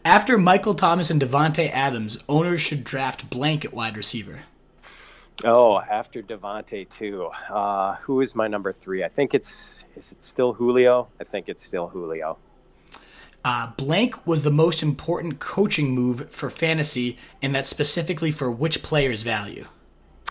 [0.05, 4.45] After Michael Thomas and Davante Adams, owners should draft blank at wide receiver.
[5.45, 7.31] Oh, after Davante too.
[7.49, 9.05] Uh, who is my number three?
[9.05, 11.09] I think it's is it still Julio?
[11.20, 12.39] I think it's still Julio.
[13.45, 18.83] Uh, blank was the most important coaching move for fantasy, and that's specifically for which
[18.83, 19.66] player's value.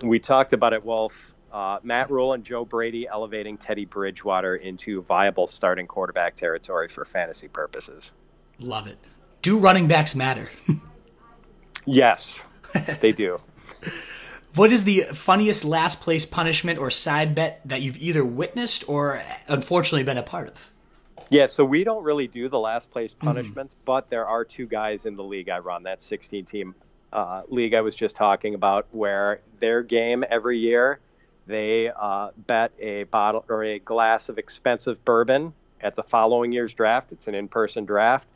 [0.01, 1.30] We talked about it, Wolf.
[1.51, 7.03] Uh, Matt Rhule and Joe Brady elevating Teddy Bridgewater into viable starting quarterback territory for
[7.03, 8.11] fantasy purposes.
[8.59, 8.97] Love it.
[9.41, 10.49] Do running backs matter?
[11.85, 12.39] yes,
[13.01, 13.39] they do.
[14.53, 19.21] What is the funniest last place punishment or side bet that you've either witnessed or
[19.47, 20.71] unfortunately been a part of?
[21.29, 23.27] Yeah, so we don't really do the last place mm-hmm.
[23.27, 23.85] punishments, mm-hmm.
[23.85, 26.75] but there are two guys in the league I run, that 16 team
[27.13, 30.99] uh, league I was just talking about, where their game every year
[31.51, 36.73] they uh, bet a bottle or a glass of expensive bourbon at the following year's
[36.73, 37.11] draft.
[37.11, 38.27] It's an in-person draft,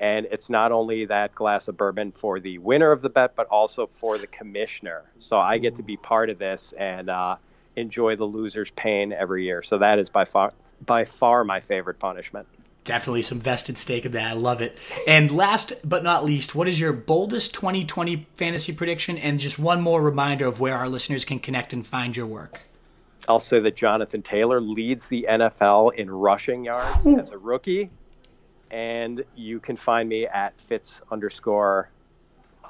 [0.00, 3.46] and it's not only that glass of bourbon for the winner of the bet, but
[3.46, 5.04] also for the commissioner.
[5.18, 7.36] So I get to be part of this and uh,
[7.76, 9.62] enjoy the loser's pain every year.
[9.62, 10.52] So that is by far
[10.84, 12.46] by far my favorite punishment.
[12.84, 14.30] Definitely some vested stake in that.
[14.30, 14.76] I love it.
[15.06, 19.16] And last but not least, what is your boldest 2020 fantasy prediction?
[19.16, 22.68] And just one more reminder of where our listeners can connect and find your work.
[23.26, 27.90] I'll say that Jonathan Taylor leads the NFL in rushing yards as a rookie.
[28.70, 31.88] And you can find me at Fitz underscore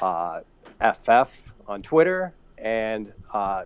[0.01, 0.41] uh,
[0.81, 1.31] FF
[1.66, 3.65] on Twitter and uh,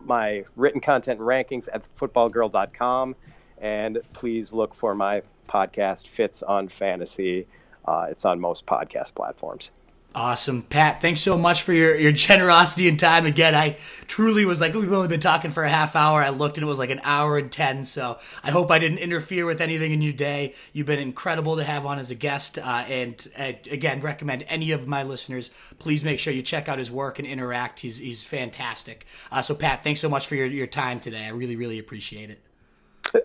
[0.00, 3.14] my written content rankings at footballguys.com.
[3.58, 7.46] And please look for my podcast, Fitz on Fantasy.
[7.84, 9.70] Uh, it's on most podcast platforms.
[10.12, 10.62] Awesome.
[10.62, 13.26] Pat, thanks so much for your, your generosity and time.
[13.26, 13.78] Again, I
[14.08, 16.20] truly was like, we've only been talking for a half hour.
[16.20, 17.84] I looked and it was like an hour and 10.
[17.84, 20.54] So I hope I didn't interfere with anything in your day.
[20.72, 22.58] You've been incredible to have on as a guest.
[22.58, 26.78] Uh, and uh, again, recommend any of my listeners, please make sure you check out
[26.78, 27.78] his work and interact.
[27.78, 29.06] He's, he's fantastic.
[29.30, 31.24] Uh, so, Pat, thanks so much for your, your time today.
[31.24, 32.40] I really, really appreciate it.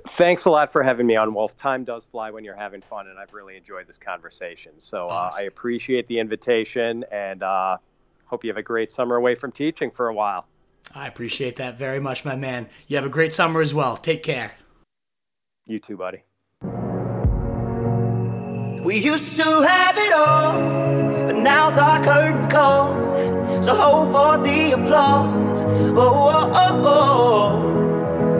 [0.10, 1.56] Thanks a lot for having me on, Wolf.
[1.58, 4.72] Time does fly when you're having fun, and I've really enjoyed this conversation.
[4.80, 7.78] So uh, I appreciate the invitation, and uh,
[8.26, 10.48] hope you have a great summer away from teaching for a while.
[10.94, 12.70] I appreciate that very much, my man.
[12.88, 13.98] You have a great summer as well.
[13.98, 14.54] Take care.
[15.66, 16.24] You too, buddy.
[18.86, 22.94] We used to have it all, but now's our curtain call.
[23.64, 25.64] So hold for the applause.
[25.64, 27.85] Oh, oh, oh, oh